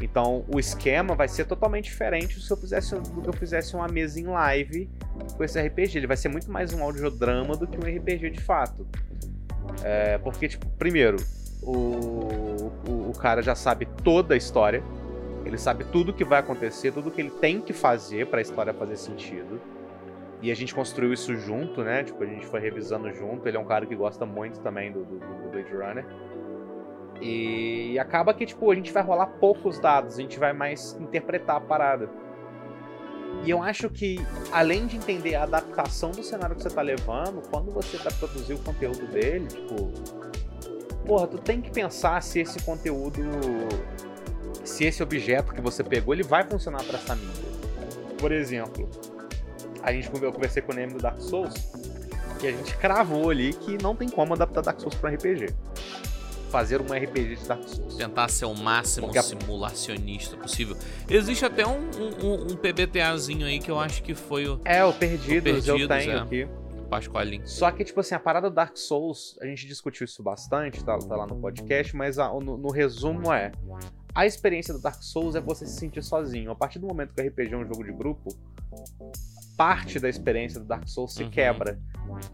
Então, 0.00 0.44
o 0.52 0.58
esquema 0.58 1.14
vai 1.14 1.28
ser 1.28 1.44
totalmente 1.44 1.84
diferente 1.84 2.40
se 2.40 2.50
eu 2.50 2.56
fizesse 2.56 2.94
do 2.94 3.22
que 3.22 3.28
eu 3.28 3.32
fizesse 3.32 3.76
uma 3.76 3.86
mesa 3.86 4.18
em 4.18 4.24
live 4.24 4.90
com 5.36 5.44
esse 5.44 5.60
RPG. 5.60 5.98
Ele 5.98 6.06
vai 6.06 6.16
ser 6.16 6.28
muito 6.28 6.50
mais 6.50 6.72
um 6.72 6.82
audiodrama 6.82 7.56
do 7.56 7.66
que 7.66 7.78
um 7.78 7.96
RPG 7.96 8.30
de 8.30 8.40
fato. 8.40 8.86
É, 9.84 10.18
porque, 10.18 10.48
tipo, 10.48 10.68
primeiro, 10.70 11.18
o, 11.62 12.72
o, 12.88 13.10
o 13.10 13.18
cara 13.18 13.42
já 13.42 13.54
sabe 13.54 13.86
toda 14.04 14.34
a 14.34 14.36
história 14.36 14.82
ele 15.44 15.58
sabe 15.58 15.84
tudo 15.84 16.10
o 16.10 16.12
que 16.12 16.24
vai 16.24 16.38
acontecer, 16.38 16.92
tudo 16.92 17.10
que 17.10 17.20
ele 17.20 17.30
tem 17.30 17.60
que 17.60 17.72
fazer 17.72 18.26
para 18.26 18.38
a 18.38 18.42
história 18.42 18.72
fazer 18.72 18.96
sentido. 18.96 19.60
E 20.40 20.50
a 20.50 20.54
gente 20.54 20.74
construiu 20.74 21.12
isso 21.12 21.36
junto, 21.36 21.82
né? 21.82 22.02
Tipo, 22.02 22.22
a 22.22 22.26
gente 22.26 22.46
foi 22.46 22.60
revisando 22.60 23.12
junto. 23.12 23.46
Ele 23.46 23.56
é 23.56 23.60
um 23.60 23.64
cara 23.64 23.86
que 23.86 23.94
gosta 23.94 24.26
muito 24.26 24.60
também 24.60 24.90
do, 24.90 25.04
do, 25.04 25.18
do 25.18 25.50
Blade 25.50 25.72
Runner. 25.72 26.06
E 27.20 27.96
acaba 27.98 28.34
que, 28.34 28.44
tipo, 28.44 28.70
a 28.70 28.74
gente 28.74 28.92
vai 28.92 29.02
rolar 29.02 29.26
poucos 29.26 29.78
dados, 29.78 30.18
a 30.18 30.20
gente 30.20 30.38
vai 30.38 30.52
mais 30.52 30.96
interpretar 31.00 31.56
a 31.56 31.60
parada. 31.60 32.10
E 33.44 33.50
eu 33.50 33.62
acho 33.62 33.88
que, 33.88 34.16
além 34.52 34.86
de 34.86 34.96
entender 34.96 35.36
a 35.36 35.44
adaptação 35.44 36.10
do 36.10 36.22
cenário 36.22 36.56
que 36.56 36.62
você 36.62 36.70
tá 36.70 36.82
levando, 36.82 37.42
quando 37.48 37.70
você 37.70 37.96
vai 37.98 38.12
produzir 38.12 38.54
o 38.54 38.58
conteúdo 38.58 39.06
dele, 39.06 39.46
tipo. 39.46 40.31
Porra, 41.06 41.26
tu 41.26 41.38
tem 41.38 41.60
que 41.60 41.70
pensar 41.70 42.22
se 42.22 42.40
esse 42.40 42.60
conteúdo 42.62 43.22
se 44.64 44.84
esse 44.84 45.02
objeto 45.02 45.52
que 45.52 45.60
você 45.60 45.82
pegou 45.82 46.14
ele 46.14 46.22
vai 46.22 46.44
funcionar 46.44 46.82
para 46.84 46.98
essa 46.98 47.14
mídia. 47.16 47.52
Por 48.18 48.32
exemplo, 48.32 48.88
a 49.82 49.92
gente 49.92 50.08
eu 50.22 50.32
conversei 50.32 50.62
com 50.62 50.72
o 50.72 50.74
nome 50.74 50.92
do 50.92 50.98
Dark 50.98 51.20
Souls 51.20 51.54
e 52.42 52.46
a 52.46 52.52
gente 52.52 52.76
cravou 52.76 53.30
ali 53.30 53.52
que 53.52 53.82
não 53.82 53.94
tem 53.94 54.08
como 54.08 54.34
adaptar 54.34 54.62
Dark 54.62 54.80
Souls 54.80 54.94
para 54.94 55.10
RPG. 55.10 55.52
Fazer 56.50 56.80
um 56.80 56.92
RPG 56.92 57.36
de 57.36 57.48
Dark 57.48 57.66
Souls. 57.66 57.96
Tentar 57.96 58.28
ser 58.28 58.44
o 58.44 58.54
máximo 58.54 59.08
Porque... 59.08 59.22
simulacionista 59.22 60.36
possível. 60.36 60.76
Existe 61.08 61.44
até 61.44 61.66
um, 61.66 61.90
um, 62.22 62.52
um, 62.52 62.56
PBTAzinho 62.56 63.46
aí 63.46 63.58
que 63.58 63.70
eu 63.70 63.80
acho 63.80 64.02
que 64.02 64.14
foi 64.14 64.46
o. 64.46 64.60
É, 64.64 64.84
o 64.84 64.92
Perdidos, 64.92 65.38
o 65.38 65.42
Perdidos 65.42 65.68
eu 65.68 65.88
tenho 65.88 66.12
é. 66.12 66.18
aqui. 66.18 66.48
Só 67.48 67.70
que, 67.70 67.84
tipo 67.84 68.00
assim, 68.00 68.14
a 68.14 68.20
parada 68.20 68.48
do 68.50 68.54
Dark 68.54 68.76
Souls, 68.76 69.38
a 69.40 69.46
gente 69.46 69.66
discutiu 69.66 70.04
isso 70.04 70.22
bastante, 70.22 70.84
tá, 70.84 70.98
tá 70.98 71.16
lá 71.16 71.26
no 71.26 71.36
podcast, 71.36 71.96
mas 71.96 72.18
a, 72.18 72.28
no, 72.28 72.56
no, 72.56 72.70
resumo 72.70 73.32
é: 73.32 73.52
a 74.14 74.26
experiência 74.26 74.72
do 74.74 74.80
Dark 74.80 75.02
Souls 75.02 75.34
é 75.34 75.40
você 75.40 75.66
se 75.66 75.76
sentir 75.78 76.02
sozinho. 76.02 76.50
A 76.50 76.54
partir 76.54 76.78
do 76.78 76.86
momento 76.86 77.14
que 77.14 77.22
o 77.22 77.26
RPG 77.26 77.54
é 77.54 77.56
um 77.56 77.64
jogo 77.66 77.82
de 77.84 77.92
grupo, 77.92 78.28
parte 79.56 79.98
da 80.00 80.08
experiência 80.08 80.58
do 80.60 80.66
Dark 80.66 80.88
Souls 80.88 81.14
se 81.14 81.22
Uhum. 81.22 81.30
quebra. 81.30 81.78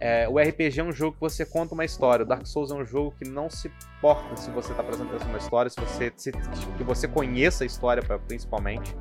É, 0.00 0.28
o 0.28 0.38
RPG 0.38 0.80
é 0.80 0.84
um 0.84 0.92
jogo 0.92 1.14
que 1.14 1.20
você 1.20 1.44
conta 1.44 1.74
uma 1.74 1.84
história. 1.84 2.24
O 2.24 2.28
Dark 2.28 2.46
Souls 2.46 2.70
é 2.70 2.74
um 2.74 2.84
jogo 2.84 3.14
que 3.18 3.28
não 3.28 3.50
se 3.50 3.70
importa 3.98 4.36
se 4.36 4.50
você 4.50 4.70
está 4.72 4.82
apresentando 4.82 5.22
uma 5.24 5.38
história, 5.38 5.70
se 5.70 5.80
você 5.80 6.12
se- 6.16 6.32
que 6.32 6.84
você 6.84 7.06
conheça 7.06 7.64
a 7.64 7.66
história 7.66 8.02
principalmente. 8.26 8.96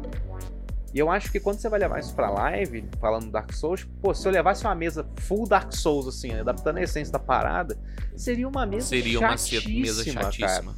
E 0.97 0.99
eu 0.99 1.11
acho 1.11 1.31
que 1.31 1.39
quando 1.39 1.59
você 1.59 1.69
vai 1.69 1.79
levar 1.79 1.99
isso 1.99 2.15
pra 2.15 2.27
live, 2.27 2.83
falando 2.99 3.25
do 3.25 3.31
Dark 3.31 3.53
Souls, 3.53 3.87
pô, 4.01 4.15
se 4.15 4.27
eu 4.27 4.31
levasse 4.31 4.65
uma 4.65 4.73
mesa 4.73 5.07
full 5.17 5.47
Dark 5.47 5.71
Souls, 5.71 6.07
assim, 6.07 6.33
adaptando 6.33 6.77
a 6.77 6.81
essência 6.81 7.13
da 7.13 7.19
parada, 7.19 7.77
seria 8.15 8.47
uma 8.47 8.65
mesa 8.65 8.87
Seria 8.87 9.19
uma 9.19 9.37
ce- 9.37 9.55
mesa 9.69 10.03
chatíssima, 10.03 10.21
cara 10.21 10.31
chatíssima. 10.33 10.73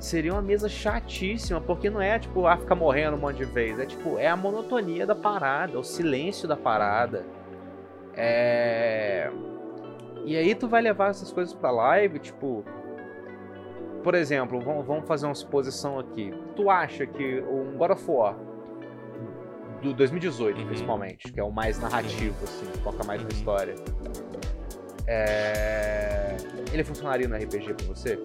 seria 0.00 0.32
uma 0.32 0.42
mesa 0.42 0.68
chatíssima, 0.68 1.60
porque 1.60 1.88
não 1.88 2.00
é 2.02 2.18
tipo, 2.18 2.48
ah, 2.48 2.56
ficar 2.56 2.74
morrendo 2.74 3.16
um 3.16 3.20
monte 3.20 3.36
de 3.36 3.44
vez. 3.44 3.78
É 3.78 3.86
tipo, 3.86 4.18
é 4.18 4.26
a 4.26 4.34
monotonia 4.34 5.06
da 5.06 5.14
parada, 5.14 5.78
o 5.78 5.84
silêncio 5.84 6.48
da 6.48 6.56
parada. 6.56 7.24
É. 8.16 9.30
E 10.24 10.36
aí 10.36 10.52
tu 10.56 10.66
vai 10.66 10.82
levar 10.82 11.10
essas 11.10 11.30
coisas 11.30 11.54
pra 11.54 11.70
live, 11.70 12.18
tipo. 12.18 12.64
Por 14.02 14.16
exemplo, 14.16 14.60
vamos 14.60 15.06
fazer 15.06 15.26
uma 15.26 15.34
suposição 15.36 15.96
aqui. 15.96 16.34
Tu 16.56 16.68
acha 16.68 17.06
que 17.06 17.40
um 17.42 17.76
God 17.78 17.92
of 17.92 18.04
War 18.10 18.34
do 19.82 19.92
2018, 19.94 20.58
Uhum. 20.60 20.66
principalmente, 20.66 21.32
que 21.32 21.38
é 21.38 21.44
o 21.44 21.50
mais 21.50 21.78
narrativo, 21.78 22.34
assim, 22.44 22.66
foca 22.82 23.04
mais 23.04 23.20
na 23.22 23.28
Uhum. 23.28 23.34
história. 23.36 23.74
É... 25.06 26.36
Ele 26.72 26.84
funcionaria 26.84 27.26
no 27.28 27.34
RPG 27.36 27.74
pra 27.74 27.86
você? 27.86 28.18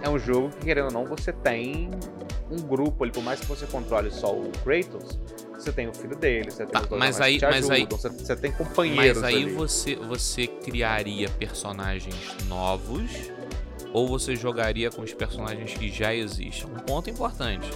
é 0.00 0.08
um 0.08 0.18
jogo 0.18 0.50
que, 0.50 0.64
querendo 0.66 0.86
ou 0.86 0.92
não, 0.92 1.04
você 1.04 1.32
tem 1.32 1.90
um 2.50 2.56
grupo 2.62 3.02
ali, 3.02 3.12
por 3.12 3.22
mais 3.22 3.40
que 3.40 3.46
você 3.46 3.66
controle 3.66 4.10
só 4.12 4.32
o 4.32 4.50
Kratos, 4.64 5.18
você 5.52 5.72
tem 5.72 5.88
o 5.88 5.92
filho 5.92 6.16
dele, 6.16 6.50
você 6.52 6.64
tem 6.64 6.68
Tá, 6.72 6.80
os 6.82 6.86
dois 6.86 6.98
mas 7.00 7.20
aí- 7.20 7.38
mas 7.42 7.68
aí- 7.68 7.78
ajudam, 7.82 7.98
você, 7.98 8.08
você 8.08 8.36
tem 8.36 8.52
companheiros 8.52 9.20
Mas 9.20 9.34
aí 9.34 9.42
ali. 9.42 9.52
você, 9.52 9.96
você 9.96 10.46
criaria 10.46 11.28
personagens 11.28 12.36
novos 12.46 13.10
ou 13.92 14.06
você 14.06 14.36
jogaria 14.36 14.88
com 14.88 15.02
os 15.02 15.12
personagens 15.12 15.74
que 15.74 15.90
já 15.90 16.14
existem? 16.14 16.70
Um 16.70 16.76
ponto 16.76 17.10
importante. 17.10 17.68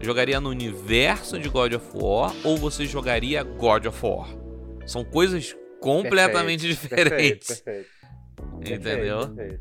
Jogaria 0.00 0.40
no 0.40 0.48
universo 0.50 1.38
de 1.38 1.48
God 1.48 1.72
of 1.74 1.86
War 1.94 2.32
ou 2.44 2.56
você 2.56 2.86
jogaria 2.86 3.42
God 3.42 3.86
of 3.86 3.98
War? 4.06 4.28
São 4.86 5.04
coisas 5.04 5.56
completamente 5.80 6.66
Perfeito, 6.66 6.80
diferentes. 7.04 7.60
Perfeito, 7.60 7.88
perfeito, 8.60 8.80
Entendeu? 8.80 9.58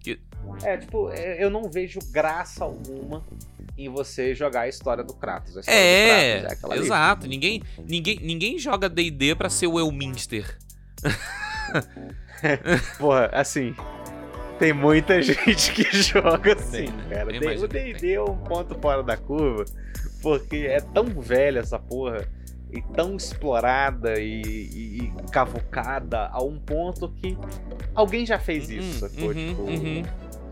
Que- 0.00 0.20
É, 0.64 0.76
tipo, 0.78 1.10
é, 1.10 1.42
eu 1.42 1.50
não 1.50 1.70
vejo 1.70 1.98
graça 2.10 2.64
alguma 2.64 3.22
em 3.76 3.88
você 3.88 4.34
jogar 4.34 4.62
a 4.62 4.68
história 4.68 5.04
do 5.04 5.14
Kratos. 5.14 5.54
História 5.56 5.78
É, 5.78 6.40
do 6.40 6.46
Kratos, 6.48 6.70
ali. 6.70 6.80
exato. 6.80 7.26
Ninguém, 7.28 7.62
ninguém, 7.86 8.18
ninguém 8.20 8.58
joga 8.58 8.88
D&D 8.88 9.34
pra 9.36 9.48
ser 9.50 9.66
o 9.68 9.78
Elminster. 9.78 10.58
Porra, 12.98 13.28
assim. 13.32 13.74
Tem 14.58 14.72
muita 14.72 15.20
gente 15.22 15.72
que 15.72 15.84
joga 16.02 16.54
assim, 16.54 16.86
Tem, 16.86 16.92
né? 16.92 17.06
cara. 17.10 17.60
O 17.60 17.68
DD 17.68 18.12
é 18.14 18.22
um 18.22 18.36
ponto 18.36 18.74
fora 18.80 19.02
da 19.02 19.16
curva, 19.16 19.64
porque 20.22 20.66
é 20.68 20.80
tão 20.80 21.04
velha 21.06 21.60
essa 21.60 21.78
porra, 21.78 22.26
e 22.70 22.82
tão 22.94 23.16
explorada 23.16 24.20
e, 24.20 24.42
e- 24.42 24.98
e 25.04 25.12
cavucada 25.32 26.28
a 26.32 26.42
um 26.42 26.58
ponto 26.58 27.08
que 27.08 27.36
alguém 27.94 28.26
já 28.26 28.38
fez 28.38 28.68
isso, 28.68 29.04
Uhum, 29.04 29.10
sacou? 29.10 29.28
uhum, 29.30 29.48
Tipo, 29.48 29.62
uhum. 29.62 30.02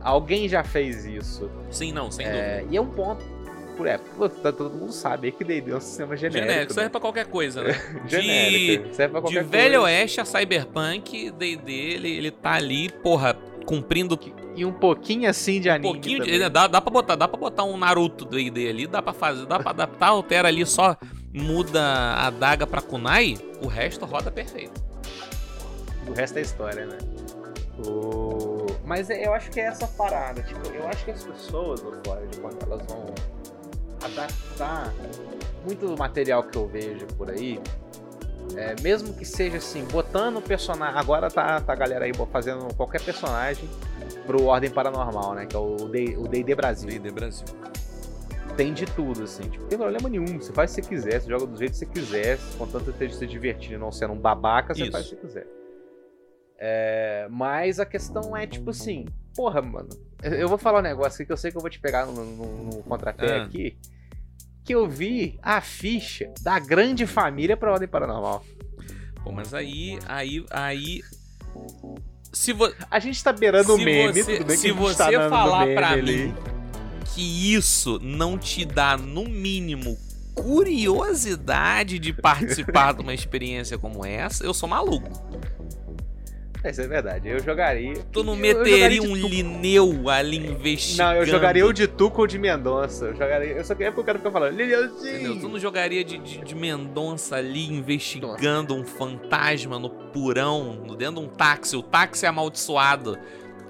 alguém 0.01 0.49
já 0.49 0.65
fez 0.65 1.05
isso. 1.05 1.51
Sim, 1.71 1.93
não, 1.93 2.11
sem 2.11 2.25
É, 2.25 2.31
dúvida. 2.61 2.73
e 2.73 2.77
é 2.77 2.81
um 2.81 2.87
ponto. 2.87 3.37
É, 3.85 3.99
tá- 4.43 4.51
todo 4.53 4.75
mundo 4.75 4.91
sabe 4.93 5.31
que 5.33 5.45
D&D 5.45 5.71
é 5.71 5.77
um 5.77 5.81
sistema 5.81 6.17
genérico. 6.17 6.49
Genérico, 6.51 6.73
serve 6.73 6.87
né? 6.87 6.91
pra 6.91 7.01
qualquer 7.01 7.27
coisa, 7.27 7.63
né? 7.63 7.75
Genérico, 8.09 8.95
serve 8.95 9.13
pra 9.13 9.21
De 9.21 9.25
qualquer 9.27 9.45
Velho 9.45 9.81
coisa. 9.81 9.81
Oeste 9.99 10.21
a 10.23 10.25
Cyberpunk, 10.25 11.31
D&D, 11.33 11.71
ele, 11.73 12.09
ele 12.17 12.31
tá 12.31 12.53
ali, 12.53 12.89
porra, 12.89 13.37
cumprindo 13.67 14.19
E 14.55 14.65
um 14.65 14.73
pouquinho 14.73 15.29
assim 15.29 15.61
de 15.61 15.69
um 15.69 15.73
anime 15.73 15.93
pouquinho 15.93 16.19
também. 16.21 16.39
de, 16.39 16.49
dá, 16.49 16.67
dá 16.67 16.81
pra 16.81 16.91
botar, 16.91 17.17
dá 17.17 17.29
para 17.29 17.39
botar 17.39 17.65
um 17.65 17.77
Naruto 17.77 18.25
D&D 18.25 18.69
ali, 18.69 18.87
dá 18.87 19.03
pra 19.03 19.13
fazer, 19.13 19.45
dá 19.45 19.59
pra 19.59 19.71
adaptar, 19.73 20.09
altera 20.09 20.49
ali, 20.49 20.65
só 20.65 20.97
muda 21.35 22.15
a 22.15 22.31
daga 22.31 22.67
pra 22.67 22.81
kunai, 22.81 23.37
o 23.63 23.67
resto 23.67 24.07
roda 24.07 24.31
perfeito. 24.31 24.83
O 26.09 26.13
resto 26.13 26.39
é 26.39 26.43
história, 26.43 26.87
né? 26.87 26.99
O... 27.87 28.65
Mas 28.87 29.11
é- 29.11 29.27
eu 29.27 29.35
acho 29.35 29.51
que 29.51 29.61
é 29.61 29.65
essa 29.65 29.87
parada. 29.89 30.41
Tipo, 30.43 30.69
eu 30.69 30.87
acho 30.89 31.05
que 31.05 31.11
as 31.11 31.25
pessoas 31.25 31.83
no 31.83 31.93
Ford, 32.05 32.37
quando 32.41 32.63
elas 32.63 32.81
vão 32.87 33.13
adaptar 34.03 34.95
muito 35.65 35.87
do 35.89 35.97
material 35.99 36.43
que 36.45 36.57
eu 36.57 36.67
vejo 36.69 37.07
por 37.19 37.29
aí, 37.31 37.61
é, 38.57 38.75
mesmo 38.83 39.15
que 39.15 39.25
seja 39.25 39.57
assim, 39.59 39.85
botando 39.85 40.37
o 40.37 40.43
personagem. 40.43 40.99
Agora 40.99 41.31
tá, 41.31 41.61
tá 41.61 41.73
a 41.73 41.77
galera 41.77 42.05
aí 42.05 42.13
fazendo 42.31 42.73
qualquer 42.75 43.01
personagem 43.03 43.69
pro 44.27 44.45
Ordem 44.45 44.71
Paranormal, 44.71 45.35
né? 45.35 45.47
Que 45.47 45.57
é 45.57 45.59
o 45.59 45.77
DD 46.29 46.55
Brasil. 46.55 46.89
D&D 46.89 47.11
Brasil. 47.11 47.47
Tem 48.57 48.73
de 48.73 48.87
tudo, 48.87 49.25
assim. 49.25 49.43
Tipo, 49.45 49.63
não 49.63 49.69
tem 49.69 49.79
problema 49.79 50.09
nenhum. 50.09 50.41
Você 50.41 50.53
faz 50.53 50.73
o 50.73 50.77
que 50.77 50.83
você 50.83 50.89
quiser, 50.89 51.21
você 51.21 51.29
joga 51.31 51.47
do 51.47 51.57
jeito 51.59 51.73
que 51.73 51.79
você 51.79 51.87
quiser. 51.87 52.39
Contanto 52.57 52.91
esteja 52.91 53.15
se 53.15 53.27
divertindo 53.27 53.75
e 53.75 53.79
não 53.79 53.93
sendo 53.93 54.13
um 54.15 54.19
babaca, 54.19 54.75
você 54.75 54.83
Isso. 54.85 54.93
faz 54.93 55.07
o 55.07 55.09
que 55.11 55.15
você 55.17 55.27
quiser. 55.27 55.47
É, 56.59 57.27
mas 57.31 57.79
a 57.79 57.85
questão 57.85 58.35
é, 58.37 58.47
tipo 58.47 58.71
assim, 58.71 59.05
porra, 59.35 59.61
mano. 59.61 59.91
Eu 60.23 60.33
eu 60.33 60.49
vou 60.49 60.57
falar 60.57 60.79
um 60.79 60.83
negócio 60.83 61.17
aqui 61.17 61.27
que 61.27 61.33
eu 61.33 61.37
sei 61.37 61.51
que 61.51 61.57
eu 61.57 61.61
vou 61.61 61.69
te 61.69 61.79
pegar 61.79 62.07
no, 62.07 62.13
no, 62.13 62.47
no 62.65 62.83
contrapé 62.83 63.37
Ah. 63.41 63.43
aqui. 63.45 63.77
Que 64.67 64.75
eu 64.75 64.87
vi 64.87 65.39
a 65.43 65.63
ficha 65.63 66.31
da 66.43 66.59
grande 66.59 67.07
família 67.07 67.57
pra 67.57 67.73
Ordem 67.73 67.89
Paranormal. 67.89 68.45
Pô, 69.25 69.33
mas 69.33 69.55
aí, 69.55 69.99
aí, 70.07 70.45
aí... 70.51 71.01
Se, 72.33 72.53
vo, 72.53 72.71
A 72.91 72.99
gente 72.99 73.23
tá 73.25 73.33
beirando 73.33 73.75
o 73.75 73.79
meme, 73.79 74.13
você, 74.13 74.37
tudo 74.37 74.47
bem 74.47 74.57
se 74.59 74.69
tá 74.69 75.07
você 75.07 75.19
no 75.19 75.31
falar 75.31 75.63
ali. 75.63 76.27
mim 76.27 76.35
que 77.17 77.55
isso 77.55 77.99
não 78.03 78.37
te 78.37 78.63
dá, 78.67 78.95
no 78.95 79.25
mínimo, 79.25 79.97
curiosidade 80.35 81.99
de 81.99 82.13
participar 82.13 82.93
de 82.93 83.01
uma 83.01 83.15
experiência 83.15 83.79
como 83.79 84.05
essa, 84.05 84.45
eu 84.45 84.53
sou 84.53 84.69
maluco. 84.69 85.11
É, 86.67 86.71
Isso 86.71 86.81
é 86.81 86.87
verdade. 86.89 87.29
Eu 87.29 87.39
jogaria. 87.41 87.95
Tu 88.13 88.23
não 88.25 88.33
eu- 88.35 88.39
meteria 88.39 89.03
um 89.03 89.07
tudo. 89.15 89.29
Lineu 89.29 90.09
ali 90.09 90.37
investigando. 90.39 91.11
Não, 91.13 91.17
eu 91.21 91.27
jogaria 91.27 91.67
o 91.67 91.73
de 91.73 91.87
Tuco 91.87 92.23
ou 92.23 92.27
de 92.27 92.39
Mendonça. 92.39 93.07
Eu 93.07 93.13
jogaria. 93.17 93.53
Eu 93.53 93.65
só 93.65 93.75
queria 93.75 93.91
porque 93.93 94.01
eu 94.01 94.05
quero 94.05 94.19
ficar 94.19 94.31
falando. 94.31 94.57
Lilianzinho! 94.57 95.41
Tu 95.41 95.49
não 95.49 95.59
jogaria 95.59 96.03
de, 96.05 96.19
de, 96.19 96.39
de 96.39 96.55
Mendonça 96.55 97.37
ali 97.37 97.73
investigando 97.73 98.75
um 98.75 98.85
fantasma 98.85 99.79
no 99.79 99.91
purão, 99.91 100.75
no- 100.85 100.97
dentro 100.97 101.21
de 101.21 101.21
um 101.21 101.29
táxi, 101.29 101.77
o 101.77 101.83
táxi 101.83 102.27
amaldiçoado 102.27 103.19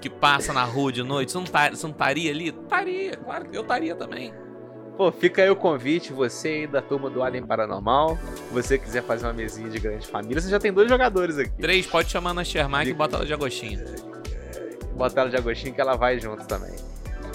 que 0.00 0.08
passa 0.10 0.52
na 0.52 0.64
rua 0.64 0.92
de 0.92 1.02
noite. 1.02 1.32
Você 1.32 1.38
não 1.38 1.46
você 1.46 1.86
não 1.86 1.90
estaria 1.90 2.30
ali? 2.30 2.48
Estaria, 2.48 3.16
claro 3.16 3.48
que 3.48 3.56
eu 3.56 3.62
estaria 3.62 3.94
também. 3.94 4.32
Pô, 4.96 5.12
fica 5.12 5.42
aí 5.42 5.50
o 5.50 5.56
convite, 5.56 6.12
você 6.12 6.48
aí 6.48 6.66
da 6.66 6.80
turma 6.80 7.10
do 7.10 7.22
Alien 7.22 7.46
Paranormal. 7.46 8.16
Se 8.34 8.54
você 8.54 8.78
quiser 8.78 9.02
fazer 9.02 9.26
uma 9.26 9.32
mesinha 9.32 9.68
de 9.68 9.78
grande 9.78 10.06
família, 10.06 10.40
você 10.40 10.48
já 10.48 10.58
tem 10.58 10.72
dois 10.72 10.88
jogadores 10.88 11.36
aqui. 11.38 11.50
Três, 11.58 11.86
pode 11.86 12.10
chamar 12.10 12.32
na 12.32 12.42
Shermark 12.42 12.88
e 12.88 12.94
bota 12.94 13.16
ela 13.16 13.26
de 13.26 13.34
agostinho. 13.34 13.84
Bota 14.96 15.20
ela 15.20 15.28
de 15.28 15.36
Agostinho 15.36 15.74
que 15.74 15.80
ela 15.80 15.94
vai 15.94 16.18
junto 16.18 16.46
também. 16.46 16.74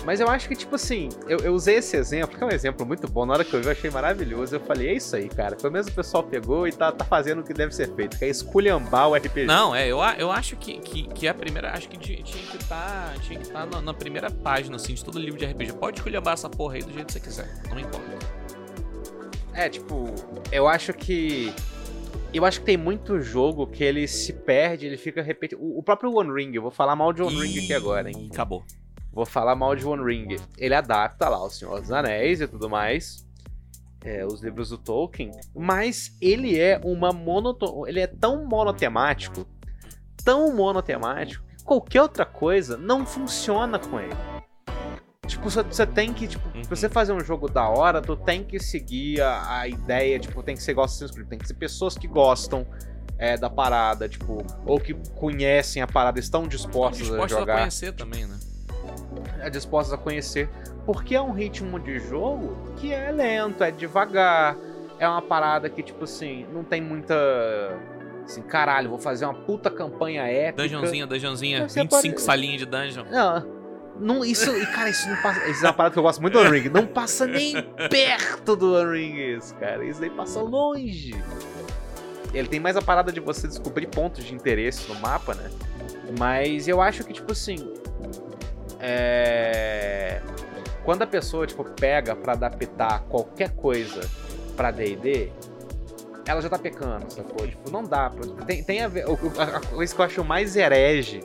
Mas 0.06 0.20
eu 0.20 0.28
acho 0.28 0.48
que, 0.48 0.56
tipo 0.56 0.76
assim, 0.76 1.10
eu, 1.28 1.40
eu 1.40 1.54
usei 1.54 1.76
esse 1.76 1.96
exemplo, 1.96 2.36
que 2.36 2.44
é 2.44 2.48
um 2.48 2.50
exemplo 2.50 2.86
muito 2.86 3.08
bom. 3.08 3.26
Na 3.26 3.34
hora 3.34 3.46
que 3.46 3.54
eu 3.54 3.60
vi, 3.60 3.68
eu 3.68 3.72
achei 3.72 3.90
maravilhoso. 3.90 4.56
Eu 4.56 4.60
falei, 4.60 4.90
é 4.90 4.94
isso 4.94 5.16
aí, 5.16 5.30
cara. 5.30 5.56
Pelo 5.56 5.72
menos 5.72 5.88
o 5.88 5.92
pessoal 5.92 6.24
pegou 6.24 6.68
e 6.68 6.72
tá, 6.72 6.92
tá 6.92 7.06
fazendo 7.06 7.42
o 7.42 7.44
que 7.44 7.54
deve 7.54 7.74
ser 7.74 7.94
feito, 7.94 8.18
que 8.18 8.26
é 8.26 8.30
esculhambar 8.30 9.10
o 9.10 9.16
RPG. 9.16 9.46
Não, 9.46 9.76
é, 9.76 9.88
eu, 9.88 10.00
eu 10.18 10.32
acho 10.32 10.56
que, 10.56 10.80
que, 10.80 11.04
que 11.04 11.28
a 11.28 11.34
primeira. 11.34 11.72
Acho 11.72 11.88
que 11.88 11.98
tinha, 11.98 12.22
que 12.22 12.58
estar. 12.58 13.14
tinha 13.20 13.40
que 13.40 13.46
estar 13.46 13.66
na, 13.68 13.82
na 13.82 13.94
primeira 13.94 14.32
página, 14.32 14.76
assim, 14.76 14.94
de 14.94 15.06
todo 15.06 15.20
livro 15.20 15.38
de 15.40 15.46
RPG. 15.46 15.74
Pode 15.74 16.00
escolher 16.00 16.22
essa 16.28 16.50
porra 16.50 16.76
aí 16.76 16.82
do 16.82 16.92
jeito 16.92 17.08
que 17.08 17.14
você 17.14 17.20
quiser. 17.20 17.62
Não 17.70 17.76
me 17.76 17.84
importa. 17.84 18.08
É, 19.54 19.70
tipo, 19.70 20.14
eu 20.52 20.68
acho 20.68 20.94
que. 20.94 21.54
Eu 22.34 22.46
acho 22.46 22.62
que 22.62 22.66
tem 22.66 22.78
muito 22.78 23.20
jogo 23.20 23.68
que 23.68 23.84
ele 23.84 24.08
se 24.08 24.32
perde, 24.32 24.86
ele 24.86 24.98
fica 24.98 25.22
repetindo. 25.22 25.60
O 25.62 25.80
o 25.80 25.84
próprio 25.84 26.14
One 26.16 26.32
Ring, 26.32 26.56
eu 26.56 26.62
vou 26.62 26.72
falar 26.72 26.96
mal 26.96 27.12
de 27.12 27.22
One 27.22 27.36
Ring 27.36 27.60
aqui 27.60 27.74
agora, 27.74 28.10
hein? 28.10 28.16
Ih, 28.18 28.30
Acabou. 28.32 28.64
Vou 29.12 29.26
falar 29.26 29.56
mal 29.56 29.76
de 29.76 29.86
One 29.86 30.04
Ring. 30.04 30.38
Ele 30.58 30.74
adapta 30.74 31.28
lá 31.28 31.44
o 31.44 31.50
Senhor 31.50 31.80
dos 31.82 31.92
Anéis 31.92 32.40
e 32.42 32.48
tudo 32.48 32.70
mais. 32.70 33.26
é, 34.04 34.26
os 34.26 34.42
livros 34.42 34.70
do 34.70 34.80
Tolkien. 34.80 35.30
Mas 35.56 36.18
ele 36.20 36.60
é 36.60 36.82
uma 36.84 37.12
monoto... 37.14 37.86
Ele 37.88 38.00
é 38.00 38.08
tão 38.08 38.46
monotemático. 38.48 39.46
Tão 40.26 40.56
monotemático 40.56 41.46
que 41.56 41.64
qualquer 41.64 42.02
outra 42.02 42.26
coisa 42.26 42.78
não 42.78 43.06
funciona 43.06 43.78
com 43.78 44.00
ele. 44.00 44.16
Tipo, 45.28 45.50
você- 45.52 45.86
tem 45.86 46.12
que, 46.14 46.28
tipo, 46.28 46.46
Uhum. 46.48 46.64
pra 46.64 46.76
você 46.76 46.90
fazer 46.90 47.14
um 47.14 47.20
jogo 47.20 47.48
da 47.48 47.70
hora, 47.70 48.02
tu 48.02 48.16
tem 48.18 48.44
que 48.44 48.60
seguir 48.60 49.22
a, 49.22 49.60
a 49.60 49.68
ideia, 49.68 50.20
tipo, 50.20 50.42
tem 50.42 50.56
que 50.56 50.64
ser 50.64 50.78
Assassin's 50.80 51.12
Creed, 51.12 51.28
tem 51.28 51.38
que 51.40 51.48
ser 51.48 51.54
pessoas 51.54 51.96
que 51.98 52.08
gostam 52.08 52.66
é, 53.20 53.38
da 53.38 53.52
parada, 53.52 54.10
tipo, 54.10 54.44
ou 54.66 54.80
que 54.80 54.96
conhecem 55.14 55.80
a 55.80 55.86
parada, 55.86 56.20
estão 56.20 56.42
Estão 56.46 56.58
dispostas 56.60 57.12
a 57.12 57.24
a 57.24 57.28
jogar. 57.28 57.58
conhecer 57.60 57.94
também, 57.94 58.26
né? 58.26 58.36
Dispostos 59.52 59.94
a 59.94 59.98
conhecer. 59.98 60.50
Porque 60.86 61.16
é 61.16 61.22
um 61.22 61.32
ritmo 61.32 61.80
de 61.80 62.00
jogo 62.00 62.58
que 62.78 62.92
é 62.94 63.12
lento, 63.12 63.64
é 63.64 63.70
devagar, 63.72 64.58
é 65.00 65.08
uma 65.08 65.22
parada 65.22 65.70
que, 65.70 65.82
tipo 65.84 66.04
assim, 66.06 66.46
não 66.54 66.64
tem 66.64 66.82
muita. 66.82 67.16
Assim, 68.24 68.42
caralho, 68.42 68.90
vou 68.90 69.00
fazer 69.00 69.26
uma 69.26 69.34
puta 69.34 69.70
campanha 69.70 70.24
épica. 70.24 70.64
Dungeonzinha, 70.64 71.06
dungeonzinha, 71.08 71.68
Você 71.68 71.82
25 71.82 72.16
pode- 72.16 72.22
salinhas 72.22 72.60
de 72.60 72.66
dungeon. 72.66 73.04
Não, 73.12 73.46
não, 74.00 74.26
isso, 74.26 74.56
e, 74.56 74.66
cara, 74.68 74.90
isso 74.90 75.10
não 75.10 75.18
passa. 75.22 75.48
Isso 75.50 75.64
é 75.66 75.68
uma 75.68 75.74
parada 75.74 75.94
que 75.94 76.00
eu 76.00 76.04
gosto 76.04 76.22
muito 76.22 76.34
do 76.34 76.40
One 76.40 76.60
Ring. 76.60 76.70
Não 76.70 76.86
passa 76.88 77.26
nem 77.28 77.54
perto 77.90 78.56
do 78.56 78.74
One 78.76 78.92
Ring, 78.98 79.38
isso, 79.38 79.54
cara. 79.56 79.84
Isso 79.84 80.00
daí 80.00 80.10
passa 80.10 80.40
longe. 80.42 81.14
Ele 82.34 82.48
tem 82.48 82.60
mais 82.60 82.78
a 82.78 82.82
parada 82.82 83.12
de 83.12 83.20
você 83.20 83.48
descobrir 83.48 83.88
pontos 83.88 84.24
de 84.24 84.34
interesse 84.34 84.88
no 84.88 84.96
mapa, 85.00 85.34
né? 85.36 85.50
Mas 86.18 86.68
eu 86.68 86.80
acho 86.82 87.04
que, 87.04 87.14
tipo 87.14 87.32
assim. 87.32 87.74
É. 88.82 90.22
Quando 90.84 91.04
a 91.04 91.08
pessoa, 91.08 91.46
tipo, 91.46 91.64
pega 91.64 92.16
pra 92.16 92.34
adaptar 92.34 93.02
qualquer 93.02 93.52
coisa 93.52 94.02
pra 94.58 94.72
DD, 94.72 95.32
ela 96.26 96.42
já 96.42 96.50
tá 96.50 96.58
pecando, 96.58 97.12
sacou? 97.12 97.48
Tipo, 97.48 97.70
não 97.72 97.84
dá. 97.84 98.10
Pra... 98.10 98.46
Tem, 98.46 98.64
tem 98.64 98.82
a 98.82 98.88
ver. 98.88 99.06
A 99.38 99.60
coisa 99.60 99.94
que 99.96 100.02
eu 100.02 100.06
acho 100.06 100.24
mais 100.24 100.56
herege 100.56 101.24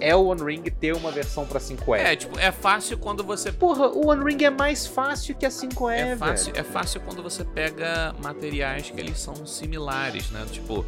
é 0.00 0.16
o 0.16 0.26
One 0.26 0.42
Ring 0.42 0.62
ter 0.62 0.94
uma 0.94 1.10
versão 1.10 1.46
pra 1.46 1.60
5E. 1.60 1.98
É, 1.98 2.16
tipo, 2.16 2.38
é 2.38 2.50
fácil 2.50 2.98
quando 2.98 3.22
você 3.22 3.52
Porra, 3.52 3.88
o 3.88 4.08
One 4.08 4.24
Ring 4.24 4.42
é 4.44 4.50
mais 4.50 4.86
fácil 4.86 5.34
que 5.34 5.44
a 5.44 5.50
5E, 5.50 5.92
É 5.92 6.04
velho. 6.06 6.18
fácil, 6.18 6.52
é 6.56 6.62
fácil 6.62 7.00
quando 7.02 7.22
você 7.22 7.44
pega 7.44 8.14
materiais 8.22 8.90
que 8.90 8.98
eles 8.98 9.18
são 9.18 9.34
similares, 9.46 10.30
né? 10.30 10.44
Tipo, 10.50 10.84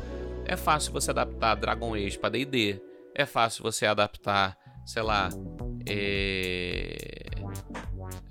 é 0.46 0.56
fácil 0.56 0.92
você 0.92 1.10
adaptar 1.10 1.54
Dragon 1.56 1.94
Age 1.94 2.18
pra 2.18 2.30
D&D. 2.30 2.80
É 3.14 3.24
fácil 3.26 3.62
você 3.62 3.86
adaptar, 3.86 4.56
sei 4.84 5.02
lá, 5.02 5.28
é... 5.87 7.26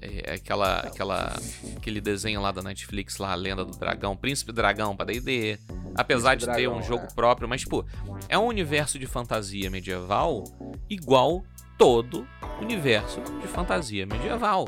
é 0.01 0.33
aquela, 0.33 0.79
aquela, 0.79 1.35
aquele 1.77 2.01
desenho 2.01 2.41
lá 2.41 2.51
da 2.51 2.61
Netflix 2.61 3.17
lá, 3.17 3.31
a 3.31 3.35
Lenda 3.35 3.63
do 3.65 3.77
Dragão, 3.77 4.15
Príncipe 4.15 4.51
Dragão 4.51 4.95
pra 4.95 5.05
D&D. 5.05 5.57
Apesar 5.95 6.35
de 6.35 6.45
Príncipe 6.45 6.63
ter 6.63 6.67
Dragão, 6.67 6.79
um 6.79 6.83
jogo 6.83 7.05
é. 7.05 7.13
próprio, 7.13 7.47
mas 7.47 7.61
tipo, 7.61 7.85
é 8.27 8.37
um 8.37 8.45
universo 8.45 8.99
de 8.99 9.05
fantasia 9.05 9.69
medieval 9.69 10.43
igual 10.89 11.43
todo 11.77 12.27
universo 12.61 13.21
de 13.41 13.47
fantasia 13.47 14.05
medieval. 14.05 14.67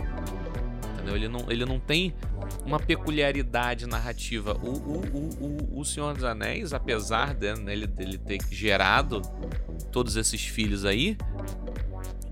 Entendeu? 0.94 1.16
Ele 1.16 1.28
não, 1.28 1.52
ele 1.52 1.66
não 1.66 1.80
tem 1.80 2.14
uma 2.66 2.80
peculiaridade 2.80 3.88
narrativa. 3.88 4.54
O, 4.62 4.70
o, 4.70 5.02
o, 5.14 5.76
o, 5.76 5.80
o 5.80 5.86
Senhor 5.86 6.14
dos 6.14 6.24
Anéis, 6.24 6.74
apesar 6.74 7.34
de, 7.34 7.54
né, 7.56 7.74
ele, 7.74 7.88
dele 7.88 8.18
ter 8.18 8.40
gerado 8.52 9.22
todos 9.92 10.16
esses 10.16 10.46
filhos 10.46 10.86
aí, 10.86 11.18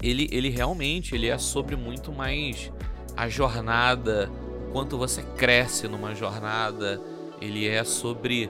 ele, 0.08 0.28
ele 0.32 0.50
realmente 0.50 1.16
ele 1.16 1.28
é 1.28 1.38
sobre 1.38 1.76
muito 1.76 2.12
mais 2.12 2.72
a 3.18 3.28
jornada, 3.30 4.30
quanto 4.72 4.98
você 4.98 5.24
cresce 5.24 5.88
numa 5.88 6.14
jornada. 6.14 7.02
Ele 7.42 7.68
é 7.68 7.84
sobre 7.84 8.50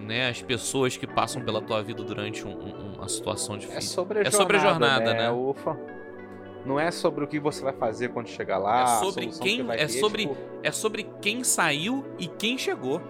né, 0.00 0.28
as 0.28 0.42
pessoas 0.42 0.96
que 0.96 1.06
passam 1.06 1.42
pela 1.42 1.60
tua 1.62 1.80
vida 1.82 2.02
durante 2.02 2.44
um- 2.46 2.50
um- 2.50 2.94
uma 2.96 3.08
situação 3.08 3.54
É 3.54 3.58
difícil. 3.58 3.82
sobre 3.94 4.18
a 4.18 4.22
É 4.22 4.24
jornada, 4.24 4.36
sobre 4.42 4.56
a 4.56 4.60
jornada, 4.60 5.14
né? 5.14 5.30
Ufa. 5.30 5.78
Não 6.66 6.78
é 6.78 6.90
sobre 6.90 7.24
o 7.24 7.28
que 7.28 7.38
você 7.38 7.62
vai 7.62 7.72
fazer 7.72 8.08
quando 8.08 8.28
chegar 8.28 8.58
lá. 8.58 8.82
É 8.82 8.86
sobre 9.04 9.26
quem- 9.28 9.56
que 9.58 9.62
vai 9.62 9.76
é 9.76 9.86
ter, 9.86 9.92
sobre- 10.00 10.22
tipo, 10.26 10.36
É 10.62 10.70
sobre 10.72 11.06
quem 11.20 11.42
saiu 11.44 12.04
e 12.18 12.26
quem 12.26 12.56
chegou. 12.58 13.00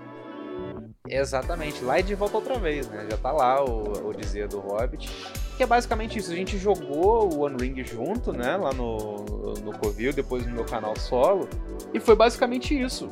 Exatamente, 1.08 1.82
lá 1.82 1.98
e 1.98 2.02
de 2.02 2.14
volta 2.14 2.36
outra 2.36 2.58
vez, 2.58 2.88
né? 2.88 3.06
Já 3.10 3.16
tá 3.16 3.32
lá 3.32 3.62
o, 3.64 4.14
dizer 4.14 4.46
do 4.46 4.60
Hobbit. 4.60 5.10
Que 5.56 5.64
é 5.64 5.66
basicamente 5.66 6.18
isso. 6.18 6.30
A 6.30 6.34
gente 6.34 6.56
jogou 6.56 7.34
o 7.34 7.40
One 7.40 7.56
Ring 7.60 7.82
junto, 7.82 8.32
né? 8.32 8.56
Lá 8.56 8.72
no, 8.72 9.16
no 9.64 9.76
Covil, 9.78 10.12
depois 10.12 10.46
no 10.46 10.52
meu 10.52 10.64
canal 10.64 10.96
solo. 10.96 11.48
E 11.92 11.98
foi 11.98 12.14
basicamente 12.14 12.80
isso. 12.80 13.08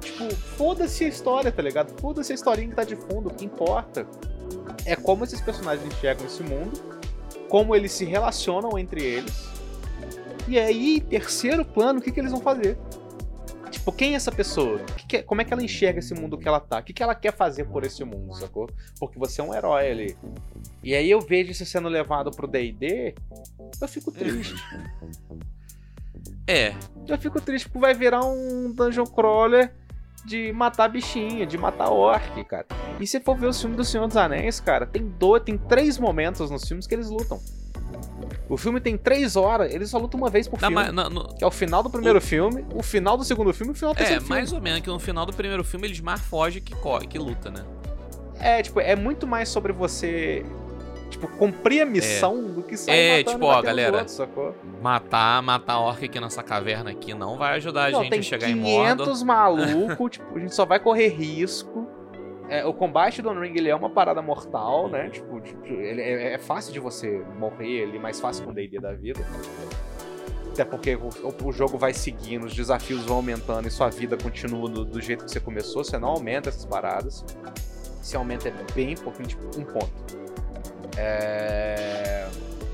Tipo, 0.00 0.34
foda-se 0.34 1.04
a 1.04 1.08
história, 1.08 1.50
tá 1.50 1.62
ligado? 1.62 1.98
Foda-se 1.98 2.32
a 2.32 2.34
historinha 2.34 2.68
que 2.68 2.76
tá 2.76 2.84
de 2.84 2.96
fundo. 2.96 3.30
O 3.30 3.34
que 3.34 3.46
importa 3.46 4.06
é 4.84 4.94
como 4.94 5.24
esses 5.24 5.40
personagens 5.40 5.86
enxergam 5.86 6.26
esse 6.26 6.42
mundo, 6.42 6.78
como 7.48 7.74
eles 7.74 7.92
se 7.92 8.04
relacionam 8.04 8.78
entre 8.78 9.02
eles. 9.02 9.48
E 10.46 10.58
aí, 10.58 11.00
terceiro 11.00 11.64
plano, 11.64 11.98
o 11.98 12.02
que, 12.02 12.12
que 12.12 12.20
eles 12.20 12.32
vão 12.32 12.42
fazer? 12.42 12.76
Tipo, 13.80 13.92
quem 13.92 14.12
é 14.12 14.16
essa 14.16 14.30
pessoa? 14.30 14.78
Que 14.96 15.06
que- 15.06 15.22
como 15.22 15.40
é 15.40 15.44
que 15.44 15.54
ela 15.54 15.62
enxerga 15.62 16.00
esse 16.00 16.12
mundo 16.12 16.36
que 16.36 16.46
ela 16.46 16.60
tá? 16.60 16.80
O 16.80 16.82
que, 16.82 16.92
que 16.92 17.02
ela 17.02 17.14
quer 17.14 17.32
fazer 17.32 17.64
por 17.64 17.82
esse 17.82 18.04
mundo, 18.04 18.34
sacou? 18.36 18.68
Porque 18.98 19.18
você 19.18 19.40
é 19.40 19.44
um 19.44 19.54
herói 19.54 19.90
ali. 19.90 20.16
E 20.84 20.94
aí 20.94 21.10
eu 21.10 21.18
vejo 21.20 21.50
isso 21.52 21.64
sendo 21.64 21.88
levado 21.88 22.30
pro 22.30 22.46
D&D, 22.46 23.14
eu 23.80 23.88
fico 23.88 24.12
triste. 24.12 24.54
É, 26.46 26.74
eu 27.08 27.16
fico 27.18 27.40
triste 27.40 27.68
porque 27.68 27.78
vai 27.78 27.94
virar 27.94 28.22
um 28.24 28.70
dungeon 28.72 29.04
crawler 29.06 29.72
de 30.26 30.52
matar 30.52 30.88
bichinho, 30.88 31.46
de 31.46 31.56
matar 31.56 31.88
orc, 31.90 32.44
cara. 32.44 32.66
E 33.00 33.06
se 33.06 33.18
for 33.20 33.34
ver 33.38 33.46
os 33.46 33.58
filmes 33.58 33.78
do 33.78 33.84
Senhor 33.84 34.06
dos 34.06 34.16
Anéis, 34.18 34.60
cara, 34.60 34.84
tem 34.86 35.08
dois, 35.08 35.42
tem 35.42 35.56
três 35.56 35.96
momentos 35.98 36.50
nos 36.50 36.66
filmes 36.68 36.86
que 36.86 36.94
eles 36.94 37.08
lutam. 37.08 37.40
O 38.48 38.56
filme 38.56 38.80
tem 38.80 38.96
três 38.96 39.36
horas, 39.36 39.72
eles 39.74 39.90
só 39.90 39.98
lutam 39.98 40.18
uma 40.18 40.28
vez 40.30 40.46
por 40.48 40.60
na 40.60 40.68
filme. 40.68 40.84
ma- 40.86 40.92
na- 40.92 41.10
no- 41.10 41.34
Que 41.34 41.44
é 41.44 41.46
o 41.46 41.50
final 41.50 41.82
do 41.82 41.90
primeiro 41.90 42.20
filme, 42.20 42.64
o 42.74 42.82
final 42.82 43.16
do 43.16 43.24
segundo 43.24 43.52
filme 43.52 43.72
e 43.72 43.74
o 43.74 43.76
final 43.76 43.92
do 43.94 43.96
é 43.96 43.98
terceiro 43.98 44.22
filme. 44.22 44.34
mais 44.40 44.52
ou 44.52 44.60
menos 44.60 44.80
que 44.80 44.88
no 44.88 44.98
final 44.98 45.24
do 45.26 45.32
primeiro 45.32 45.62
filme 45.64 45.86
eles 45.86 46.00
mais 46.00 46.20
fogem 46.20 46.60
que, 46.62 46.74
corre, 46.74 47.06
que 47.06 47.18
luta, 47.18 47.50
né? 47.50 47.64
É, 48.38 48.62
tipo, 48.62 48.80
é 48.80 48.96
muito 48.96 49.26
mais 49.26 49.48
sobre 49.48 49.72
você, 49.72 50.44
tipo, 51.10 51.28
cumprir 51.28 51.82
a 51.82 51.86
missão 51.86 52.42
do 52.42 52.62
que 52.62 52.76
sair 52.76 52.96
É, 52.96 53.18
matando 53.18 53.32
tipo, 53.32 53.44
ó, 53.46 53.62
galera, 53.62 54.08
sacou? 54.08 54.54
Matar, 54.82 55.42
matar 55.42 55.74
a 55.74 55.80
orc 55.80 56.02
aqui 56.04 56.18
nessa 56.18 56.42
caverna 56.42 56.90
aqui 56.90 57.12
não 57.12 57.36
vai 57.36 57.56
ajudar 57.56 57.88
a 57.88 57.90
Não, 57.90 58.00
gente 58.02 58.10
tem 58.10 58.20
a 58.20 58.22
chegar 58.22 58.48
em 58.48 58.54
Mordor. 58.54 59.04
500 59.06 59.22
malucos, 59.22 60.10
tipo, 60.12 60.36
a 60.36 60.40
gente 60.40 60.54
só 60.54 60.64
vai 60.64 60.80
correr 60.80 61.08
risco. 61.08 61.86
É, 62.50 62.64
o 62.66 62.74
combate 62.74 63.22
do 63.22 63.30
One 63.30 63.46
Ring, 63.46 63.56
ele 63.56 63.68
é 63.68 63.74
uma 63.76 63.88
parada 63.88 64.20
mortal, 64.20 64.88
né? 64.88 65.08
Tipo, 65.08 65.40
tipo, 65.40 65.64
ele 65.66 66.02
é, 66.02 66.34
é 66.34 66.38
fácil 66.38 66.72
de 66.72 66.80
você 66.80 67.24
morrer, 67.38 67.82
ele 67.82 67.96
é 67.96 68.00
mais 68.00 68.20
fácil 68.20 68.44
com 68.44 68.50
o 68.50 68.52
D&D 68.52 68.80
da 68.80 68.92
vida. 68.92 69.24
Até 70.50 70.64
porque 70.64 70.96
o, 70.96 71.10
o 71.44 71.52
jogo 71.52 71.78
vai 71.78 71.94
seguindo, 71.94 72.46
os 72.46 72.54
desafios 72.54 73.04
vão 73.04 73.18
aumentando 73.18 73.68
e 73.68 73.70
sua 73.70 73.88
vida 73.88 74.16
continua 74.16 74.68
do, 74.68 74.84
do 74.84 75.00
jeito 75.00 75.24
que 75.24 75.30
você 75.30 75.38
começou, 75.38 75.84
você 75.84 75.96
não 75.96 76.08
aumenta 76.08 76.48
essas 76.48 76.66
paradas. 76.66 77.24
Se 78.02 78.16
aumenta 78.16 78.48
é 78.48 78.54
bem 78.74 78.96
pouquinho, 78.96 79.28
tipo, 79.28 79.46
um 79.56 79.64
ponto. 79.64 79.92
É... 80.96 82.28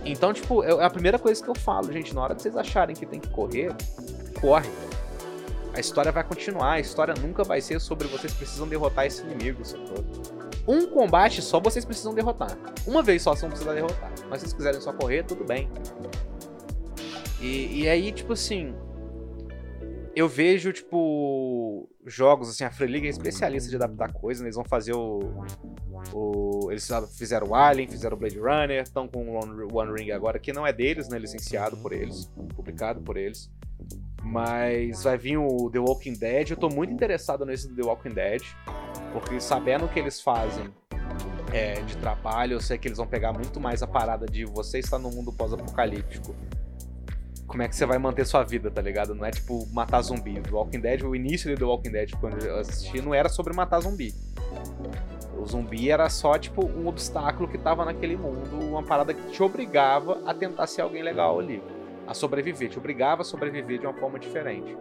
Então, 0.07 0.33
tipo, 0.33 0.65
é 0.65 0.83
a 0.83 0.89
primeira 0.89 1.19
coisa 1.19 1.43
que 1.43 1.51
eu 1.51 1.55
falo, 1.55 1.93
gente, 1.93 2.15
na 2.15 2.23
hora 2.23 2.35
que 2.35 2.41
vocês 2.41 2.57
acharem 2.57 2.97
que 2.97 3.05
tem 3.05 3.21
que 3.21 3.29
correr, 3.29 3.75
corre. 4.41 4.71
A 5.77 5.81
história 5.81 6.11
vai 6.11 6.25
continuar, 6.25 6.73
a 6.73 6.81
história 6.81 7.13
nunca 7.13 7.45
vai 7.45 7.61
ser 7.61 7.79
sobre 7.81 8.09
vocês 8.09 8.33
precisam 8.33 8.67
derrotar 8.67 9.05
esse 9.05 9.23
inimigo, 9.23 9.63
sacou? 9.63 10.03
Um 10.67 10.87
combate 10.87 11.43
só 11.43 11.61
vocês 11.61 11.85
precisam 11.85 12.15
derrotar. 12.15 12.57
Uma 12.87 13.03
vez 13.03 13.21
só 13.21 13.33
vocês 13.33 13.43
vão 13.43 13.51
precisar 13.51 13.75
derrotar. 13.75 14.11
Mas 14.31 14.41
se 14.41 14.47
vocês 14.47 14.53
quiserem 14.55 14.81
só 14.81 14.91
correr, 14.95 15.25
tudo 15.25 15.45
bem. 15.45 15.71
E, 17.43 17.83
e 17.83 17.89
aí, 17.91 18.11
tipo 18.11 18.33
assim. 18.33 18.75
Eu 20.15 20.31
vejo, 20.31 20.73
tipo, 20.73 21.91
jogos, 22.07 22.49
assim, 22.49 22.65
a 22.65 22.71
Free 22.71 22.91
League 22.91 23.07
é 23.07 23.11
especialista 23.11 23.69
de 23.69 23.77
adaptar 23.77 24.15
coisas, 24.15 24.41
né? 24.41 24.47
Eles 24.47 24.57
vão 24.57 24.65
fazer 24.65 24.95
o. 24.95 25.21
o 26.15 26.71
eles 26.71 26.91
fizeram 27.19 27.49
o 27.49 27.55
Alien, 27.55 27.87
fizeram 27.87 28.17
o 28.17 28.19
Blade 28.19 28.39
Runner, 28.39 28.83
estão 28.83 29.07
com 29.07 29.29
o 29.29 29.77
One, 29.77 29.93
Ring 29.93 30.11
agora, 30.11 30.39
que 30.39 30.55
não 30.55 30.67
é 30.67 30.73
deles, 30.73 31.11
né? 31.11 31.19
Licenciado 31.19 31.77
por 31.77 31.93
eles, 31.93 32.33
publicado 32.55 33.03
por 33.03 33.19
eles. 33.19 33.51
Mas 34.27 35.05
vai 35.05 35.17
vir 35.17 35.37
o 35.39 35.71
The 35.71 35.79
Walking 35.79 36.15
Dead. 36.15 36.51
Eu 36.51 36.57
tô 36.57 36.69
muito 36.69 36.93
interessado 36.93 37.47
nesse 37.47 37.73
The 37.73 37.83
Walking 37.83 38.11
Dead. 38.11 38.43
Porque 39.13 39.41
sabendo 39.41 39.85
o 39.85 39.89
que 39.89 40.01
eles 40.01 40.21
fazem 40.21 40.69
é, 41.53 41.81
de 41.83 41.97
trabalho, 41.99 42.55
eu 42.55 42.61
sei 42.61 42.77
que 42.77 42.89
eles 42.89 42.99
vão 42.99 43.07
pegar 43.07 43.33
muito 43.33 43.61
mais 43.61 43.83
a 43.83 43.87
parada 43.87 44.27
de 44.27 44.45
você 44.45 44.81
estar 44.81 44.99
no 44.99 45.11
mundo 45.11 45.33
pós-apocalíptico. 45.33 46.35
Como 47.47 47.63
é 47.63 47.69
que 47.69 47.77
você 47.77 47.87
vai 47.87 47.99
manter 47.99 48.27
sua 48.27 48.43
vida, 48.43 48.69
tá 48.69 48.83
ligado? 48.83 49.15
Não 49.15 49.25
é 49.25 49.31
tipo 49.31 49.65
matar 49.73 50.03
zumbi. 50.03 50.41
The 50.41 50.51
Walking 50.51 50.81
Dead, 50.81 51.03
o 51.03 51.15
início 51.15 51.49
do 51.55 51.59
The 51.59 51.65
Walking 51.65 51.93
Dead, 51.93 52.11
quando 52.21 52.45
eu 52.45 52.59
assisti, 52.59 53.01
não 53.01 53.15
era 53.15 53.29
sobre 53.29 53.55
matar 53.55 53.81
zumbi. 53.81 54.13
O 55.39 55.47
zumbi 55.47 55.89
era 55.89 56.09
só, 56.09 56.37
tipo, 56.37 56.67
um 56.67 56.89
obstáculo 56.89 57.49
que 57.49 57.57
tava 57.57 57.85
naquele 57.85 58.17
mundo, 58.17 58.59
uma 58.59 58.83
parada 58.83 59.15
que 59.15 59.31
te 59.31 59.41
obrigava 59.41 60.21
a 60.27 60.35
tentar 60.35 60.67
ser 60.67 60.83
alguém 60.83 61.03
legal 61.03 61.39
ali 61.39 61.63
a 62.07 62.15
sobreviver, 62.15 62.69
te 62.69 62.79
obrigava 62.79 63.23
a 63.23 63.25
sobreviver 63.25 63.81
de 63.81 63.87
uma 63.87 63.95
forma 63.95 64.19
diferente. 64.19 64.77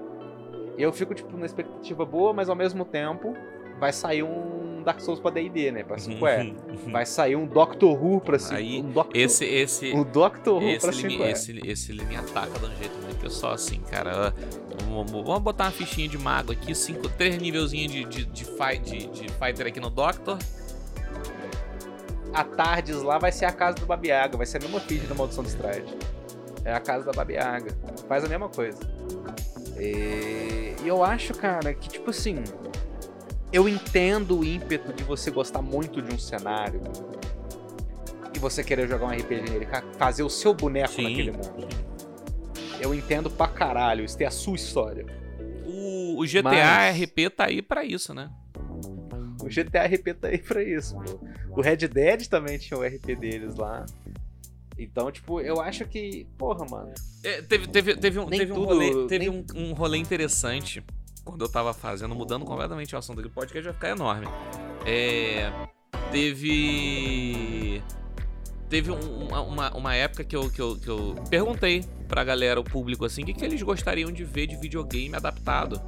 E 0.77 0.81
eu 0.83 0.91
fico, 0.91 1.13
tipo, 1.13 1.31
numa 1.31 1.45
expectativa 1.45 2.05
boa, 2.05 2.33
mas 2.33 2.49
ao 2.49 2.55
mesmo 2.55 2.83
tempo 2.85 3.33
vai 3.79 3.91
sair 3.93 4.23
um 4.23 4.83
Dark 4.83 4.99
Souls 4.99 5.19
pra 5.19 5.31
D&D, 5.31 5.71
né? 5.71 5.83
Pra 5.83 5.97
5E. 5.97 6.55
Vai 6.91 7.05
sair 7.05 7.35
um 7.35 7.47
Doctor 7.47 7.91
Who 8.01 8.21
pra 8.21 8.37
5 8.37 8.55
Aí, 8.55 8.81
um 8.81 8.91
Doctor, 8.91 9.17
Esse, 9.19 9.45
esse, 9.45 9.91
um 9.93 10.03
Doctor 10.03 10.61
Who 10.61 10.69
esse, 10.69 10.79
pra 10.85 10.95
ele, 10.95 11.07
me- 11.07 11.17
5E. 11.23 11.31
esse, 11.31 11.67
esse 11.67 11.91
ele 11.91 12.05
me 12.05 12.15
ataca 12.15 12.59
de 12.59 12.65
um 12.65 12.75
jeito 12.75 12.95
muito 13.01 13.17
que 13.19 13.25
eu 13.25 13.29
só 13.31 13.51
assim, 13.53 13.79
cara. 13.81 14.33
Vamos, 14.87 15.11
vamos 15.11 15.39
botar 15.41 15.65
uma 15.65 15.71
fichinha 15.71 16.07
de 16.07 16.17
mago 16.17 16.51
aqui, 16.51 16.75
cinco, 16.75 17.09
três 17.09 17.37
nívelzinhos 17.37 17.91
de, 17.91 18.03
de, 18.05 18.25
de, 18.25 18.45
fight, 18.45 18.81
de, 18.83 19.07
de 19.07 19.27
fighter 19.33 19.65
aqui 19.67 19.79
no 19.79 19.89
Doctor. 19.89 20.37
A 22.33 22.43
Tardes 22.43 23.01
lá 23.01 23.17
vai 23.17 23.31
ser 23.31 23.45
a 23.45 23.51
casa 23.51 23.77
do 23.77 23.85
Babiaga, 23.85 24.35
vai 24.37 24.45
ser 24.45 24.57
a 24.57 24.59
mesma 24.59 24.79
ficha 24.81 25.07
da 25.07 25.15
Maldição 25.15 25.41
de 25.43 25.49
Stride. 25.49 25.85
É 26.65 26.73
a 26.73 26.79
casa 26.79 27.05
da 27.05 27.11
Babiaga. 27.13 27.71
Faz 28.07 28.23
a 28.25 28.27
mesma 28.27 28.49
coisa. 28.49 28.79
E 29.79 30.75
e 30.83 30.87
eu 30.87 31.03
acho, 31.03 31.33
cara, 31.33 31.73
que 31.73 31.89
tipo 31.89 32.09
assim. 32.09 32.43
Eu 33.51 33.69
entendo 33.69 34.39
o 34.39 34.43
ímpeto 34.45 34.91
de 34.91 35.03
você 35.03 35.31
gostar 35.31 35.61
muito 35.61 36.01
de 36.01 36.13
um 36.13 36.19
cenário 36.19 36.81
e 38.35 38.39
você 38.39 38.63
querer 38.63 38.87
jogar 38.87 39.05
um 39.05 39.11
RPG 39.11 39.49
nele, 39.49 39.67
fazer 39.97 40.23
o 40.23 40.29
seu 40.29 40.53
boneco 40.53 40.91
Sim. 40.93 41.03
naquele 41.03 41.31
mundo. 41.31 41.67
Eu 42.81 42.93
entendo 42.93 43.29
pra 43.29 43.47
caralho, 43.47 44.03
isso 44.03 44.17
tem 44.17 44.27
a 44.27 44.31
sua 44.31 44.55
história. 44.55 45.05
O, 45.65 46.19
o 46.21 46.25
GTA 46.27 46.43
Mas- 46.43 46.99
RP 47.01 47.29
tá 47.33 47.45
aí 47.45 47.61
pra 47.61 47.85
isso, 47.85 48.13
né? 48.13 48.29
O 49.41 49.47
GTA 49.47 49.85
RP 49.85 50.13
tá 50.19 50.27
aí 50.27 50.37
pra 50.39 50.61
isso, 50.61 50.95
pô. 50.95 51.19
O 51.51 51.61
Red 51.61 51.77
Dead 51.87 52.27
também 52.27 52.57
tinha 52.57 52.77
o 52.77 52.83
RP 52.83 53.15
deles 53.15 53.55
lá. 53.55 53.85
Então, 54.77 55.11
tipo, 55.11 55.39
eu 55.39 55.61
acho 55.61 55.85
que. 55.85 56.27
Porra, 56.37 56.65
mano. 56.69 56.93
É, 57.23 57.41
teve, 57.41 57.67
teve, 57.67 57.95
teve, 57.95 58.19
um, 58.19 58.25
teve, 58.27 58.51
um, 58.51 58.55
tudo- 58.55 58.67
rolê, 58.73 59.07
teve 59.07 59.29
nem- 59.29 59.45
um, 59.55 59.69
um 59.69 59.73
rolê 59.73 59.97
interessante 59.97 60.83
quando 61.23 61.43
eu 61.43 61.49
tava 61.49 61.73
fazendo, 61.73 62.13
mudando 62.13 62.45
completamente 62.45 62.93
o 62.93 62.97
assunto 62.97 63.21
do 63.21 63.29
podcast, 63.29 63.63
vai 63.63 63.73
ficar 63.73 63.89
enorme. 63.89 64.27
É, 64.85 65.49
teve. 66.11 67.81
Teve 68.69 68.91
um- 68.91 69.27
uma, 69.27 69.41
uma, 69.41 69.77
uma 69.77 69.95
época 69.95 70.23
que 70.23 70.35
eu, 70.35 70.49
que, 70.49 70.59
eu, 70.59 70.75
que 70.77 70.87
eu 70.89 71.15
perguntei 71.29 71.83
pra 72.07 72.23
galera, 72.23 72.59
o 72.59 72.63
público, 72.63 73.05
assim, 73.05 73.21
o 73.21 73.25
que, 73.25 73.33
que 73.33 73.45
eles 73.45 73.61
gostariam 73.61 74.11
de 74.11 74.23
ver 74.23 74.47
de 74.47 74.55
videogame 74.55 75.15
adaptado. 75.15 75.79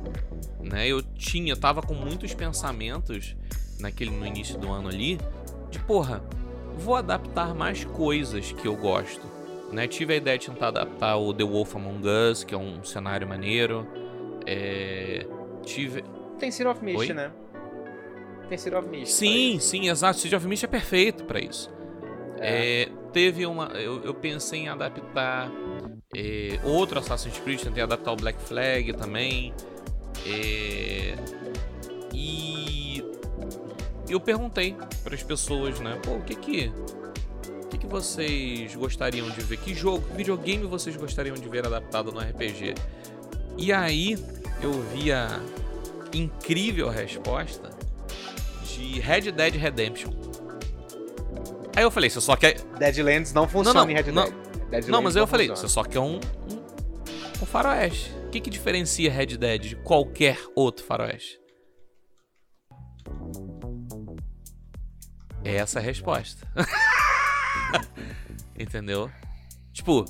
Né? 0.64 0.88
Eu 0.88 1.02
tinha, 1.02 1.52
eu 1.54 1.58
tava 1.60 1.82
com 1.82 1.94
muitos 1.94 2.34
pensamentos 2.34 3.36
naquele, 3.80 4.12
no 4.12 4.26
início 4.26 4.58
do 4.60 4.72
ano 4.72 4.90
ali, 4.90 5.20
de 5.72 5.80
porra, 5.80 6.24
vou 6.78 6.96
adaptar 6.96 7.54
mais 7.54 7.84
coisas 7.84 8.52
que 8.52 8.68
eu 8.68 8.76
gosto 8.76 9.38
né? 9.72 9.88
Tive 9.88 10.14
a 10.14 10.18
ideia 10.18 10.38
de 10.38 10.48
tentar 10.48 10.70
adaptar 10.70 11.18
o 11.18 11.34
The 11.34 11.44
Wolf 11.44 11.76
Among 11.76 12.08
Us, 12.08 12.44
que 12.44 12.54
é 12.54 12.58
um 12.58 12.84
cenário 12.84 13.28
maneiro. 13.28 13.88
É, 14.46 15.26
Tive. 15.64 16.04
Tem 16.40 16.52
City 16.52 16.68
of 16.68 16.84
Mist, 16.84 17.00
Oi? 17.00 17.14
né? 17.14 17.32
Tem 18.48 18.58
City 18.58 18.76
of 18.76 18.88
Mist. 18.88 19.14
Sim, 19.14 19.60
sim, 19.60 19.90
exato. 19.90 20.20
City 20.20 20.36
of 20.36 20.48
Mist 20.48 20.64
é 20.64 20.68
perfeito 20.68 21.26
pra 21.26 21.40
isso. 21.40 21.70
É. 22.40 22.84
É, 22.84 22.90
teve 23.12 23.46
uma. 23.46 23.68
Eu, 23.74 24.02
eu 24.04 24.14
pensei 24.14 24.62
em 24.62 24.70
adaptar 24.70 25.52
é, 26.16 26.60
outro 26.64 27.00
Assassin's 27.00 27.38
Creed, 27.40 27.62
tentei 27.62 27.84
adaptar 27.84 28.14
o 28.14 28.16
Black 28.16 28.40
Flag 28.42 28.94
também. 28.94 29.54
É, 30.26 31.16
e 34.08 34.14
eu 34.14 34.20
perguntei 34.20 34.76
para 35.04 35.14
as 35.14 35.24
pessoas, 35.24 35.80
né? 35.80 36.00
Pô, 36.04 36.16
o 36.16 36.22
que 36.22 36.36
que. 36.36 36.72
O 37.64 37.70
que, 37.70 37.78
que 37.80 37.88
vocês 37.88 38.74
gostariam 38.76 39.30
de 39.30 39.42
ver? 39.42 39.58
Que 39.58 39.74
jogo, 39.74 40.02
que 40.08 40.16
videogame 40.16 40.66
vocês 40.66 40.96
gostariam 40.96 41.36
de 41.36 41.50
ver 41.50 41.66
adaptado 41.66 42.12
no 42.14 42.20
RPG? 42.20 42.76
E 43.58 43.74
aí 43.74 44.18
eu 44.62 44.72
vi 44.94 45.12
a 45.12 45.42
incrível 46.14 46.90
resposta 46.90 47.70
de 48.66 49.00
Red 49.00 49.32
Dead 49.32 49.56
Redemption. 49.56 50.12
Aí 51.76 51.84
eu 51.84 51.92
falei, 51.92 52.10
você 52.10 52.22
só 52.22 52.36
quer. 52.36 52.60
Deadlands 52.80 53.34
não 53.34 53.48
funciona 53.48 53.82
não, 53.82 53.90
em 53.90 53.94
Red 53.94 54.12
não. 54.12 54.24
Dead. 54.24 54.34
Deadlands 54.70 54.88
Não, 54.88 55.02
mas 55.02 55.16
aí 55.16 55.22
eu 55.22 55.28
falei, 55.28 55.48
funciona. 55.48 55.68
você 55.68 55.74
só 55.74 55.84
quer 55.84 56.00
um, 56.00 56.16
um, 56.16 57.42
um 57.42 57.46
faroeste. 57.46 58.12
O 58.26 58.30
que, 58.30 58.40
que 58.40 58.50
diferencia 58.50 59.12
Red 59.12 59.38
Dead 59.38 59.62
de 59.62 59.76
qualquer 59.76 60.40
outro 60.56 60.84
faroeste? 60.84 61.40
É 65.48 65.56
essa 65.56 65.80
a 65.80 65.82
resposta. 65.82 66.46
Entendeu? 68.60 69.10
Tipo, 69.72 70.06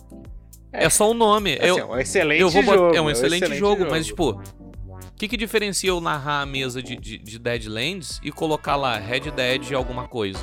é, 0.72 0.86
É. 0.86 0.90
só 0.90 1.12
o 1.12 1.14
nome. 1.14 1.54
Assim, 1.56 1.66
eu, 1.68 1.78
é 1.78 1.86
um 1.86 1.98
excelente 2.00 2.42
eu 2.42 2.50
vou 2.50 2.64
botar- 2.64 2.78
jogo. 2.78 2.96
é 2.96 3.02
um 3.02 3.10
excelente, 3.10 3.56
jogo, 3.56 3.86
mas 3.90 4.06
jogo. 4.08 4.44
tipo, 4.44 4.58
o 4.90 5.00
que, 5.18 5.28
que 5.28 5.38
diferencia 5.38 5.90
eu 5.90 6.00
narrar 6.00 6.42
a 6.42 6.46
mesa 6.46 6.82
de, 6.82 6.96
de, 6.96 7.18
de 7.18 7.40
Deadlands 7.40 8.20
e 8.24 8.32
colocar 8.32 8.76
lá 8.76 8.98
Red 8.98 9.32
Dead 9.32 9.74
alguma 9.74 10.08
coisa? 10.08 10.40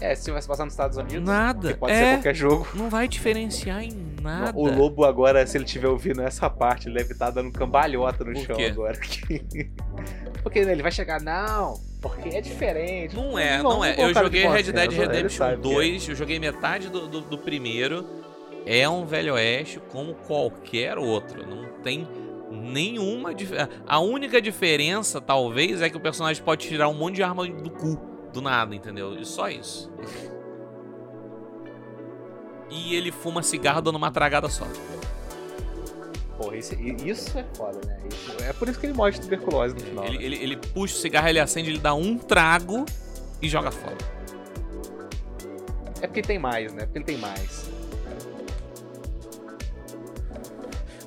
É, 0.00 0.14
se 0.14 0.30
vai 0.30 0.42
se 0.42 0.46
passar 0.46 0.64
nos 0.64 0.74
Estados 0.74 0.98
Unidos. 0.98 1.26
Nada. 1.26 1.74
Pode 1.76 1.92
é, 1.92 1.98
ser 1.98 2.14
qualquer 2.16 2.34
jogo. 2.34 2.68
não 2.74 2.90
vai 2.90 3.08
diferenciar 3.08 3.82
em 3.82 4.14
nada. 4.20 4.52
O 4.58 4.66
Lobo 4.70 5.04
agora, 5.04 5.46
se 5.46 5.56
ele 5.56 5.64
estiver 5.64 5.88
ouvindo 5.88 6.20
essa 6.20 6.50
parte, 6.50 6.88
ele 6.88 6.98
deve 6.98 7.12
estar 7.14 7.30
dando 7.30 7.50
cambalhota 7.50 8.22
no 8.22 8.34
Por 8.34 8.44
chão 8.44 8.56
quê? 8.56 8.66
agora. 8.66 8.98
porque 10.42 10.62
né, 10.64 10.72
ele 10.72 10.82
vai 10.82 10.92
chegar, 10.92 11.22
não, 11.22 11.80
porque 12.04 12.28
é 12.28 12.40
diferente. 12.42 13.16
Não 13.16 13.38
é, 13.38 13.62
não, 13.62 13.82
é. 13.82 13.94
vou 13.94 14.08
Eu 14.08 14.14
joguei 14.14 14.46
Red 14.46 14.64
Dead 14.64 14.92
Redemption 14.92 15.38
sabe 15.38 15.62
que 15.62 15.68
é. 15.68 15.74
2, 15.74 16.08
eu 16.10 16.14
joguei 16.14 16.38
metade 16.38 16.90
do, 16.90 17.08
do, 17.08 17.20
do 17.22 17.38
primeiro. 17.38 18.06
É 18.66 18.86
um 18.86 19.06
velho 19.06 19.34
oeste 19.34 19.80
como 19.90 20.14
qualquer 20.14 20.98
outro. 20.98 21.46
Não 21.46 21.80
tem 21.82 22.06
nenhuma 22.50 23.34
diferença. 23.34 23.70
A 23.86 24.00
única 24.00 24.40
diferença, 24.40 25.18
talvez, 25.18 25.80
é 25.80 25.88
que 25.88 25.96
o 25.96 26.00
personagem 26.00 26.42
pode 26.44 26.68
tirar 26.68 26.88
um 26.88 26.94
monte 26.94 27.16
de 27.16 27.22
arma 27.22 27.46
do 27.46 27.70
cu 27.70 27.98
do 28.32 28.42
nada, 28.42 28.74
entendeu? 28.74 29.14
E 29.14 29.24
só 29.24 29.48
isso. 29.48 29.90
E 32.70 32.94
ele 32.94 33.10
fuma 33.10 33.42
cigarro 33.42 33.80
dando 33.80 33.96
uma 33.96 34.10
tragada 34.10 34.48
só. 34.50 34.66
Porra, 36.36 36.56
isso, 36.56 36.74
isso 36.74 37.38
é 37.38 37.44
foda, 37.56 37.78
né? 37.86 37.96
Isso- 38.10 38.42
é 38.42 38.52
por 38.52 38.68
isso 38.68 38.78
que 38.80 38.86
ele 38.86 38.92
morre 38.94 39.12
de 39.12 39.20
tuberculose 39.20 39.74
no 39.74 39.80
final. 39.80 40.04
Ele, 40.04 40.18
né? 40.18 40.24
ele, 40.24 40.36
ele 40.36 40.56
puxa 40.56 40.94
o 40.94 40.98
cigarro, 40.98 41.28
ele 41.28 41.38
acende, 41.40 41.70
ele 41.70 41.78
dá 41.78 41.94
um 41.94 42.18
trago 42.18 42.84
e 43.40 43.48
joga 43.48 43.70
fora. 43.70 43.96
É 46.00 46.06
porque 46.06 46.22
tem 46.22 46.38
mais, 46.38 46.72
né? 46.72 46.84
Porque 46.86 46.98
ele 46.98 47.04
tem 47.04 47.16
mais. 47.18 47.70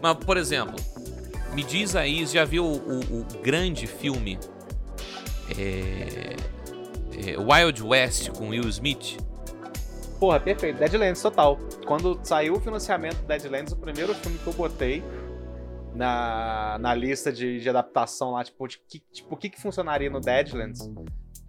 Mas, 0.02 0.16
por 0.18 0.38
exemplo, 0.38 0.76
me 1.54 1.64
diz 1.64 1.96
aí, 1.96 2.26
você 2.26 2.34
já 2.36 2.46
viu 2.46 2.64
o, 2.66 2.76
o- 2.78 3.22
o 3.22 3.26
grande 3.42 3.88
filme 3.88 4.40
é, 5.58 6.36
é, 7.32 7.38
Wild 7.38 7.84
West 7.84 8.30
com 8.30 8.50
Will 8.50 8.68
Smith? 8.70 9.18
Porra, 10.20 10.40
perfeito. 10.40 10.78
Deadlands 10.80 11.22
total. 11.22 11.58
Quando 11.86 12.20
saiu 12.24 12.56
o 12.56 12.60
financiamento 12.60 13.18
do 13.18 13.28
Deadlands, 13.28 13.72
o 13.74 13.76
primeiro 13.76 14.14
filme 14.16 14.38
que 14.40 14.48
eu 14.48 14.54
botei 14.54 15.04
na, 15.98 16.78
na 16.80 16.94
lista 16.94 17.32
de, 17.32 17.60
de 17.60 17.68
adaptação 17.70 18.32
lá, 18.32 18.44
tipo, 18.44 18.68
de 18.68 18.78
que, 18.88 19.00
tipo, 19.12 19.34
o 19.34 19.38
que, 19.38 19.50
que 19.50 19.60
funcionaria 19.60 20.10
no 20.10 20.20
Deadlands? 20.22 20.90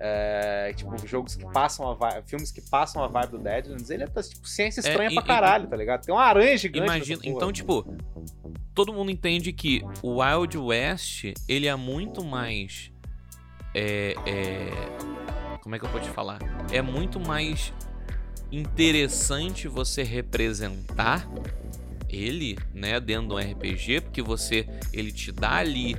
É, 0.00 0.72
tipo, 0.76 0.96
jogos 1.06 1.34
que 1.34 1.44
passam 1.46 1.88
a 1.90 1.94
vibe, 1.94 2.28
filmes 2.28 2.52
que 2.52 2.60
passam 2.70 3.02
a 3.02 3.08
vibe 3.08 3.30
do 3.32 3.38
Deadlands, 3.38 3.90
ele 3.90 4.04
é 4.04 4.06
tipo, 4.06 4.48
ciência 4.48 4.80
É, 4.80 4.88
estranha 4.88 5.10
e- 5.10 5.14
pra 5.14 5.22
e- 5.24 5.26
caralho, 5.26 5.66
tá 5.66 5.76
ligado? 5.76 6.04
Tem 6.04 6.14
uma 6.14 6.22
aranha 6.22 6.56
gigante. 6.56 6.84
Imagina, 6.84 7.20
então, 7.24 7.52
tipo, 7.52 7.84
todo 8.74 8.92
mundo 8.92 9.10
entende 9.10 9.52
que 9.52 9.84
o 10.02 10.22
Wild 10.22 10.56
West, 10.56 11.24
ele 11.48 11.66
é 11.66 11.74
muito 11.74 12.24
mais. 12.24 12.92
É, 13.74 14.14
é, 14.24 15.58
como 15.62 15.74
é 15.74 15.78
que 15.78 15.84
eu 15.84 15.90
vou 15.90 16.00
te 16.00 16.08
falar? 16.10 16.38
É 16.72 16.80
muito 16.80 17.18
mais 17.20 17.72
interessante 18.50 19.68
você 19.68 20.02
representar 20.02 21.28
ele, 22.08 22.58
né, 22.74 22.98
dentro 23.00 23.28
do 23.28 23.36
RPG, 23.36 24.02
porque 24.02 24.22
você 24.22 24.66
ele 24.92 25.12
te 25.12 25.30
dá 25.30 25.56
ali, 25.56 25.96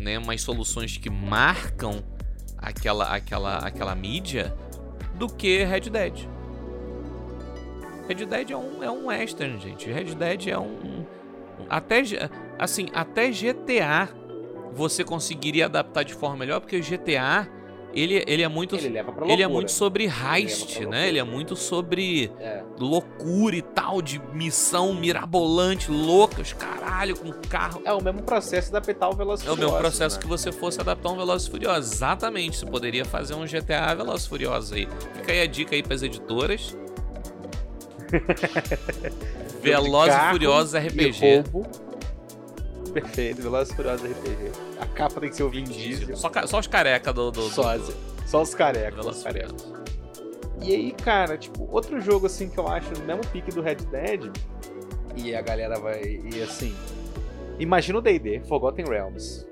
né, 0.00 0.18
umas 0.18 0.42
soluções 0.42 0.96
que 0.96 1.08
marcam 1.08 2.02
aquela 2.58 3.14
aquela 3.14 3.58
aquela 3.58 3.94
mídia 3.94 4.54
do 5.14 5.28
que 5.28 5.64
Red 5.64 5.90
Dead. 5.90 6.28
Red 8.08 8.26
Dead 8.26 8.50
é 8.50 8.56
um, 8.56 8.82
é 8.82 8.90
um 8.90 9.06
western, 9.06 9.58
gente. 9.60 9.90
Red 9.90 10.14
Dead 10.14 10.48
é 10.48 10.58
um. 10.58 11.06
Até. 11.68 12.02
Assim, 12.58 12.88
até 12.92 13.30
GTA 13.30 14.08
você 14.72 15.04
conseguiria 15.04 15.66
adaptar 15.66 16.04
de 16.04 16.14
forma 16.14 16.36
melhor, 16.36 16.60
porque 16.60 16.80
GTA. 16.80 17.48
Ele, 17.94 18.24
ele 18.26 18.42
é 18.42 18.48
muito. 18.48 18.74
ele 18.76 18.98
Ele 19.28 19.42
é 19.42 19.46
muito 19.46 19.70
sobre 19.70 20.04
heist, 20.04 20.78
pra 20.80 20.88
né? 20.88 21.08
Ele 21.08 21.18
é 21.18 21.24
muito 21.24 21.54
sobre 21.54 22.30
É. 22.40 22.62
loucura 22.78 23.54
e 23.54 23.62
tal, 23.62 24.02
de 24.02 24.20
missão 24.32 24.92
mirabolante, 24.94 25.90
loucas, 25.90 26.52
caralho, 26.52 27.16
com 27.16 27.30
carro. 27.48 27.80
É 27.84 27.92
o 27.92 28.02
mesmo 28.02 28.22
processo 28.22 28.70
de 28.70 28.76
adaptar 28.76 29.08
o 29.08 29.12
Velozes 29.14 29.46
É 29.46 29.50
o 29.52 29.56
mesmo 29.56 29.76
processo 29.78 30.16
né? 30.16 30.22
que 30.22 30.28
você 30.28 30.50
fosse 30.50 30.80
adaptar 30.80 31.10
um 31.10 31.16
Velozes 31.16 31.46
e 31.46 31.50
Furiosos. 31.50 31.92
Exatamente. 31.92 32.56
Você 32.58 32.66
poderia 32.66 33.04
fazer 33.04 33.34
um 33.34 33.44
GTA 33.46 33.94
Velozes 33.94 34.26
e 34.26 34.28
Furiosos 34.28 34.72
aí. 34.72 34.88
Fica 35.14 35.32
aí 35.32 35.40
a 35.42 35.46
dica 35.46 35.74
aí 35.76 35.82
pras 35.82 36.02
editoras. 36.02 36.76
Velozes 39.62 40.14
e 40.14 40.30
Furiosos 40.30 40.74
E 40.74 40.78
RPG. 40.78 41.42
roubo. 41.52 41.83
Perfeito, 42.94 43.42
Velozes 43.42 43.72
e 43.72 43.76
Furiosos 43.76 44.08
RPG. 44.10 44.52
A 44.80 44.86
capa 44.86 45.20
tem 45.20 45.28
que 45.28 45.36
ser 45.36 45.42
o 45.42 45.50
Vin 45.50 45.64
Diesel. 45.64 46.16
Só, 46.16 46.30
só 46.46 46.58
os 46.60 46.66
careca 46.66 47.12
do, 47.12 47.30
do, 47.30 47.42
do, 47.42 47.50
Só, 47.50 47.76
do- 47.76 47.94
só 48.26 48.40
os 48.42 48.54
Os 48.54 48.54
Velozes. 49.24 49.74
E 50.62 50.72
aí, 50.74 50.92
cara, 50.92 51.36
tipo, 51.36 51.68
outro 51.70 52.00
jogo 52.00 52.26
assim 52.26 52.48
que 52.48 52.58
eu 52.58 52.66
acho 52.68 52.88
no 52.94 53.04
mesmo 53.04 53.26
pique 53.26 53.50
do 53.50 53.60
Red 53.60 53.74
Dead, 53.90 54.30
e 55.16 55.34
a 55.34 55.42
galera 55.42 55.78
vai. 55.78 56.00
E 56.32 56.40
assim. 56.42 56.74
Imagina 57.58 57.98
o 57.98 58.00
DD, 58.02 58.40
Forgotten 58.48 58.86
Realms. 58.86 59.46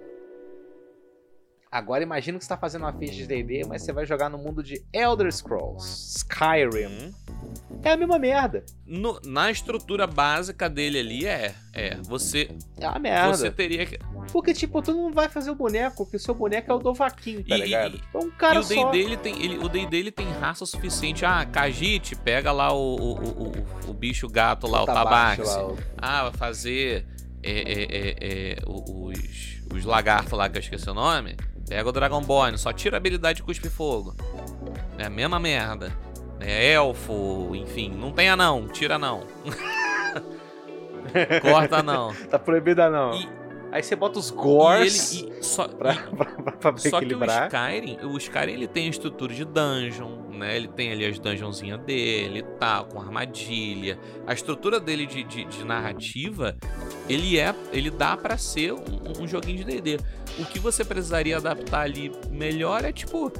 Agora 1.72 2.02
imagina 2.02 2.36
que 2.38 2.44
você 2.44 2.48
tá 2.50 2.56
fazendo 2.58 2.82
uma 2.82 2.92
ficha 2.92 3.14
de 3.14 3.26
D&D, 3.26 3.64
mas 3.66 3.80
você 3.80 3.94
vai 3.94 4.04
jogar 4.04 4.28
no 4.28 4.36
mundo 4.36 4.62
de 4.62 4.84
Elder 4.92 5.32
Scrolls, 5.32 6.18
Skyrim. 6.18 7.14
É 7.82 7.92
a 7.92 7.96
mesma 7.96 8.18
merda. 8.18 8.62
No- 8.86 9.18
na 9.24 9.50
estrutura 9.50 10.06
básica 10.06 10.68
dele 10.68 10.98
ali 10.98 11.26
é. 11.26 11.54
É. 11.72 11.96
Você, 12.02 12.50
É 12.78 12.86
uma 12.86 12.98
merda. 12.98 13.34
você 13.38 13.50
teria 13.50 13.86
que. 13.86 13.98
Porque, 14.30 14.52
tipo, 14.52 14.82
tu 14.82 14.92
não 14.92 15.10
vai 15.12 15.30
fazer 15.30 15.50
o 15.50 15.54
boneco, 15.54 16.04
porque 16.04 16.16
o 16.16 16.20
seu 16.20 16.34
boneco 16.34 16.70
é 16.70 16.74
o 16.74 16.78
Dovaquinho, 16.78 17.42
tá 17.42 17.56
E- 17.56 17.60
ligado? 17.62 17.96
e- 17.96 18.02
é 18.16 18.18
um 18.18 18.28
E 18.28 18.32
cara 18.32 18.60
o 18.60 18.62
só. 18.62 18.90
D&D 18.90 18.98
ele 19.04 19.16
tem, 19.16 19.42
ele, 19.42 19.56
o 19.58 19.68
D&D 19.68 19.96
ele 19.96 20.12
tem 20.12 20.30
raça 20.30 20.66
suficiente. 20.66 21.24
Ah, 21.24 21.44
Kajite, 21.46 22.14
pega 22.16 22.52
lá 22.52 22.70
o, 22.72 22.96
o, 22.96 23.14
o, 23.18 23.48
o- 23.86 23.90
o 23.90 23.94
bicho 23.94 24.28
gato 24.28 24.66
lá, 24.66 24.82
o 24.82 24.86
Tabaxi 24.86 25.38
tabaxi. 25.40 25.56
lá, 25.56 25.66
o- 25.68 25.78
Ah, 25.96 26.22
vai 26.24 26.32
fazer 26.34 27.06
é, 27.42 27.50
é, 27.50 27.82
é, 27.82 28.16
é, 28.20 28.56
o- 28.66 29.06
os, 29.08 29.62
os 29.74 29.84
lagartos 29.86 30.32
lá 30.32 30.50
que 30.50 30.58
eu 30.58 30.60
esqueci 30.60 30.88
o 30.90 30.94
nome. 30.94 31.34
Pega 31.72 31.88
o 31.88 31.92
Dragonborn, 31.92 32.58
só 32.58 32.70
tira 32.70 32.96
a 32.96 32.98
habilidade 32.98 33.36
de 33.36 33.42
cuspe 33.42 33.70
fogo. 33.70 34.14
É 34.98 35.06
a 35.06 35.10
mesma 35.10 35.40
merda. 35.40 35.90
É 36.38 36.72
elfo, 36.72 37.52
enfim, 37.54 37.90
não 37.90 38.12
tem 38.12 38.28
anão, 38.28 38.68
tira 38.68 38.98
não. 38.98 39.26
Corta 41.40 41.82
não. 41.82 42.12
Tá 42.28 42.38
proibida 42.38 42.90
não. 42.90 43.14
E, 43.14 43.26
Aí 43.72 43.82
você 43.82 43.96
bota 43.96 44.18
os 44.18 44.28
e 44.28 44.34
gores 44.34 45.14
ele, 45.14 45.32
e 45.40 45.42
só, 45.42 45.66
pra, 45.66 45.94
e- 45.94 45.96
pra, 46.14 46.24
pra, 46.26 46.52
pra 46.52 46.76
Só 46.76 46.90
que 46.90 46.94
o 46.96 46.98
equilibrar. 46.98 47.46
Skyrim, 47.48 47.98
o 48.06 48.16
Skyrim 48.18 48.52
ele 48.52 48.68
tem 48.68 48.86
a 48.86 48.90
estrutura 48.90 49.32
de 49.34 49.44
dungeon, 49.46 50.28
né? 50.30 50.54
Ele 50.56 50.68
tem 50.68 50.92
ali 50.92 51.06
as 51.06 51.18
dungeonzinhas 51.18 51.80
dele 51.80 52.40
e 52.40 52.42
tal, 52.58 52.84
com 52.84 53.00
armadilha. 53.00 53.98
A 54.26 54.34
estrutura 54.34 54.78
dele 54.78 55.06
de, 55.06 55.24
de, 55.24 55.44
de 55.46 55.64
narrativa, 55.64 56.54
ele 57.08 57.38
é, 57.38 57.54
ele 57.72 57.90
dá 57.90 58.14
pra 58.16 58.36
ser 58.36 58.72
um, 58.74 58.84
um 59.22 59.26
joguinho 59.26 59.58
de 59.58 59.64
D&D. 59.64 59.98
O 60.38 60.44
que 60.44 60.58
você 60.58 60.84
precisaria 60.84 61.38
adaptar 61.38 61.80
ali 61.82 62.12
melhor 62.30 62.84
é 62.84 62.92
tipo 62.92 63.32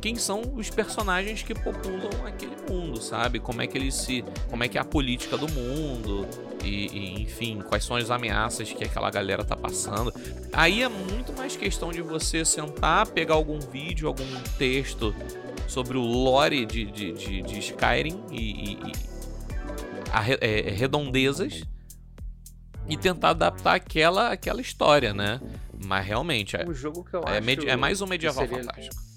quem 0.00 0.16
são 0.16 0.40
os 0.54 0.70
personagens 0.70 1.42
que 1.42 1.54
populam 1.54 2.10
aquele 2.26 2.56
mundo, 2.70 3.00
sabe? 3.00 3.38
Como 3.40 3.60
é 3.60 3.66
que 3.66 3.76
eles 3.76 3.94
se, 3.94 4.24
como 4.48 4.62
é 4.62 4.68
que 4.68 4.78
é 4.78 4.80
a 4.80 4.84
política 4.84 5.36
do 5.36 5.50
mundo 5.50 6.26
e, 6.64 6.86
e, 6.86 7.22
enfim, 7.22 7.60
quais 7.66 7.84
são 7.84 7.96
as 7.96 8.10
ameaças 8.10 8.72
que 8.72 8.84
aquela 8.84 9.10
galera 9.10 9.44
tá 9.44 9.56
passando. 9.56 10.12
Aí 10.52 10.82
é 10.82 10.88
muito 10.88 11.32
mais 11.36 11.56
questão 11.56 11.90
de 11.90 12.00
você 12.02 12.44
sentar, 12.44 13.06
pegar 13.08 13.34
algum 13.34 13.58
vídeo, 13.58 14.06
algum 14.08 14.24
texto 14.58 15.14
sobre 15.66 15.96
o 15.98 16.02
lore 16.02 16.64
de, 16.64 16.84
de, 16.86 17.12
de, 17.12 17.42
de 17.42 17.58
Skyrim 17.58 18.22
e, 18.30 18.36
e- 18.36 18.72
e 18.88 18.92
a 20.12 20.20
re- 20.20 20.38
é, 20.40 20.70
redondezas 20.70 21.62
e 22.88 22.96
tentar 22.96 23.30
adaptar 23.30 23.74
aquela, 23.74 24.28
aquela 24.32 24.60
história, 24.62 25.12
né? 25.12 25.40
Mas 25.84 26.06
realmente 26.06 26.56
é, 26.56 26.64
Um 27.20 27.34
é, 27.34 27.40
acho... 27.60 27.68
é 27.68 27.76
mais 27.76 28.00
um 28.00 28.06
medieval 28.06 28.46
seria- 28.46 28.64
fantástico. 28.64 29.07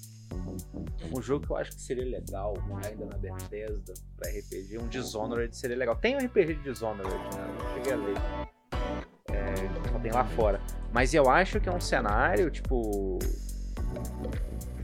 Um 1.14 1.20
jogo 1.20 1.46
que 1.46 1.52
eu 1.52 1.56
acho 1.56 1.72
que 1.72 1.80
seria 1.80 2.04
legal, 2.04 2.54
ainda 2.84 3.04
na 3.04 3.18
Bethesda, 3.18 3.92
pra 4.16 4.30
RPG, 4.30 4.78
um 4.78 4.88
Dishonored 4.88 5.54
seria 5.54 5.76
legal. 5.76 5.94
Tem 5.96 6.14
um 6.14 6.18
RPG 6.18 6.54
de 6.54 6.62
Dishonored, 6.62 7.12
né? 7.12 7.56
Não 7.58 7.74
cheguei 7.74 7.92
a 7.92 7.96
ler. 7.96 8.16
É, 9.30 9.90
só 9.90 9.98
tem 9.98 10.10
lá 10.10 10.24
fora. 10.24 10.60
Mas 10.90 11.12
eu 11.12 11.28
acho 11.28 11.60
que 11.60 11.68
é 11.68 11.72
um 11.72 11.80
cenário, 11.80 12.50
tipo. 12.50 13.18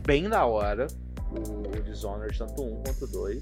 Bem 0.06 0.28
da 0.28 0.44
hora. 0.44 0.86
O, 1.30 1.82
Dishonored, 1.82 2.36
tanto 2.36 2.62
um 2.62 2.82
quanto 2.82 3.06
dois. 3.06 3.40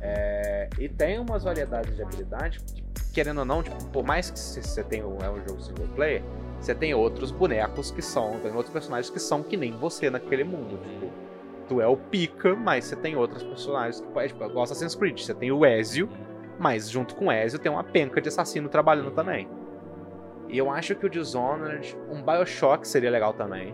É, 0.00 0.68
e 0.78 0.88
tem 0.88 1.18
umas 1.18 1.42
variedades 1.42 1.94
de 1.94 2.02
habilidade, 2.02 2.60
que, 2.60 2.82
querendo 3.12 3.38
ou 3.38 3.44
não, 3.44 3.62
tipo, 3.62 3.84
por 3.86 4.04
mais 4.04 4.30
que 4.30 4.38
você 4.38 4.82
tenha 4.84 5.06
um, 5.06 5.18
é 5.18 5.30
um 5.30 5.36
jogo 5.46 5.60
single 5.60 5.88
player, 5.94 6.22
você 6.60 6.74
tem 6.74 6.92
outros 6.92 7.30
bonecos 7.30 7.90
que 7.90 8.02
são, 8.02 8.38
tem 8.40 8.52
outros 8.52 8.72
personagens 8.72 9.08
que 9.08 9.18
são 9.18 9.42
que 9.42 9.56
nem 9.56 9.72
você 9.72 10.10
naquele 10.10 10.44
mundo. 10.44 10.78
Tipo, 10.78 11.12
tu 11.70 11.80
é 11.80 11.86
o 11.86 11.96
Pika, 11.96 12.56
mas 12.56 12.86
você 12.86 12.96
tem 12.96 13.14
outros 13.14 13.44
personagens 13.44 14.00
que 14.00 14.08
pode, 14.08 14.28
tipo, 14.28 14.44
igual 14.44 14.64
Assassin's 14.64 14.96
Creed, 14.96 15.20
você 15.20 15.32
tem 15.32 15.52
o 15.52 15.64
Ezio, 15.64 16.10
mas 16.58 16.90
junto 16.90 17.14
com 17.14 17.26
o 17.26 17.32
Ezio 17.32 17.60
tem 17.60 17.70
uma 17.70 17.84
penca 17.84 18.20
de 18.20 18.26
assassino 18.26 18.68
trabalhando 18.68 19.12
também. 19.12 19.48
E 20.48 20.58
eu 20.58 20.68
acho 20.68 20.96
que 20.96 21.06
o 21.06 21.08
Dishonored, 21.08 21.96
um 22.10 22.24
BioShock 22.24 22.88
seria 22.88 23.08
legal 23.08 23.32
também. 23.34 23.72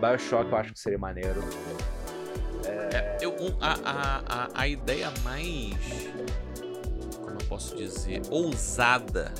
BioShock 0.00 0.50
eu 0.50 0.58
acho 0.58 0.72
que 0.72 0.80
seria 0.80 0.98
maneiro. 0.98 1.40
É, 2.66 3.18
eu, 3.20 3.30
um, 3.30 3.56
a, 3.60 3.74
a, 3.84 4.22
a, 4.26 4.48
a 4.62 4.66
ideia 4.66 5.06
mais. 5.22 6.10
Como 7.20 7.30
eu 7.40 7.48
posso 7.48 7.76
dizer? 7.76 8.22
Ousada 8.28 9.32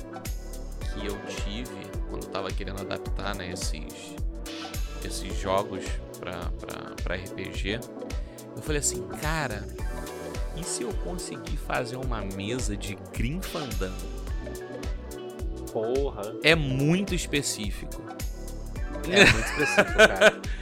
que 0.93 1.05
eu 1.05 1.17
tive 1.43 1.89
quando 2.09 2.23
eu 2.23 2.29
tava 2.29 2.49
querendo 2.51 2.79
adaptar 2.79 3.35
né, 3.35 3.51
esses, 3.51 4.15
esses 5.07 5.37
jogos 5.39 5.85
pra 6.19 7.15
RPG. 7.15 7.79
Eu 8.55 8.61
falei 8.61 8.79
assim, 8.79 9.07
cara, 9.21 9.65
e 10.55 10.63
se 10.63 10.83
eu 10.83 10.93
conseguir 11.03 11.57
fazer 11.57 11.95
uma 11.95 12.21
mesa 12.21 12.75
de 12.75 12.97
Grim 13.13 13.41
Fandango? 13.41 14.19
Porra. 15.71 16.35
É 16.43 16.55
muito 16.55 17.15
específico. 17.15 18.03
É 19.09 19.31
muito 19.31 19.47
específico, 19.47 19.97
cara. 19.97 20.41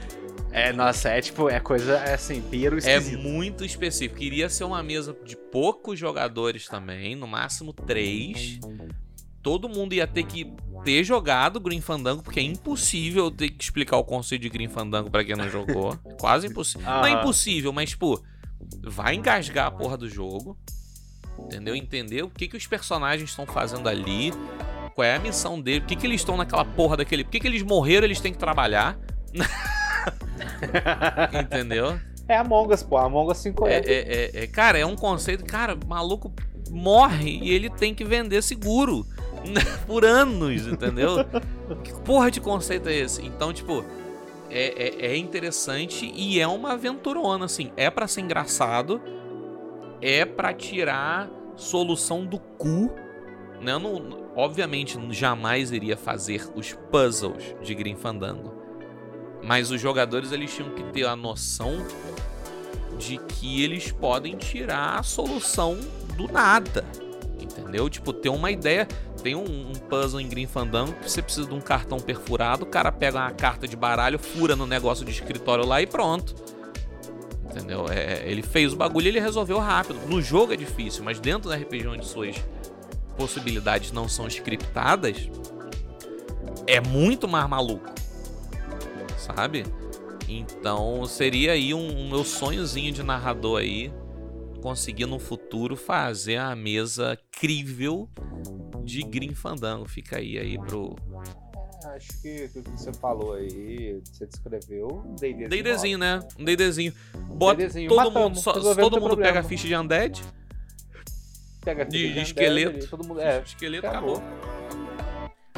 É, 0.50 0.74
nossa, 0.74 1.10
é 1.10 1.22
tipo, 1.22 1.50
é 1.50 1.60
coisa, 1.60 1.98
é 1.98 2.16
assim, 2.16 2.42
piro 2.42 2.80
É 2.84 3.00
muito 3.00 3.64
específico. 3.64 4.24
Iria 4.24 4.50
ser 4.50 4.64
uma 4.64 4.82
mesa 4.82 5.16
de 5.24 5.36
poucos 5.38 6.00
jogadores 6.00 6.68
também, 6.68 7.16
no 7.16 7.28
máximo 7.28 7.72
três. 7.72 8.60
Todo 9.44 9.70
mundo 9.70 9.94
ia 9.94 10.08
ter 10.08 10.24
que 10.24 10.52
ter 10.88 11.04
jogado 11.04 11.60
Green 11.60 11.82
Fandango, 11.82 12.24
porque 12.24 12.40
é 12.40 12.44
impossível 12.44 13.26
eu 13.26 13.32
ter 13.32 13.50
que 13.50 13.62
explicar 13.62 13.98
o 13.98 14.06
conceito 14.06 14.44
de 14.44 14.50
Green 14.50 14.70
Fandango 14.70 15.12
pra 15.12 15.22
quem 15.22 15.36
não 15.36 15.50
jogou. 15.50 15.98
Quase 16.18 16.48
impossível. 16.48 16.90
Não 16.90 17.06
é 17.06 17.12
Aham. 17.12 17.20
impossível, 17.20 17.74
mas, 17.74 17.90
tipo, 17.90 18.24
vai 18.82 19.16
engasgar 19.16 19.68
a 19.68 19.72
porra 19.72 19.98
do 19.98 20.08
jogo. 20.10 20.58
Entendeu? 21.38 21.76
Entender 21.76 22.24
o 22.24 22.30
que, 22.30 22.48
que 22.48 22.56
os 22.56 22.66
personagens 22.66 23.30
estão 23.30 23.46
fazendo 23.46 23.90
ali. 23.90 24.32
Qual 24.96 25.04
é 25.04 25.16
a 25.16 25.20
missão 25.20 25.60
dele. 25.60 25.82
Por 25.82 25.88
que, 25.88 25.98
que 25.98 26.08
eles 26.08 26.22
estão 26.22 26.38
naquela 26.38 26.64
porra 26.64 26.96
daquele. 26.96 27.26
Por 27.26 27.32
que, 27.32 27.42
que 27.42 27.48
eles 27.48 27.64
morreram 27.64 28.06
eles 28.06 28.22
têm 28.22 28.32
que 28.32 28.40
trabalhar. 28.40 28.98
Entendeu? 31.44 32.00
É 32.30 32.38
Among 32.38 32.74
Us, 32.74 32.82
pô. 32.82 32.96
Among 32.98 33.30
Us 33.30 33.40
5 33.40 33.68
É, 33.68 33.74
é. 33.74 33.80
é, 33.80 33.90
é- 33.90 34.32
é- 34.44 34.48
cara, 34.48 34.78
é 34.80 34.86
um 34.86 34.96
conceito. 34.96 35.44
Cara, 35.44 35.78
maluco 35.86 36.32
morre 36.72 37.40
e 37.44 37.50
ele 37.52 37.70
tem 37.70 37.94
que 37.94 38.06
vender 38.06 38.42
seguro 38.42 39.06
por 39.86 40.06
anos, 40.06 40.68
entendeu? 40.68 41.26
que 41.84 41.94
porra 42.02 42.32
de 42.32 42.40
conceito 42.42 42.90
é 42.90 42.96
esse? 42.96 43.26
Então, 43.26 43.54
tipo, 43.54 43.84
é, 44.50 45.06
é, 45.06 45.12
é 45.12 45.18
interessante 45.18 46.12
e 46.16 46.40
é 46.40 46.48
uma 46.48 46.74
aventurona, 46.74 47.46
assim. 47.46 47.72
É 47.76 47.90
pra 47.90 48.08
ser 48.08 48.22
engraçado, 48.22 49.02
é 50.02 50.26
pra 50.26 50.54
tirar 50.54 51.30
solução 51.56 52.26
do 52.26 52.40
cu. 52.40 52.92
Né? 53.62 53.78
Não, 53.78 54.30
obviamente, 54.36 54.98
jamais 55.12 55.72
iria 55.72 55.98
fazer 55.98 56.48
os 56.56 56.74
puzzles 56.92 57.56
de 57.62 57.74
Grim 57.74 57.96
Fandango. 57.96 58.54
Mas 59.44 59.72
os 59.72 59.80
jogadores 59.80 60.32
eles 60.32 60.54
tinham 60.54 60.72
que 60.72 60.84
ter 60.86 61.06
a 61.06 61.16
noção 61.16 61.86
de 62.98 63.18
que 63.18 63.64
eles 63.64 63.92
podem 63.92 64.36
tirar 64.36 65.00
a 65.00 65.04
solução 65.04 65.78
do 66.16 66.28
nada. 66.32 66.84
Entendeu? 67.40 67.90
Tipo, 67.90 68.12
ter 68.12 68.30
uma 68.30 68.52
ideia. 68.52 68.88
Tem 69.28 69.36
um, 69.36 69.44
um 69.44 69.74
puzzle 69.74 70.22
em 70.22 70.30
Green 70.30 70.48
Fandango 70.48 70.94
que 70.94 71.12
você 71.12 71.22
precisa 71.22 71.46
de 71.46 71.54
um 71.54 71.60
cartão 71.60 72.00
perfurado, 72.00 72.64
o 72.64 72.66
cara 72.66 72.94
pega 72.94 73.18
uma 73.18 73.32
carta 73.32 73.68
de 73.68 73.76
baralho, 73.76 74.18
fura 74.18 74.56
no 74.56 74.66
negócio 74.66 75.04
de 75.04 75.12
escritório 75.12 75.66
lá 75.66 75.82
e 75.82 75.86
pronto. 75.86 76.34
Entendeu? 77.44 77.88
É, 77.90 78.24
ele 78.26 78.42
fez 78.42 78.72
o 78.72 78.78
bagulho 78.78 79.08
e 79.08 79.10
ele 79.10 79.20
resolveu 79.20 79.60
rápido. 79.60 80.00
No 80.08 80.22
jogo 80.22 80.54
é 80.54 80.56
difícil, 80.56 81.04
mas 81.04 81.20
dentro 81.20 81.50
da 81.50 81.58
RPG 81.58 81.88
onde 81.88 82.06
suas 82.06 82.38
possibilidades 83.18 83.92
não 83.92 84.08
são 84.08 84.28
scriptadas, 84.28 85.30
é 86.66 86.80
muito 86.80 87.28
mais 87.28 87.50
maluco. 87.50 87.92
Sabe? 89.18 89.66
Então 90.26 91.04
seria 91.04 91.52
aí 91.52 91.74
um, 91.74 92.00
um 92.00 92.10
meu 92.10 92.24
sonhozinho 92.24 92.94
de 92.94 93.04
narrador 93.04 93.60
aí 93.60 93.92
conseguir 94.62 95.06
no 95.06 95.20
futuro 95.20 95.76
fazer 95.76 96.38
a 96.38 96.56
mesa 96.56 97.20
crível 97.30 98.10
de 98.88 99.04
Green 99.04 99.34
Fandango. 99.36 99.86
Fica 99.88 100.18
aí 100.18 100.38
aí 100.40 100.58
pro 100.58 100.96
Acho 101.96 102.22
que 102.22 102.46
o 102.46 102.64
que 102.64 102.72
você 102.72 102.92
falou 102.94 103.34
aí, 103.34 104.02
você 104.04 104.26
descreveu, 104.26 105.04
um 105.06 105.16
D&Dzinho. 105.16 105.50
D&Dzinho, 105.50 105.98
né? 105.98 106.20
Um 106.38 106.44
D&Dzinho. 106.44 106.94
Bota 107.30 107.58
D&Dzinho. 107.62 107.90
todo 107.90 107.98
Matamos, 107.98 108.24
mundo, 108.24 108.40
só, 108.40 108.54
todo 108.54 108.76
mundo 109.00 109.00
problema. 109.00 109.22
pega 109.22 109.40
a 109.40 109.44
ficha 109.44 109.68
de 109.68 109.76
Undead, 109.76 110.22
Pega 111.64 111.84
a 111.84 111.86
de, 111.86 111.92
ficha 111.98 112.04
de 112.08 112.20
Undead 112.20 112.28
esqueleto. 112.28 112.98
mundo, 113.08 113.22
é, 113.22 113.42
esqueleto 113.42 113.88
acabou. 113.88 114.18
acabou. 114.18 114.57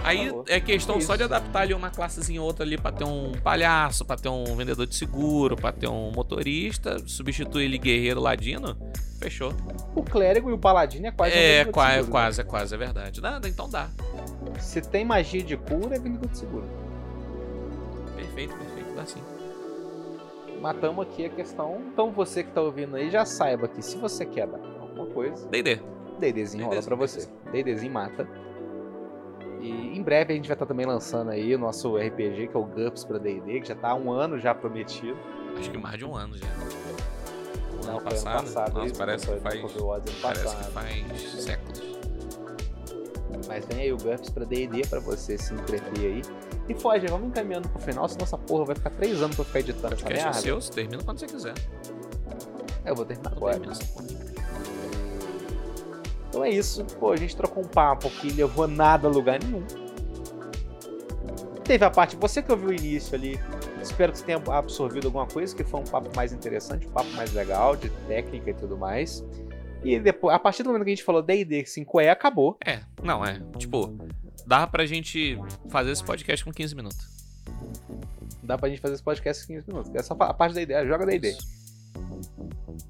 Aí 0.10 0.32
é 0.48 0.60
questão 0.60 0.98
É 0.98 1.02
só 1.02 1.16
de 1.16 1.24
isso. 1.24 1.34
adaptar 1.34 1.62
ali 1.62 1.74
uma 1.74 1.90
classezinha 1.90 2.42
ou 2.42 2.48
outra 2.48 2.66
ali 2.66 2.78
pra 2.78 2.92
ter 2.92 3.04
um 3.04 3.32
palhaço, 3.44 4.04
pra 4.06 4.16
ter 4.16 4.30
um 4.30 4.44
vendedor 4.56 4.86
de 4.88 4.96
seguro, 4.96 5.56
pra 5.56 5.72
ter 5.72 5.88
um 5.88 6.12
motorista, 6.12 6.98
substituir 7.06 7.66
ele 7.66 7.78
guerreiro 7.78 8.20
ladino, 8.20 8.76
fechou. 9.20 9.54
O 9.96 10.04
clérigo 10.04 10.50
e 10.50 10.54
o 10.54 10.58
paladino 10.58 11.08
é 11.08 11.12
quase 11.12 11.36
um 11.36 11.38
é, 11.38 11.64
de 11.66 11.72
qua- 11.72 11.86
é 11.88 11.90
seguro, 11.92 12.06
né? 12.08 12.12
quase, 12.12 12.42
é 12.42 12.44
quase, 12.44 12.76
é 12.76 12.78
verdade. 12.78 13.22
Nada, 13.22 13.48
então 13.48 13.70
dá. 13.70 13.90
Se 14.60 14.82
tem 14.82 15.06
magia 15.06 15.42
de 15.44 15.56
cura, 15.58 15.96
é 15.96 16.00
vendedor 16.00 16.30
de 16.30 16.38
seguro. 16.38 16.66
Perfeito, 18.16 18.56
perfeito. 18.56 18.94
dá 18.96 19.06
sim. 19.06 19.22
Matamos 20.62 21.06
aqui 21.06 21.26
a 21.26 21.30
questão. 21.30 21.82
Então 21.94 22.12
você 22.12 22.44
que 22.44 22.52
tá 22.52 22.62
ouvindo 22.62 22.96
aí 22.96 23.10
já 23.10 23.24
saiba 23.26 23.68
que 23.68 23.82
se 23.82 23.98
você 23.98 24.26
quer 24.26 24.48
dar 24.48 24.60
alguma 24.82 25.06
coisa, 25.08 25.48
D&D. 25.48 25.80
Deidezinho 26.20 26.66
rola 26.66 26.82
pra 26.82 26.96
você. 26.98 27.30
Deidezinho 27.52 27.94
mata. 27.94 28.28
E 29.60 29.98
em 29.98 30.02
breve 30.02 30.34
a 30.34 30.36
gente 30.36 30.48
vai 30.48 30.56
estar 30.56 30.66
também 30.66 30.86
lançando 30.86 31.32
aí 31.32 31.54
o 31.54 31.60
nosso 31.60 31.98
RPG, 31.98 32.48
que 32.48 32.56
é 32.56 32.60
o 32.60 32.64
GURPS 32.64 33.04
pra 33.04 33.18
D&D, 33.18 33.60
que 33.62 33.68
já 33.68 33.76
tá 33.76 33.90
há 33.90 33.96
um 33.96 34.12
ano 34.12 34.40
já 34.40 34.56
prometido. 34.56 35.18
Acho 35.58 35.70
que 35.70 35.78
mais 35.78 35.98
de 35.98 36.06
um 36.06 36.16
ano 36.16 36.38
já. 36.38 36.46
O 36.48 37.86
Não, 37.86 37.98
ano 37.98 38.02
foi 38.02 38.18
ano 38.18 38.24
passado? 38.24 38.44
passado, 38.44 38.74
Nossa, 38.80 38.94
parece 38.96 39.26
foi 39.26 39.36
que 39.36 39.42
faz, 39.42 39.62
parece 40.22 40.44
passado. 40.44 40.66
que 40.66 40.72
faz 40.72 41.22
séculos. 41.44 41.90
Mas 43.48 43.66
vem 43.66 43.80
aí 43.82 43.92
o 43.94 43.98
GURPS 43.98 44.30
pra 44.30 44.46
D&D 44.46 44.82
pra 44.88 45.00
você 45.00 45.38
se 45.38 45.54
entreter 45.54 46.06
aí. 46.06 46.22
E 46.68 46.74
foge, 46.76 47.08
vamos 47.08 47.28
encaminhando 47.30 47.68
pro 47.70 47.80
final, 47.80 48.08
senão 48.08 48.24
essa 48.24 48.38
porra 48.38 48.66
vai 48.66 48.76
ficar 48.76 48.92
três 48.92 49.22
anos 49.22 49.36
pra 49.36 49.44
ficar 49.46 49.60
editando 49.60 49.94
essa 49.96 50.04
Podcast 50.04 50.20
é 50.40 50.52
merda. 50.52 50.62
seu, 50.62 50.74
termina 50.76 51.04
quando 51.04 51.20
você 51.20 51.26
quiser. 51.26 51.54
Eu 52.86 52.96
vou 52.96 53.06
terminar 53.06 53.32
agora. 53.32 53.54
termina 53.60 53.74
essa 53.74 53.86
porra. 53.94 54.29
Então 56.30 56.44
é 56.44 56.50
isso. 56.50 56.86
Pô, 57.00 57.12
a 57.12 57.18
gente 57.18 57.36
trocou 57.36 57.64
um 57.64 57.68
papo 57.68 58.10
que 58.10 58.32
levou 58.32 58.68
nada 58.68 59.08
a 59.08 59.12
lugar 59.12 59.40
nenhum. 59.44 59.66
Teve 61.64 61.86
a 61.86 61.90
parte, 61.92 62.16
você 62.16 62.42
que 62.42 62.52
ouviu 62.52 62.70
o 62.70 62.74
início 62.74 63.14
ali, 63.14 63.40
espero 63.82 64.12
que 64.12 64.20
você 64.20 64.26
tenha 64.26 64.42
absorvido 64.48 65.06
alguma 65.06 65.28
coisa, 65.28 65.56
que 65.56 65.64
foi 65.64 65.80
um 65.80 65.84
papo 65.84 66.10
mais 66.16 66.34
interessante, 66.34 66.88
um 66.88 66.92
papo 66.92 67.12
mais 67.12 67.32
legal, 67.34 67.76
de 67.76 67.90
técnica 68.08 68.50
e 68.50 68.54
tudo 68.54 68.76
mais. 68.76 69.24
E 69.84 70.00
depois, 70.00 70.36
a 70.36 70.40
partir 70.40 70.64
do 70.64 70.70
momento 70.70 70.84
que 70.84 70.92
a 70.92 70.96
gente 70.96 71.04
falou 71.04 71.22
D&D 71.22 71.64
5E, 71.64 72.10
acabou. 72.10 72.58
É, 72.66 72.80
não, 73.04 73.24
é. 73.24 73.40
Tipo, 73.58 73.96
dá 74.46 74.66
pra 74.66 74.86
gente 74.86 75.38
fazer 75.70 75.92
esse 75.92 76.04
podcast 76.04 76.44
com 76.44 76.52
15 76.52 76.76
minutos. 76.76 77.08
Dá 78.42 78.58
pra 78.58 78.68
gente 78.68 78.82
fazer 78.82 78.96
esse 78.96 79.04
podcast 79.04 79.44
em 79.44 79.56
15 79.58 79.68
minutos. 79.68 79.96
Essa 79.96 80.14
é 80.14 80.18
a 80.20 80.34
parte 80.34 80.56
da 80.56 80.62
ideia, 80.62 80.86
joga 80.88 81.06
D&D. 81.06 81.30
Isso. 81.30 81.48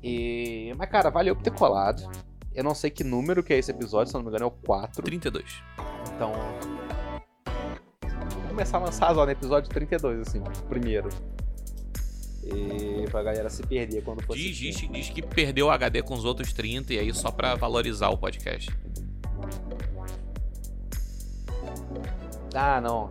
E... 0.02 0.74
Mas, 0.78 0.90
cara, 0.90 1.10
valeu 1.10 1.36
por 1.36 1.44
ter 1.44 1.52
colado. 1.52 2.02
Eu 2.60 2.64
não 2.66 2.76
sei 2.76 2.90
que 2.90 3.06
número 3.06 3.42
que 3.42 3.54
é 3.54 3.58
esse 3.58 3.72
episódio, 3.72 4.12
se 4.12 4.16
não 4.16 4.22
me 4.22 4.28
engano 4.28 4.44
é 4.44 4.48
o 4.48 4.52
4. 4.52 5.02
32. 5.02 5.64
Então. 6.14 6.34
Vou 8.04 8.50
começar 8.50 8.80
a 8.80 8.82
lançar 8.82 9.16
lá 9.16 9.26
no 9.26 9.32
episódio 9.32 9.70
32, 9.70 10.28
assim, 10.28 10.44
primeiro. 10.68 11.08
E 12.44 13.10
pra 13.10 13.24
galera 13.24 13.50
se 13.50 13.66
perder 13.66 14.04
quando 14.04 14.22
for 14.24 14.36
Diz, 14.36 14.58
diz, 14.58 14.76
diz 14.76 15.10
que 15.10 15.22
perdeu 15.22 15.68
o 15.68 15.70
HD 15.70 16.04
com 16.04 16.14
os 16.14 16.26
outros 16.26 16.52
30 16.52 16.96
e 16.96 17.00
aí 17.00 17.14
só 17.14 17.32
pra 17.32 17.56
valorizar 17.56 18.10
o 18.10 18.18
podcast. 18.18 18.70
Ah, 22.54 22.82
não. 22.82 23.10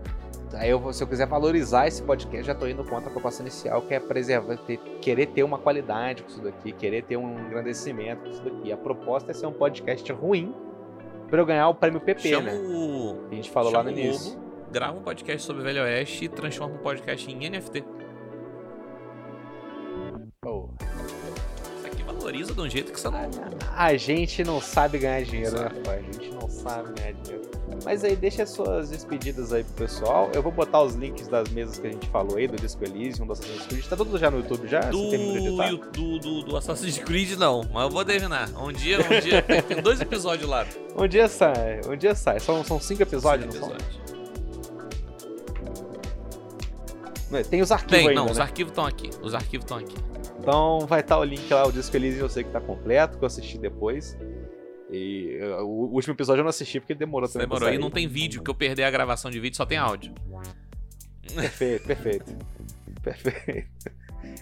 Aí 0.55 0.70
eu, 0.70 0.92
se 0.92 1.03
eu 1.03 1.07
quiser 1.07 1.26
valorizar 1.26 1.86
esse 1.86 2.03
podcast, 2.03 2.46
já 2.46 2.55
tô 2.55 2.66
indo 2.66 2.82
contra 2.84 3.09
a 3.09 3.12
proposta 3.12 3.42
inicial, 3.42 3.82
que 3.82 3.92
é 3.94 4.01
preservar, 4.01 4.57
ter- 4.59 4.78
querer 5.01 5.26
ter 5.26 5.42
uma 5.42 5.59
qualidade 5.59 6.22
com 6.22 6.28
isso 6.30 6.40
daqui, 6.40 6.72
querer 6.72 7.03
ter 7.03 7.16
um 7.16 7.38
engrandecimento 7.46 8.22
com 8.22 8.28
isso 8.30 8.42
daqui. 8.42 8.72
A 8.72 8.76
proposta 8.76 9.30
é 9.30 9.34
ser 9.34 9.46
um 9.46 9.53
podcast 9.53 10.11
ruim 10.12 10.55
pra 11.28 11.40
eu 11.40 11.46
ganhar 11.46 11.68
o 11.68 11.74
prêmio 11.74 12.01
PP, 12.01 12.28
Chama 12.30 12.42
né? 12.51 12.53
Que 13.28 13.32
a 13.32 13.34
gente 13.36 13.51
falou 13.51 13.70
chama 13.70 13.84
lá 13.84 13.90
no 13.90 13.99
início. 13.99 14.32
Lobo, 14.34 14.49
grava 14.70 14.99
um 14.99 15.03
podcast 15.03 15.42
sobre 15.46 15.62
Velho 15.62 15.82
Oeste 15.82 16.24
e 16.24 16.28
transforma 16.28 16.76
o 16.76 16.78
podcast 16.78 17.30
em 17.30 17.51
NFT. 17.51 17.84
De 22.59 22.63
um 22.63 22.71
jeito 22.71 22.93
que 22.93 23.01
você 23.01 23.09
não. 23.09 23.19
A 23.77 23.97
gente 23.97 24.43
não 24.43 24.61
sabe 24.61 24.99
ganhar 24.99 25.23
dinheiro, 25.23 25.61
né, 25.61 25.69
pô? 25.85 25.91
A 25.91 26.01
gente 26.01 26.31
não 26.33 26.49
sabe 26.51 26.93
ganhar 26.93 27.13
dinheiro. 27.13 27.49
Mas 27.85 28.03
aí, 28.03 28.17
deixa 28.17 28.43
as 28.43 28.51
suas 28.51 28.91
despedidas 28.91 29.53
aí 29.53 29.63
pro 29.63 29.75
pessoal. 29.75 30.29
Eu 30.35 30.43
vou 30.43 30.51
botar 30.51 30.83
os 30.83 30.95
links 30.95 31.29
das 31.29 31.49
mesas 31.51 31.79
que 31.79 31.87
a 31.87 31.91
gente 31.91 32.09
falou 32.09 32.37
aí, 32.37 32.49
do 32.49 32.57
Disco 32.57 32.83
Elysium, 32.85 33.27
do 33.27 33.33
Assassin's 33.33 33.67
Creed. 33.67 33.87
Tá 33.87 33.97
tudo 33.97 34.19
já 34.19 34.31
no 34.31 34.39
YouTube 34.39 34.67
já? 34.67 34.81
Do, 34.81 35.11
do, 35.93 36.19
do, 36.19 36.43
do 36.43 36.57
Assassin's 36.57 36.99
Creed, 36.99 37.39
não, 37.39 37.63
mas 37.73 37.85
eu 37.85 37.91
vou 37.91 38.05
terminar. 38.05 38.49
Um 38.61 38.73
dia, 38.73 38.99
um 38.99 39.21
dia. 39.21 39.43
tem, 39.63 39.81
dois 39.81 40.01
episódios 40.01 40.49
lá. 40.49 40.67
Um 40.97 41.07
dia 41.07 41.29
sai, 41.29 41.81
um 41.87 41.97
dia 41.97 42.15
sai. 42.15 42.41
São, 42.41 42.65
são 42.65 42.81
cinco 42.81 43.03
episódios, 43.03 43.55
Cinco 43.55 43.67
não 43.67 43.75
episódios. 43.75 43.99
são? 47.31 47.43
Tem 47.51 47.61
os 47.61 47.71
arquivos 47.71 47.99
Tem, 47.99 48.09
ainda, 48.09 48.21
não, 48.23 48.31
os 48.31 48.39
né? 48.39 48.43
arquivos 48.43 48.71
estão 48.71 48.87
aqui. 48.87 49.11
Os 49.23 49.35
arquivos 49.35 49.65
estão 49.65 49.77
aqui. 49.77 50.08
Então 50.49 50.80
vai 50.86 51.01
estar 51.01 51.18
o 51.18 51.24
link 51.24 51.53
lá, 51.53 51.66
o 51.66 51.70
Disco 51.70 51.94
Elysium 51.94 52.22
eu 52.22 52.28
sei 52.30 52.42
que 52.42 52.49
tá 52.49 52.59
completo, 52.59 53.18
que 53.18 53.22
eu 53.22 53.26
assisti 53.26 53.59
depois. 53.59 54.16
E 54.90 55.38
uh, 55.42 55.62
o 55.62 55.92
último 55.92 56.14
episódio 56.14 56.40
eu 56.40 56.44
não 56.44 56.49
assisti 56.49 56.80
porque 56.80 56.94
demorou 56.94 57.28
também 57.28 57.46
Demorou. 57.46 57.70
E 57.70 57.76
não 57.76 57.90
tem 57.90 58.09
vídeo, 58.09 58.42
que 58.42 58.49
eu 58.51 58.55
perdi 58.55 58.82
a 58.82 58.90
gravação 58.90 59.30
de 59.30 59.38
vídeo, 59.38 59.59
só 59.59 59.66
tem 59.66 59.76
áudio. 59.76 60.14
Perfeito, 61.34 61.86
perfeito. 61.86 62.34
Perfeito. 63.05 63.68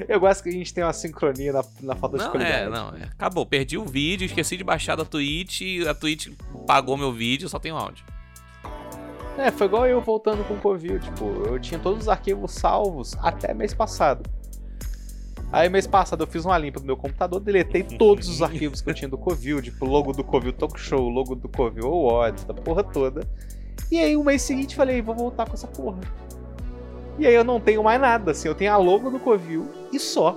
Eu 0.08 0.18
gosto 0.18 0.42
que 0.42 0.48
a 0.48 0.52
gente 0.52 0.72
tem 0.72 0.82
uma 0.82 0.92
sincronia 0.92 1.52
na, 1.52 1.64
na 1.80 1.94
falta 1.94 2.16
de 2.16 2.24
Não, 2.24 2.30
qualidade. 2.30 2.62
é, 2.62 2.68
não, 2.68 2.88
é. 2.90 3.02
Acabou. 3.04 3.44
Perdi 3.44 3.76
o 3.76 3.84
vídeo, 3.84 4.24
esqueci 4.24 4.56
de 4.56 4.64
baixar 4.64 4.96
da 4.96 5.04
Twitch, 5.04 5.62
a 5.88 5.94
Twitch 5.94 6.28
pagou 6.66 6.96
meu 6.96 7.12
vídeo, 7.12 7.48
só 7.48 7.58
tem 7.58 7.72
o 7.72 7.76
áudio. 7.76 8.04
É, 9.36 9.50
foi 9.50 9.66
igual 9.66 9.86
eu 9.86 10.00
voltando 10.00 10.42
com 10.44 10.54
o 10.54 10.60
Covil, 10.60 10.98
tipo, 10.98 11.24
eu 11.46 11.58
tinha 11.58 11.78
todos 11.78 12.02
os 12.04 12.08
arquivos 12.08 12.52
salvos 12.52 13.14
até 13.20 13.52
mês 13.52 13.74
passado. 13.74 14.28
Aí 15.52 15.68
mês 15.68 15.86
passado 15.86 16.22
eu 16.24 16.26
fiz 16.26 16.44
uma 16.44 16.58
limpa 16.58 16.80
do 16.80 16.86
meu 16.86 16.96
computador, 16.96 17.40
deletei 17.40 17.82
todos 17.82 18.28
os 18.28 18.42
arquivos 18.42 18.80
que 18.80 18.90
eu 18.90 18.94
tinha 18.94 19.08
do 19.08 19.16
Covil, 19.16 19.62
tipo, 19.62 19.84
logo 19.86 20.12
do 20.12 20.24
Covil 20.24 20.52
Talk 20.52 20.78
Show, 20.78 21.08
logo 21.08 21.34
do 21.34 21.48
Covil 21.48 21.86
Awards, 21.86 22.44
da 22.44 22.52
porra 22.52 22.82
toda. 22.82 23.22
E 23.90 23.98
aí 23.98 24.16
o 24.16 24.24
mês 24.24 24.42
seguinte 24.42 24.74
falei, 24.74 25.00
vou 25.00 25.14
voltar 25.14 25.46
com 25.46 25.54
essa 25.54 25.66
porra. 25.68 25.98
E 27.18 27.26
aí 27.26 27.34
eu 27.34 27.44
não 27.44 27.60
tenho 27.60 27.82
mais 27.82 28.00
nada, 28.00 28.32
assim, 28.32 28.48
eu 28.48 28.54
tenho 28.54 28.72
a 28.72 28.76
logo 28.76 29.08
do 29.08 29.18
Covil 29.20 29.70
e 29.92 29.98
só. 29.98 30.36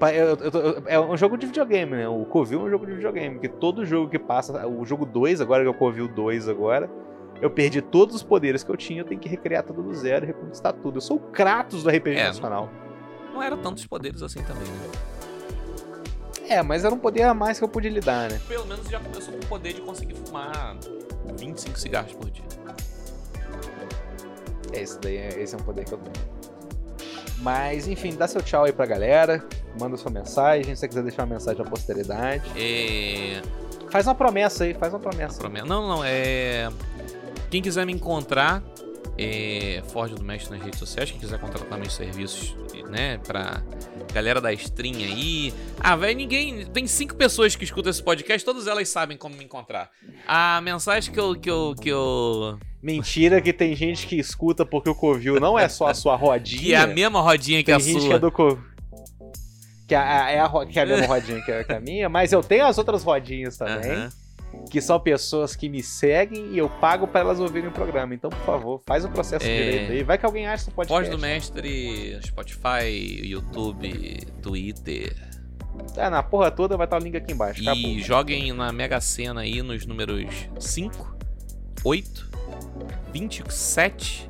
Eu- 0.00 0.36
eu- 0.52 0.60
eu- 0.60 0.82
É 0.86 1.00
um 1.00 1.16
jogo 1.16 1.38
de 1.38 1.46
videogame, 1.46 1.92
né? 1.92 2.08
O 2.08 2.24
Covil 2.26 2.60
é 2.60 2.64
um 2.64 2.70
jogo 2.70 2.84
de 2.86 2.92
videogame, 2.94 3.38
que 3.38 3.48
todo 3.48 3.86
jogo 3.86 4.10
que 4.10 4.18
passa, 4.18 4.66
o 4.66 4.84
jogo 4.84 5.06
2 5.06 5.40
agora, 5.40 5.62
que 5.62 5.68
é 5.68 5.70
o 5.70 5.74
Covil 5.74 6.08
2 6.08 6.48
agora, 6.48 6.90
eu 7.40 7.48
perdi 7.48 7.80
todos 7.80 8.16
os 8.16 8.22
poderes 8.22 8.62
que 8.64 8.70
eu 8.70 8.76
tinha, 8.76 9.02
eu 9.02 9.04
tenho 9.06 9.20
que 9.20 9.28
recriar 9.28 9.62
tudo 9.62 9.82
do 9.82 9.94
zero 9.94 10.24
e 10.24 10.28
reconquistar 10.28 10.72
tudo. 10.74 10.96
Eu 10.96 11.00
sou 11.00 11.16
o 11.18 11.20
Kratos 11.20 11.82
do 11.84 11.88
RPG 11.88 12.18
É, 12.18 12.24
Nacional. 12.26 12.68
Não 13.36 13.42
era 13.42 13.56
tantos 13.56 13.84
poderes 13.86 14.22
assim 14.22 14.42
também, 14.42 14.66
né? 14.66 14.90
É, 16.48 16.62
mas 16.62 16.84
era 16.84 16.94
um 16.94 16.98
poder 16.98 17.22
a 17.24 17.34
mais 17.34 17.58
que 17.58 17.64
eu 17.64 17.68
podia 17.68 17.90
lidar, 17.90 18.30
né? 18.30 18.40
Pelo 18.48 18.64
menos 18.66 18.88
já 18.88 18.98
começou 18.98 19.34
com 19.34 19.40
o 19.40 19.46
poder 19.46 19.74
de 19.74 19.82
conseguir 19.82 20.14
fumar 20.14 20.74
25 21.38 21.78
cigarros 21.78 22.12
por 22.14 22.30
dia. 22.30 22.44
É, 24.72 24.80
esse 24.80 24.98
daí 25.00 25.16
é, 25.18 25.42
esse 25.42 25.54
é 25.54 25.58
um 25.58 25.62
poder 25.62 25.84
que 25.84 25.92
eu 25.92 25.98
tenho. 25.98 26.26
Mas, 27.40 27.86
enfim, 27.86 28.14
dá 28.16 28.26
seu 28.26 28.40
tchau 28.40 28.64
aí 28.64 28.72
pra 28.72 28.86
galera, 28.86 29.44
manda 29.78 29.96
sua 29.98 30.10
mensagem, 30.10 30.74
se 30.74 30.80
você 30.80 30.88
quiser 30.88 31.02
deixar 31.02 31.24
uma 31.24 31.34
mensagem 31.34 31.60
à 31.60 31.68
posteridade. 31.68 32.44
É. 32.56 33.42
Faz 33.90 34.06
uma 34.06 34.14
promessa 34.14 34.64
aí, 34.64 34.72
faz 34.72 34.92
uma 34.94 34.98
promessa. 35.00 35.38
promessa- 35.38 35.66
Não, 35.66 35.86
não, 35.86 36.02
é. 36.04 36.70
Quem 37.50 37.60
quiser 37.60 37.84
me 37.84 37.92
encontrar, 37.92 38.62
é. 39.18 39.82
Forge 39.88 40.14
do 40.14 40.24
Mestre 40.24 40.54
nas 40.56 40.64
redes 40.64 40.78
sociais. 40.78 41.10
Quem 41.10 41.20
quiser 41.20 41.38
contratar 41.38 41.78
meus 41.78 41.94
serviços, 41.94 42.56
né? 42.88 43.18
Pra 43.26 43.62
galera 44.12 44.40
da 44.40 44.52
stream 44.52 44.96
aí. 44.96 45.52
Ah, 45.80 45.96
velho, 45.96 46.16
ninguém. 46.16 46.66
Tem 46.66 46.86
cinco 46.86 47.14
pessoas 47.14 47.54
que 47.54 47.64
escutam 47.64 47.90
esse 47.90 48.02
podcast, 48.02 48.44
todas 48.44 48.66
elas 48.66 48.88
sabem 48.88 49.16
como 49.16 49.36
me 49.36 49.44
encontrar. 49.44 49.90
A 50.26 50.60
mensagem 50.62 51.12
que 51.12 51.20
eu. 51.20 51.34
Que 51.34 51.50
eu, 51.50 51.74
que 51.80 51.88
eu 51.88 52.58
Mentira 52.82 53.40
que 53.40 53.52
tem 53.52 53.74
gente 53.74 54.06
que 54.06 54.16
escuta 54.16 54.64
porque 54.64 54.88
o 54.88 54.94
Covil 54.94 55.40
não 55.40 55.58
é 55.58 55.68
só 55.68 55.88
a 55.88 55.94
sua 55.94 56.14
rodinha. 56.14 56.62
que 56.62 56.74
é 56.74 56.78
a 56.78 56.86
mesma 56.86 57.20
rodinha 57.20 57.58
que 57.58 57.66
tem 57.66 57.74
a 57.74 57.78
gente 57.78 58.00
sua. 58.00 58.08
que 58.08 58.14
é 58.14 58.18
do 58.18 58.30
Covil. 58.30 58.64
Que 59.88 59.94
é 59.94 59.98
a, 59.98 60.30
é 60.30 60.40
a 60.40 60.66
que 60.66 60.78
é 60.78 60.82
a 60.82 60.86
mesma 60.86 61.06
rodinha 61.06 61.42
que 61.42 61.52
a, 61.52 61.64
que 61.64 61.72
a 61.72 61.80
minha, 61.80 62.08
mas 62.08 62.32
eu 62.32 62.42
tenho 62.42 62.64
as 62.64 62.78
outras 62.78 63.02
rodinhas 63.02 63.56
também. 63.56 63.90
Aham. 63.90 64.25
Que 64.70 64.80
são 64.80 64.98
pessoas 64.98 65.54
que 65.54 65.68
me 65.68 65.82
seguem 65.82 66.52
e 66.52 66.58
eu 66.58 66.68
pago 66.68 67.06
pra 67.06 67.20
elas 67.20 67.38
ouvirem 67.40 67.68
o 67.68 67.72
programa. 67.72 68.14
Então, 68.14 68.30
por 68.30 68.40
favor, 68.40 68.82
faz 68.86 69.04
o 69.04 69.08
processo 69.08 69.46
É. 69.46 69.48
direito 69.70 69.92
aí. 69.92 70.02
Vai 70.02 70.18
que 70.18 70.26
alguém 70.26 70.46
acha 70.46 70.70
Voz 70.72 70.88
podcast. 70.88 71.10
do 71.10 71.18
Mestre, 71.20 72.18
Spotify, 72.24 73.20
YouTube, 73.24 74.26
Twitter. 74.42 75.14
É, 75.96 76.08
na 76.08 76.22
porra 76.22 76.50
toda 76.50 76.76
vai 76.76 76.86
estar 76.86 77.00
o 77.00 77.04
link 77.04 77.16
aqui 77.16 77.32
embaixo. 77.32 77.62
E 77.62 77.68
Acabou. 77.68 77.98
joguem 77.98 78.52
na 78.52 78.72
Mega 78.72 79.00
Sena 79.00 79.42
aí 79.42 79.62
nos 79.62 79.84
números 79.86 80.48
5, 80.58 81.16
8, 81.84 82.30
27, 83.12 84.26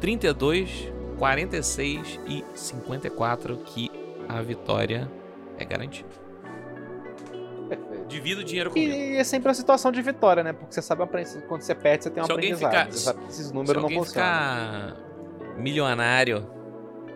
32, 0.00 0.92
46 1.18 2.20
e 2.26 2.44
54 2.54 3.56
que 3.58 3.90
a 4.28 4.40
vitória 4.40 5.10
é 5.58 5.64
garantida. 5.64 6.08
Divida 8.08 8.40
o 8.40 8.44
dinheiro 8.44 8.70
comigo. 8.70 8.90
E 8.92 9.16
é 9.16 9.24
sempre 9.24 9.48
uma 9.48 9.54
situação 9.54 9.92
de 9.92 10.00
vitória, 10.00 10.42
né? 10.42 10.52
Porque 10.52 10.72
você 10.74 10.80
sabe 10.82 11.02
quando 11.46 11.60
você 11.62 11.74
perde, 11.74 12.04
você 12.04 12.10
tem 12.10 12.22
um 12.22 12.26
Se 12.26 12.32
aprendizado. 12.32 12.70
ficar- 12.70 12.90
Você 12.90 12.98
sabe 12.98 13.20
que 13.20 13.28
esses 13.30 13.46
Se 13.48 13.54
números 13.54 13.82
não 13.82 13.90
funcionam. 13.90 14.06
ficar 14.06 14.96
milionário 15.58 16.46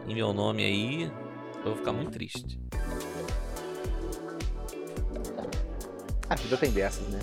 em 0.06 0.14
meu 0.14 0.32
nome 0.32 0.64
aí, 0.64 1.04
eu 1.58 1.64
vou 1.64 1.76
ficar 1.76 1.92
muito 1.92 2.10
triste. 2.10 2.60
A 6.28 6.34
vida 6.34 6.56
tem 6.56 6.70
dessas, 6.70 7.06
né? 7.08 7.18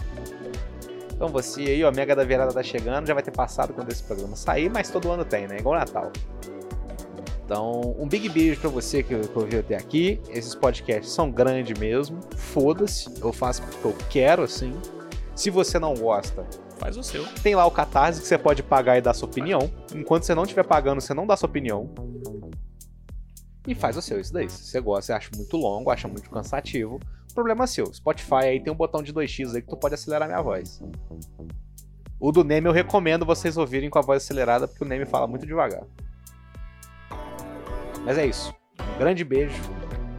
Então 1.13 1.28
você 1.28 1.61
aí, 1.61 1.84
ó, 1.84 1.91
Mega 1.91 2.15
da 2.15 2.24
Virada 2.24 2.53
tá 2.53 2.63
chegando, 2.63 3.05
já 3.07 3.13
vai 3.13 3.22
ter 3.24 3.32
passado 3.32 3.74
quando 3.74 3.91
esse 3.91 4.03
programa 4.03 4.36
sair, 4.36 4.70
mas 4.70 4.89
todo 4.89 5.11
ano 5.11 5.26
tem, 5.26 5.47
né? 5.47 5.57
Igual 5.57 5.78
Natal. 5.80 6.11
Então, 7.50 7.95
um 7.97 8.08
big 8.08 8.30
beijo 8.30 8.62
pra 8.62 8.70
você 8.70 9.02
que, 9.02 9.18
que 9.18 9.39
ouviu 9.39 9.62
até 9.62 9.76
aqui. 9.76 10.22
Esses 10.30 10.54
podcasts 10.54 11.12
são 11.12 11.32
grandes 11.32 11.80
mesmo. 11.80 12.20
Foda-se, 12.38 13.10
eu 13.20 13.34
faço 13.34 13.64
porque 13.64 13.88
eu 13.88 13.95
quero, 14.08 14.43
assim. 14.43 14.72
Se 15.36 15.50
você 15.50 15.80
não 15.80 15.95
gosta, 15.95 16.45
Faz 16.78 16.95
o 16.95 17.02
seu. 17.02 17.26
tem 17.41 17.56
lá 17.56 17.66
o 17.66 17.72
Catarse 17.72 18.22
que 18.22 18.28
você 18.28 18.38
pode 18.38 18.62
pagar 18.62 19.00
e 19.00 19.02
dar 19.02 19.16
sua 19.16 19.28
opinião. 19.28 19.62
Enquanto 19.95 20.26
você 20.26 20.36
não 20.36 20.43
estiver 20.43 20.64
pagando, 20.64 21.02
você 21.02 21.12
não 21.12 21.26
dá 21.26 21.36
sua 21.36 21.50
opinião. 21.50 21.89
E 23.68 23.74
faz 23.74 23.97
o 23.97 24.02
seu, 24.04 24.20
isso 24.20 24.32
daí. 24.32 24.47
Se 24.47 24.66
você 24.66 24.80
gosta, 24.80 25.08
você 25.08 25.14
acha 25.14 25.32
muito 25.36 25.58
longo, 25.58 25.89
acha 25.89 26.08
muito 26.08 26.30
cansativo, 26.30 27.00
problema 27.34 27.66
seu. 27.66 27.91
Spotify 27.91 28.45
aí 28.45 28.60
tem 28.60 28.72
um 28.72 28.78
botão 28.78 29.02
de 29.02 29.12
2x 29.12 29.56
aí 29.56 29.62
que 29.64 29.70
tu 29.70 29.76
pode 29.76 29.95
acelerar 29.95 30.28
minha 30.28 30.41
voz. 30.43 30.84
O 32.20 32.32
do 32.32 32.43
Neme 32.43 32.68
eu 32.68 32.74
recomendo 32.74 33.26
vocês 33.26 33.58
ouvirem 33.58 33.89
com 33.89 33.97
a 33.97 34.04
voz 34.04 34.22
acelerada, 34.22 34.68
porque 34.68 34.84
o 34.84 34.88
Neme 34.88 35.08
fala 35.08 35.26
muito 35.26 35.47
devagar. 35.47 35.82
Mas 38.06 38.18
é 38.18 38.26
isso. 38.26 38.54
Um 38.95 38.97
grande 39.00 39.24
beijo 39.24 39.62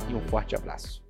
e 0.09 0.15
um 0.15 0.21
forte 0.29 0.55
abraço. 0.55 1.03